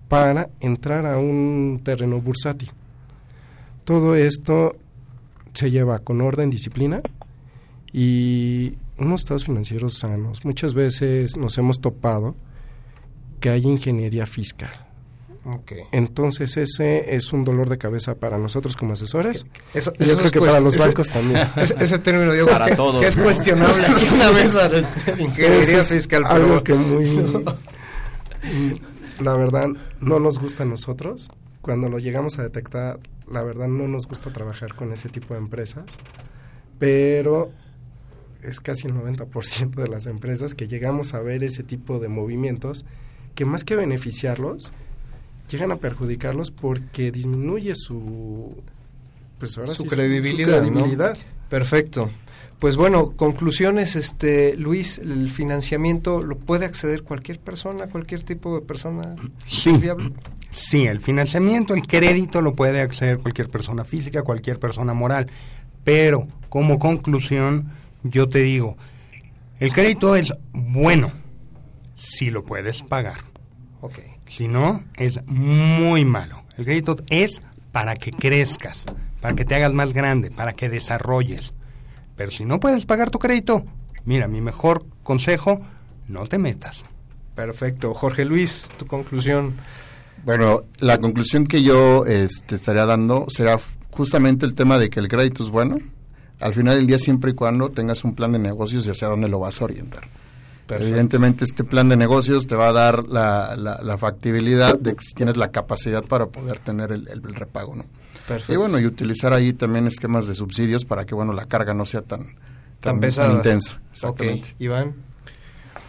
para 0.08 0.50
entrar 0.60 1.06
a 1.06 1.18
un 1.18 1.82
terreno 1.84 2.22
bursátil. 2.22 2.72
Todo 3.84 4.16
esto 4.16 4.76
se 5.54 5.72
lleva 5.72 6.00
con 6.00 6.22
orden, 6.22 6.50
disciplina 6.50 7.02
y 7.92 8.76
unos 8.98 9.22
estados 9.22 9.46
financieros 9.46 9.98
sanos. 9.98 10.46
Muchas 10.46 10.74
veces 10.74 11.36
nos 11.36 11.58
hemos 11.58 11.80
topado 11.82 12.36
que 13.40 13.50
hay 13.50 13.64
ingeniería 13.64 14.26
fiscal. 14.26 14.87
Okay. 15.50 15.84
Entonces 15.94 16.58
ese 16.58 17.16
es 17.16 17.32
un 17.32 17.46
dolor 17.46 17.70
de 17.70 17.78
cabeza 17.78 18.16
para 18.16 18.38
nosotros 18.38 18.76
como 18.76 18.94
asesores. 18.94 19.46
Eso- 19.74 19.94
y 19.98 20.00
yo 20.04 20.06
eso 20.12 20.16
creo 20.16 20.26
es 20.28 20.32
que 20.34 20.40
para 20.42 20.60
los 20.60 20.76
ese- 20.76 20.86
bancos 20.86 21.10
también. 21.10 21.48
ese- 21.56 21.76
ese 21.80 22.00
término 22.00 22.36
yo 22.36 22.46
Para 22.48 22.66
que, 22.66 22.76
todos, 22.76 23.02
que 23.02 23.08
es 23.08 23.16
¿no? 23.18 23.24
cuestionable 23.24 23.86
aquí 23.88 24.06
una 24.16 24.32
vez 24.32 24.56
a 24.56 24.68
la 24.70 24.80
ingeniería 25.18 25.80
es 25.80 25.88
fiscal. 25.88 26.24
pero- 26.24 26.36
Algo 26.36 26.64
que 26.64 26.74
muy... 26.74 27.06
la 29.24 29.36
verdad 29.36 29.70
no 30.02 30.20
nos 30.20 30.40
gusta 30.40 30.64
a 30.64 30.66
nosotros. 30.66 31.32
Cuando 31.62 31.90
lo 31.90 32.00
llegamos 32.00 32.40
a 32.40 32.44
detectar, 32.44 33.00
la 33.30 33.44
verdad 33.44 33.68
no 33.68 33.88
nos 33.88 34.08
gusta 34.08 34.32
trabajar 34.32 34.74
con 34.76 34.92
ese 34.94 35.10
tipo 35.10 35.34
de 35.34 35.40
empresas. 35.40 35.84
Pero 36.80 37.52
es 38.44 38.60
casi 38.60 38.88
el 38.88 38.94
90% 38.94 39.72
de 39.76 39.88
las 39.88 40.06
empresas 40.06 40.54
que 40.54 40.68
llegamos 40.68 41.14
a 41.14 41.22
ver 41.22 41.44
ese 41.44 41.64
tipo 41.64 42.00
de 42.00 42.08
movimientos 42.08 42.86
que 43.36 43.46
más 43.46 43.64
que 43.64 43.76
beneficiarlos, 43.76 44.72
llegan 45.50 45.72
a 45.72 45.78
perjudicarlos 45.78 46.52
porque 46.52 47.12
disminuye 47.12 47.76
su... 47.76 48.56
Pues 49.40 49.58
ahora 49.58 49.72
su 49.72 49.84
sí, 49.84 49.90
credibilidad. 49.90 51.18
Perfecto. 51.50 52.10
Pues 52.60 52.76
bueno, 52.76 53.12
conclusiones, 53.12 53.96
este 53.96 54.56
Luis, 54.56 54.98
el 54.98 55.30
financiamiento 55.30 56.24
lo 56.24 56.38
puede 56.40 56.66
acceder 56.66 57.04
cualquier 57.04 57.40
persona, 57.40 57.88
cualquier 57.88 58.24
tipo 58.24 58.60
de 58.60 58.66
persona. 58.66 59.16
Sí. 59.46 59.80
Sí, 60.50 60.86
el 60.88 61.02
financiamiento, 61.02 61.76
el 61.76 61.86
crédito 61.86 62.42
lo 62.42 62.56
puede 62.56 62.82
acceder 62.82 63.20
cualquier 63.20 63.50
persona 63.50 63.86
física, 63.86 64.24
cualquier 64.24 64.60
persona 64.60 64.94
moral. 64.94 65.28
Pero, 65.84 66.28
como 66.50 66.80
conclusión, 66.80 67.72
yo 68.02 68.28
te 68.28 68.40
digo, 68.40 68.76
el 69.60 69.72
crédito 69.72 70.16
es 70.16 70.34
bueno 70.52 71.12
si 71.96 72.32
lo 72.32 72.44
puedes 72.44 72.82
pagar. 72.82 73.20
Ok. 73.82 74.00
Si 74.28 74.48
no, 74.48 74.84
es 74.96 75.26
muy 75.28 76.06
malo. 76.06 76.44
El 76.58 76.66
crédito 76.66 76.98
es 77.10 77.42
para 77.72 77.96
que 77.96 78.12
crezcas, 78.12 78.86
para 79.22 79.36
que 79.36 79.46
te 79.46 79.56
hagas 79.56 79.74
más 79.74 79.94
grande, 79.94 80.32
para 80.32 80.54
que 80.54 80.70
desarrolles. 80.70 81.54
Pero 82.16 82.32
si 82.32 82.46
no 82.46 82.60
puedes 82.60 82.86
pagar 82.86 83.10
tu 83.10 83.20
crédito, 83.20 83.66
mira, 84.06 84.28
mi 84.28 84.42
mejor 84.42 84.86
consejo, 85.04 85.62
no 86.08 86.26
te 86.26 86.38
metas. 86.38 86.84
Perfecto. 87.36 87.94
Jorge 87.94 88.26
Luis, 88.26 88.68
tu 88.78 88.88
conclusión. 88.88 89.54
Bueno, 90.26 90.64
la 90.80 90.98
conclusión 90.98 91.46
que 91.46 91.62
yo 91.62 92.06
este, 92.06 92.56
estaría 92.56 92.86
dando 92.86 93.28
será 93.30 93.60
justamente 93.92 94.46
el 94.46 94.56
tema 94.56 94.78
de 94.80 94.90
que 94.90 95.00
el 95.00 95.08
crédito 95.08 95.44
es 95.44 95.50
bueno, 95.50 95.78
al 96.40 96.54
final 96.54 96.76
del 96.76 96.88
día 96.88 97.00
siempre 97.00 97.32
y 97.32 97.34
cuando 97.34 97.70
tengas 97.70 98.04
un 98.04 98.16
plan 98.16 98.32
de 98.32 98.40
negocios 98.40 98.88
y 98.88 98.92
hacia 98.92 99.08
dónde 99.08 99.30
lo 99.30 99.40
vas 99.40 99.62
a 99.62 99.66
orientar. 99.66 100.08
Perfecto. 100.68 100.90
Evidentemente 100.92 101.46
este 101.46 101.64
plan 101.64 101.88
de 101.90 101.96
negocios 101.96 102.46
te 102.46 102.56
va 102.56 102.70
a 102.70 102.74
dar 102.74 103.08
la, 103.08 103.56
la- 103.56 103.80
la 103.82 103.98
factibilidad 103.98 104.78
de 104.78 104.96
que 104.96 105.04
si 105.04 105.14
tienes 105.14 105.38
la 105.38 105.50
capacidad 105.52 106.04
para 106.04 106.26
poder 106.28 106.60
tener 106.60 106.92
el, 106.92 107.08
el- 107.08 107.22
el 107.26 107.36
repago, 107.36 107.74
¿no? 107.76 107.86
Perfecto. 108.28 108.54
Y 108.54 108.58
bueno, 108.58 108.78
y 108.78 108.86
utilizar 108.86 109.32
ahí 109.34 109.54
también 109.54 109.88
esquemas 109.88 110.28
de 110.28 110.36
subsidios 110.36 110.84
para 110.84 111.06
que, 111.06 111.16
bueno, 111.16 111.32
la 111.32 111.46
carga 111.46 111.74
no 111.74 111.86
sea 111.86 112.02
tan, 112.02 112.36
Tan 112.82 113.00
pesada. 113.00 113.34
intensa. 113.34 113.76
Ok. 113.78 113.88
Exactamente. 113.94 114.56
Iván. 114.60 114.94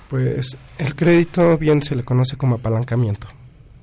Pues 0.08 0.56
el 0.78 0.94
crédito 0.94 1.58
bien 1.58 1.82
se 1.82 1.96
le 1.96 2.04
conoce 2.04 2.36
como 2.36 2.54
apalancamiento. 2.54 3.26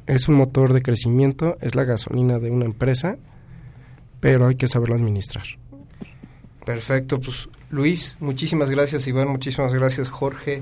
Es 0.07 0.27
un 0.29 0.35
motor 0.35 0.71
de 0.71 0.81
crecimiento, 0.81 1.57
es 1.61 1.75
la 1.75 1.83
gasolina 1.83 2.39
de 2.39 2.49
una 2.51 2.65
empresa, 2.65 3.17
pero 4.21 4.47
hay 4.47 4.55
que 4.55 4.67
saberlo 4.67 4.95
administrar. 4.95 5.45
Perfecto. 6.65 7.19
Pues 7.19 7.49
Luis, 7.69 8.17
muchísimas 8.19 8.69
gracias, 8.69 9.07
Iván. 9.07 9.27
Muchísimas 9.27 9.73
gracias, 9.73 10.09
Jorge. 10.09 10.61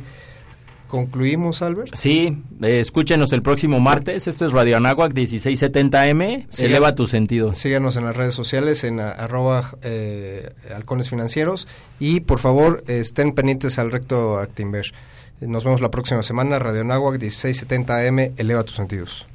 ¿Concluimos, 0.88 1.64
Albert? 1.64 1.96
Sí, 1.96 2.38
eh, 2.62 2.80
escúchenos 2.80 3.34
el 3.34 3.42
próximo 3.42 3.80
martes. 3.80 4.28
Esto 4.28 4.46
es 4.46 4.52
Radio 4.52 4.78
Anáhuac 4.78 5.12
1670M. 5.14 6.46
Siga- 6.48 6.68
Eleva 6.68 6.94
tu 6.94 7.08
sentido. 7.08 7.52
Síganos 7.54 7.96
en 7.98 8.06
las 8.06 8.16
redes 8.16 8.36
sociales 8.36 8.84
en 8.84 9.00
a- 9.00 9.10
arroba 9.12 9.72
eh, 9.82 10.52
halcones 10.76 11.10
financieros 11.10 11.68
y 12.00 12.20
por 12.20 12.38
favor 12.38 12.84
estén 12.88 13.32
pendientes 13.34 13.80
al 13.80 13.92
recto 13.92 14.38
Actinver. 14.38 14.94
Nos 15.42 15.64
vemos 15.66 15.82
la 15.82 15.90
próxima 15.90 16.22
semana, 16.22 16.60
Radio 16.60 16.84
Nahuac 16.84 17.18
1670M, 17.20 18.34
eleva 18.38 18.64
tus 18.64 18.76
sentidos. 18.76 19.26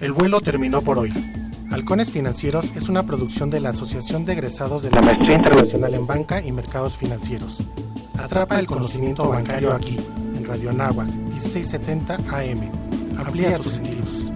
El 0.00 0.12
vuelo 0.12 0.40
terminó 0.40 0.80
por 0.80 0.96
hoy. 0.96 1.12
Halcones 1.72 2.12
Financieros 2.12 2.66
es 2.76 2.88
una 2.88 3.02
producción 3.02 3.50
de 3.50 3.58
la 3.58 3.70
Asociación 3.70 4.24
de 4.24 4.34
Egresados 4.34 4.82
de 4.82 4.92
la 4.92 5.02
Maestría 5.02 5.34
Internacional 5.34 5.92
en 5.92 6.06
Banca 6.06 6.40
y 6.40 6.52
Mercados 6.52 6.96
Financieros. 6.96 7.60
Atrapa 8.16 8.60
el 8.60 8.68
conocimiento 8.68 9.28
bancario 9.28 9.72
aquí, 9.72 9.98
en 10.36 10.46
Radio 10.46 10.70
Anáhuac 10.70 11.08
1670 11.08 12.14
AM. 12.14 12.70
Amplía 13.18 13.56
tus 13.58 13.72
sentidos. 13.72 14.32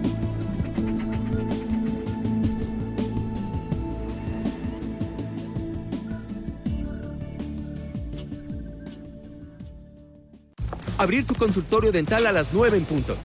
Abrir 10.97 11.25
tu 11.25 11.35
consultorio 11.35 11.93
dental 11.93 12.27
a 12.27 12.33
las 12.33 12.53
9 12.53 12.77
en 12.77 12.85
punto. 12.85 13.15